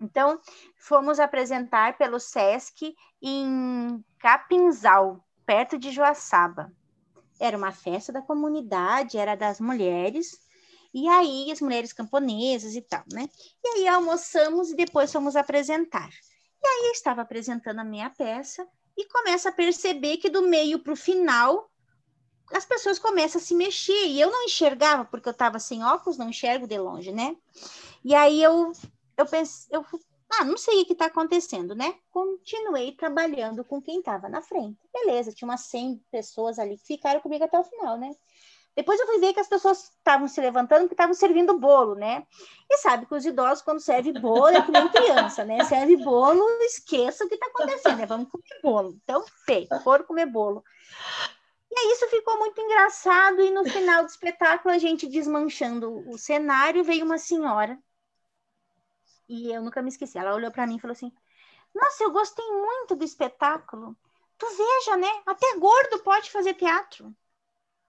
Então, 0.00 0.40
fomos 0.78 1.20
apresentar 1.20 1.98
pelo 1.98 2.18
SESC 2.18 2.94
em 3.20 4.02
Capinzal, 4.18 5.22
perto 5.44 5.78
de 5.78 5.90
Joaçaba. 5.90 6.72
Era 7.38 7.56
uma 7.56 7.70
festa 7.70 8.10
da 8.10 8.22
comunidade, 8.22 9.18
era 9.18 9.36
das 9.36 9.60
mulheres, 9.60 10.40
e 10.94 11.08
aí, 11.08 11.50
as 11.50 11.60
mulheres 11.60 11.92
camponesas 11.92 12.74
e 12.74 12.82
tal, 12.82 13.04
né? 13.12 13.28
E 13.64 13.68
aí 13.68 13.88
almoçamos 13.88 14.70
e 14.70 14.76
depois 14.76 15.10
fomos 15.10 15.36
apresentar. 15.36 16.10
E 16.62 16.66
aí 16.66 16.86
eu 16.86 16.92
estava 16.92 17.22
apresentando 17.22 17.78
a 17.78 17.84
minha 17.84 18.10
peça 18.10 18.66
e 18.96 19.06
começa 19.08 19.48
a 19.48 19.52
perceber 19.52 20.18
que 20.18 20.28
do 20.28 20.42
meio 20.42 20.78
para 20.78 20.92
o 20.92 20.96
final 20.96 21.70
as 22.52 22.66
pessoas 22.66 22.98
começam 22.98 23.40
a 23.40 23.44
se 23.44 23.54
mexer 23.54 24.06
e 24.06 24.20
eu 24.20 24.30
não 24.30 24.44
enxergava 24.44 25.06
porque 25.06 25.28
eu 25.28 25.32
estava 25.32 25.58
sem 25.58 25.82
óculos, 25.82 26.18
não 26.18 26.28
enxergo 26.28 26.66
de 26.66 26.78
longe, 26.78 27.10
né? 27.10 27.36
E 28.04 28.14
aí 28.14 28.42
eu 28.42 28.72
eu 29.16 29.26
pensei, 29.26 29.68
eu 29.70 29.84
ah, 30.34 30.44
não 30.44 30.56
sei 30.56 30.80
o 30.80 30.86
que 30.86 30.94
está 30.94 31.06
acontecendo, 31.06 31.74
né? 31.74 31.94
Continuei 32.10 32.92
trabalhando 32.92 33.64
com 33.64 33.82
quem 33.82 33.98
estava 33.98 34.28
na 34.28 34.40
frente. 34.40 34.78
Beleza, 34.92 35.32
tinha 35.32 35.46
umas 35.46 35.62
100 35.62 36.02
pessoas 36.10 36.58
ali 36.58 36.78
que 36.78 36.86
ficaram 36.86 37.20
comigo 37.20 37.44
até 37.44 37.58
o 37.58 37.64
final, 37.64 37.98
né? 37.98 38.10
Depois 38.74 38.98
eu 38.98 39.06
fui 39.06 39.18
ver 39.18 39.34
que 39.34 39.40
as 39.40 39.48
pessoas 39.48 39.90
estavam 39.90 40.26
se 40.26 40.40
levantando 40.40 40.82
porque 40.82 40.94
estavam 40.94 41.14
servindo 41.14 41.58
bolo, 41.58 41.94
né? 41.94 42.26
E 42.70 42.78
sabe 42.78 43.06
que 43.06 43.14
os 43.14 43.24
idosos, 43.24 43.62
quando 43.62 43.80
serve 43.80 44.12
bolo, 44.12 44.48
é 44.48 44.62
que 44.62 44.70
nem 44.70 44.88
criança, 44.88 45.44
né? 45.44 45.62
Serve 45.64 45.96
bolo, 45.96 46.42
esqueça 46.62 47.24
o 47.24 47.28
que 47.28 47.34
está 47.34 47.46
acontecendo, 47.46 47.98
né? 47.98 48.06
Vamos 48.06 48.30
comer 48.30 48.60
bolo. 48.62 48.98
Então, 49.02 49.24
feito, 49.44 49.78
foram 49.80 50.04
comer 50.04 50.26
bolo. 50.26 50.64
E 51.70 51.78
aí 51.78 51.92
isso 51.92 52.06
ficou 52.08 52.38
muito 52.38 52.60
engraçado, 52.60 53.40
e 53.40 53.50
no 53.50 53.64
final 53.64 54.04
do 54.04 54.08
espetáculo, 54.08 54.74
a 54.74 54.78
gente 54.78 55.06
desmanchando 55.06 56.08
o 56.08 56.18
cenário, 56.18 56.84
veio 56.84 57.04
uma 57.04 57.18
senhora, 57.18 57.78
e 59.28 59.50
eu 59.50 59.62
nunca 59.62 59.80
me 59.80 59.88
esqueci, 59.88 60.18
ela 60.18 60.34
olhou 60.34 60.50
para 60.50 60.66
mim 60.66 60.76
e 60.76 60.80
falou 60.80 60.92
assim, 60.92 61.10
nossa, 61.74 62.04
eu 62.04 62.10
gostei 62.10 62.46
muito 62.50 62.94
do 62.94 63.04
espetáculo. 63.04 63.96
Tu 64.36 64.46
veja, 64.46 64.96
né? 64.96 65.08
Até 65.26 65.56
gordo 65.56 66.00
pode 66.00 66.30
fazer 66.30 66.54
teatro. 66.54 67.14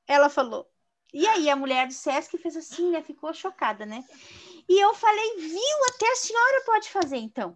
Ela 0.07 0.29
falou. 0.29 0.72
E 1.13 1.27
aí 1.27 1.49
a 1.49 1.55
mulher 1.55 1.87
do 1.87 1.93
Sesc 1.93 2.37
fez 2.39 2.57
assim, 2.57 2.89
né? 2.89 3.01
Ficou 3.01 3.31
chocada, 3.33 3.85
né? 3.85 4.03
E 4.67 4.79
eu 4.79 4.93
falei, 4.95 5.37
viu? 5.37 5.85
Até 5.89 6.11
a 6.11 6.15
senhora 6.15 6.63
pode 6.65 6.89
fazer, 6.89 7.17
então. 7.17 7.55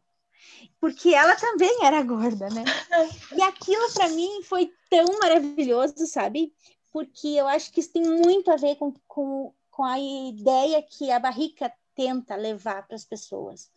Porque 0.79 1.13
ela 1.13 1.35
também 1.35 1.83
era 1.83 2.01
gorda, 2.03 2.49
né? 2.49 2.63
E 3.35 3.41
aquilo 3.41 3.91
para 3.93 4.09
mim 4.09 4.43
foi 4.43 4.71
tão 4.89 5.05
maravilhoso, 5.19 6.05
sabe? 6.05 6.53
Porque 6.91 7.27
eu 7.27 7.47
acho 7.47 7.71
que 7.71 7.79
isso 7.79 7.91
tem 7.91 8.03
muito 8.03 8.51
a 8.51 8.55
ver 8.55 8.75
com, 8.75 8.93
com, 9.07 9.53
com 9.71 9.83
a 9.83 9.99
ideia 9.99 10.81
que 10.83 11.11
a 11.11 11.19
barrica 11.19 11.73
tenta 11.95 12.35
levar 12.35 12.85
para 12.85 12.95
as 12.95 13.03
pessoas. 13.03 13.71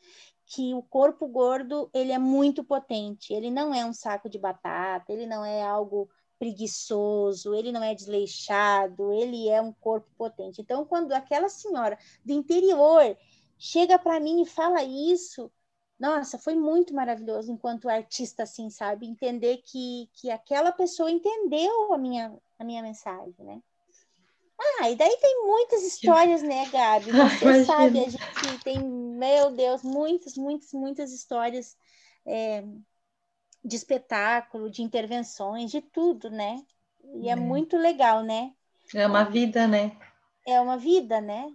Que 0.44 0.74
o 0.74 0.82
corpo 0.82 1.26
gordo, 1.26 1.88
ele 1.94 2.12
é 2.12 2.18
muito 2.18 2.62
potente. 2.62 3.32
Ele 3.32 3.50
não 3.50 3.72
é 3.72 3.84
um 3.84 3.94
saco 3.94 4.28
de 4.28 4.38
batata, 4.38 5.12
ele 5.12 5.26
não 5.26 5.44
é 5.44 5.62
algo 5.62 6.10
preguiçoso, 6.40 7.54
ele 7.54 7.70
não 7.70 7.84
é 7.84 7.94
desleixado, 7.94 9.12
ele 9.12 9.50
é 9.50 9.60
um 9.60 9.72
corpo 9.74 10.08
potente. 10.16 10.62
Então, 10.62 10.86
quando 10.86 11.12
aquela 11.12 11.50
senhora 11.50 11.98
do 12.24 12.32
interior 12.32 13.14
chega 13.58 13.98
para 13.98 14.18
mim 14.18 14.40
e 14.40 14.46
fala 14.46 14.82
isso, 14.82 15.52
nossa, 15.98 16.38
foi 16.38 16.54
muito 16.54 16.94
maravilhoso 16.94 17.52
enquanto 17.52 17.90
artista, 17.90 18.44
assim, 18.44 18.70
sabe? 18.70 19.06
Entender 19.06 19.58
que, 19.58 20.08
que 20.14 20.30
aquela 20.30 20.72
pessoa 20.72 21.10
entendeu 21.10 21.92
a 21.92 21.98
minha, 21.98 22.34
a 22.58 22.64
minha 22.64 22.82
mensagem, 22.82 23.34
né? 23.44 23.60
Ah, 24.58 24.90
e 24.90 24.96
daí 24.96 25.16
tem 25.20 25.46
muitas 25.46 25.82
histórias, 25.82 26.42
né, 26.42 26.66
Gabi? 26.70 27.10
Você 27.38 27.64
sabe, 27.66 27.98
a 27.98 28.08
gente 28.08 28.64
tem, 28.64 28.78
meu 28.82 29.50
Deus, 29.50 29.82
muitas, 29.82 30.38
muitas, 30.38 30.72
muitas 30.72 31.12
histórias 31.12 31.76
é, 32.26 32.64
de 33.64 33.76
espetáculo, 33.76 34.70
de 34.70 34.82
intervenções, 34.82 35.70
de 35.70 35.80
tudo, 35.80 36.30
né? 36.30 36.64
E 37.14 37.28
é, 37.28 37.32
é 37.32 37.36
muito 37.36 37.76
legal, 37.76 38.22
né? 38.22 38.52
É 38.94 39.06
uma 39.06 39.24
vida, 39.24 39.66
né? 39.66 39.96
É 40.46 40.60
uma 40.60 40.76
vida, 40.76 41.20
né? 41.20 41.54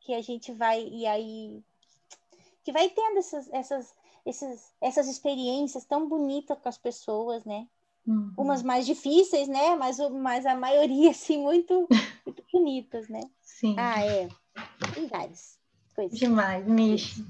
Que 0.00 0.14
a 0.14 0.22
gente 0.22 0.52
vai 0.52 0.82
e 0.82 1.06
aí 1.06 1.62
que 2.62 2.72
vai 2.72 2.88
tendo 2.90 3.18
essas 3.18 3.48
essas 3.52 3.94
esses, 4.24 4.74
essas 4.80 5.08
experiências 5.08 5.84
tão 5.84 6.08
bonitas 6.08 6.58
com 6.58 6.68
as 6.68 6.78
pessoas, 6.78 7.44
né? 7.44 7.66
Uhum. 8.06 8.32
Umas 8.36 8.62
mais 8.62 8.86
difíceis, 8.86 9.48
né? 9.48 9.74
Mas, 9.76 9.98
mas 10.10 10.46
a 10.46 10.54
maioria, 10.54 11.10
assim, 11.12 11.38
muito, 11.38 11.88
muito 12.24 12.44
bonitas, 12.52 13.08
né? 13.08 13.20
Sim. 13.42 13.74
Ah, 13.78 14.04
é. 14.04 14.28
Tem 14.94 15.06
coisas. 16.00 16.18
Demais, 16.18 16.66
Mish. 16.66 17.22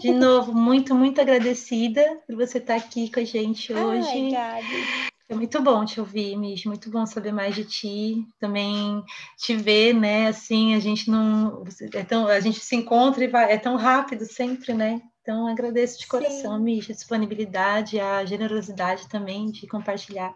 De 0.00 0.12
novo, 0.12 0.52
muito, 0.52 0.94
muito 0.94 1.20
agradecida 1.20 2.20
por 2.26 2.36
você 2.36 2.58
estar 2.58 2.76
aqui 2.76 3.10
com 3.10 3.20
a 3.20 3.24
gente 3.24 3.72
hoje. 3.72 4.08
Ai, 4.08 4.30
Gabi. 4.30 5.12
É 5.28 5.34
muito 5.34 5.62
bom 5.62 5.84
te 5.84 5.98
ouvir, 5.98 6.36
Mish, 6.36 6.66
muito 6.66 6.90
bom 6.90 7.06
saber 7.06 7.32
mais 7.32 7.54
de 7.54 7.64
ti, 7.64 8.26
também 8.38 9.02
te 9.38 9.56
ver, 9.56 9.94
né? 9.94 10.28
Assim, 10.28 10.74
a 10.74 10.78
gente 10.78 11.10
não, 11.10 11.64
é 11.94 12.04
tão, 12.04 12.28
a 12.28 12.38
gente 12.38 12.60
se 12.60 12.76
encontra 12.76 13.24
e 13.24 13.28
vai, 13.28 13.50
é 13.50 13.56
tão 13.56 13.76
rápido 13.76 14.26
sempre, 14.26 14.74
né? 14.74 15.00
Então 15.22 15.46
agradeço 15.46 15.98
de 15.98 16.06
coração, 16.06 16.58
Sim. 16.58 16.64
Mish, 16.64 16.90
a 16.90 16.92
disponibilidade, 16.92 17.98
a 17.98 18.24
generosidade 18.26 19.08
também 19.08 19.50
de 19.50 19.66
compartilhar 19.66 20.34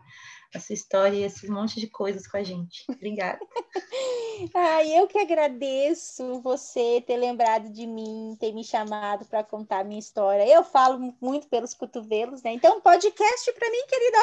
essa 0.55 0.73
história 0.73 1.17
e 1.17 1.25
esse 1.25 1.51
monte 1.51 1.79
de 1.79 1.89
coisas 1.89 2.27
com 2.27 2.39
a 2.39 2.43
gente. 2.43 2.85
Obrigada. 2.89 3.39
Ai, 4.55 4.99
eu 4.99 5.07
que 5.07 5.19
agradeço 5.19 6.41
você 6.41 7.03
ter 7.07 7.17
lembrado 7.17 7.71
de 7.71 7.87
mim, 7.87 8.37
ter 8.39 8.53
me 8.53 8.63
chamado 8.63 9.25
para 9.25 9.43
contar 9.43 9.81
a 9.81 9.85
minha 9.85 9.99
história. 9.99 10.47
Eu 10.47 10.63
falo 10.63 11.15
muito 11.21 11.49
pelos 11.49 11.73
cotovelos, 11.75 12.43
né? 12.43 12.53
Então, 12.53 12.81
podcast 12.81 13.53
para 13.53 13.71
mim, 13.71 13.87
querida, 13.89 14.19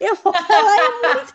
eu 0.00 0.14
vou 0.16 0.32
falar 0.32 0.76
muito. 1.14 1.34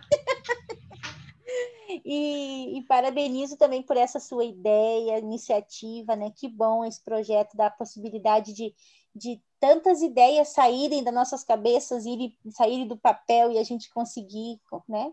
E, 2.05 2.77
e, 2.77 2.81
parabenizo 2.83 3.57
também 3.57 3.81
por 3.81 3.97
essa 3.97 4.19
sua 4.19 4.45
ideia, 4.45 5.19
iniciativa, 5.19 6.15
né? 6.15 6.31
Que 6.33 6.47
bom 6.47 6.85
esse 6.85 7.03
projeto 7.03 7.57
dá 7.57 7.67
a 7.67 7.71
possibilidade 7.71 8.53
de, 8.53 8.73
de 9.13 9.41
tantas 9.59 10.01
ideias 10.01 10.49
saírem 10.49 11.03
das 11.03 11.13
nossas 11.13 11.43
cabeças, 11.43 12.05
irem, 12.05 12.33
saírem 12.51 12.87
do 12.87 12.95
papel 12.95 13.51
e 13.51 13.57
a 13.57 13.63
gente 13.63 13.89
conseguir, 13.89 14.59
né? 14.87 15.11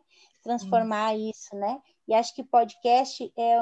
Transformar 0.49 1.13
hum. 1.13 1.31
isso, 1.31 1.55
né? 1.55 1.79
E 2.09 2.15
acho 2.15 2.35
que 2.35 2.43
podcast 2.43 3.31
é, 3.37 3.59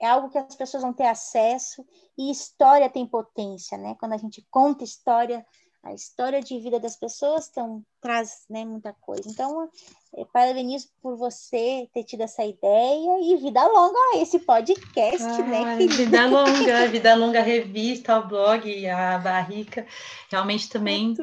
é 0.00 0.08
algo 0.08 0.30
que 0.30 0.38
as 0.38 0.56
pessoas 0.56 0.82
vão 0.82 0.92
ter 0.94 1.06
acesso 1.06 1.84
e 2.16 2.30
história 2.30 2.88
tem 2.88 3.06
potência, 3.06 3.76
né? 3.76 3.94
Quando 4.00 4.14
a 4.14 4.16
gente 4.16 4.42
conta 4.50 4.84
história, 4.84 5.44
a 5.82 5.92
história 5.92 6.40
de 6.40 6.58
vida 6.60 6.80
das 6.80 6.96
pessoas 6.96 7.46
então, 7.50 7.82
traz 8.00 8.46
né, 8.48 8.64
muita 8.64 8.94
coisa. 9.02 9.28
Então, 9.28 9.68
eu 10.16 10.24
parabenizo 10.24 10.88
por 11.02 11.14
você 11.14 11.86
ter 11.92 12.04
tido 12.04 12.22
essa 12.22 12.42
ideia 12.42 13.20
e 13.20 13.36
vida 13.36 13.66
longa 13.66 13.98
a 14.14 14.16
esse 14.16 14.38
podcast, 14.38 15.26
né, 15.42 15.76
né? 15.76 15.76
Vida 15.76 16.26
longa, 16.26 16.88
vida 16.88 17.14
longa 17.14 17.42
revista, 17.42 18.18
o 18.18 18.26
blog, 18.26 18.88
a 18.88 19.18
Barrica. 19.18 19.86
Realmente 20.30 20.70
também 20.70 21.14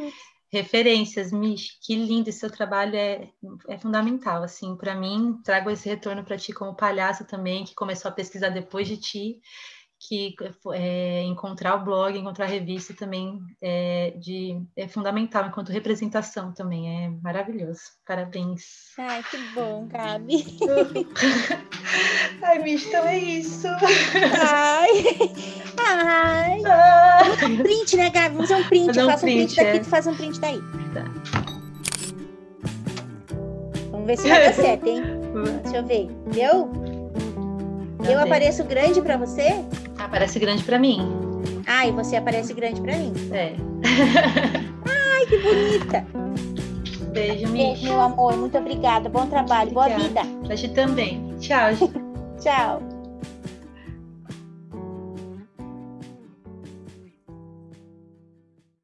referências, 0.55 1.31
Mish, 1.31 1.77
que 1.81 1.95
lindo 1.95 2.29
esse 2.29 2.39
seu 2.39 2.49
trabalho 2.49 2.95
é, 2.95 3.29
é 3.67 3.77
fundamental, 3.77 4.41
assim, 4.41 4.75
para 4.77 4.95
mim, 4.95 5.39
trago 5.43 5.69
esse 5.69 5.89
retorno 5.89 6.23
para 6.23 6.37
ti 6.37 6.53
como 6.53 6.75
palhaço 6.75 7.25
também, 7.25 7.65
que 7.65 7.75
começou 7.75 8.09
a 8.09 8.13
pesquisar 8.13 8.49
depois 8.49 8.87
de 8.87 8.97
ti, 8.97 9.41
que 10.07 10.35
é, 10.73 11.23
encontrar 11.23 11.75
o 11.75 11.83
blog, 11.83 12.17
encontrar 12.17 12.45
a 12.45 12.49
revista 12.49 12.93
também 12.93 13.39
é, 13.61 14.13
de, 14.17 14.61
é 14.75 14.87
fundamental 14.87 15.47
enquanto 15.47 15.71
representação 15.71 16.51
também, 16.51 17.05
é 17.05 17.09
maravilhoso. 17.21 17.81
Parabéns. 18.05 18.93
Ai, 18.97 19.23
que 19.23 19.37
bom, 19.53 19.87
Gabi. 19.87 20.45
Ai, 22.41 22.59
Mish, 22.59 22.85
então 22.85 23.05
é 23.05 23.17
isso. 23.17 23.67
Ai, 23.67 24.89
ai. 25.77 26.61
Ah. 26.65 27.45
Um 27.45 27.57
print, 27.57 27.97
né, 27.97 28.09
Gabi? 28.09 28.35
Vamos 28.35 28.49
fazer 28.49 28.63
um 28.63 28.67
print. 28.67 28.97
Eu 28.97 29.05
faço 29.07 29.25
um 29.25 29.29
print, 29.29 29.55
daqui, 29.55 29.69
é. 29.69 29.79
tu 29.79 29.89
faz 29.89 30.07
um 30.07 30.15
print 30.15 30.39
daí. 30.39 30.59
Tá. 30.93 31.05
Vamos 33.91 34.05
ver 34.05 34.17
se 34.17 34.29
vai 34.29 34.43
dar 34.45 34.53
certo, 34.55 34.87
hein? 34.87 35.03
Deixa 35.63 35.77
eu 35.77 35.85
ver. 35.85 36.07
Deu? 36.31 36.94
Eu 38.09 38.19
apareço 38.19 38.63
grande 38.63 39.01
para 39.01 39.17
você? 39.17 39.63
Aparece 39.97 40.39
grande 40.39 40.63
para 40.63 40.77
mim. 40.79 41.01
Ah, 41.67 41.87
e 41.87 41.91
você 41.91 42.15
aparece 42.15 42.53
grande 42.53 42.81
para 42.81 42.95
mim. 42.97 43.13
É. 43.31 43.53
Ai, 44.85 45.25
que 45.25 45.37
bonita. 45.37 46.05
Beijo, 47.11 47.47
Mish. 47.47 47.79
Beijo, 47.79 47.83
meu 47.85 48.01
amor. 48.01 48.35
Muito 48.37 48.57
obrigada. 48.57 49.09
Bom 49.09 49.25
trabalho. 49.27 49.71
Obrigada. 49.71 49.97
Boa 49.97 50.07
vida. 50.07 50.47
Pra 50.47 50.55
ti 50.55 50.67
também. 50.69 51.33
Tchau. 51.39 51.71
Tchau. 52.39 52.94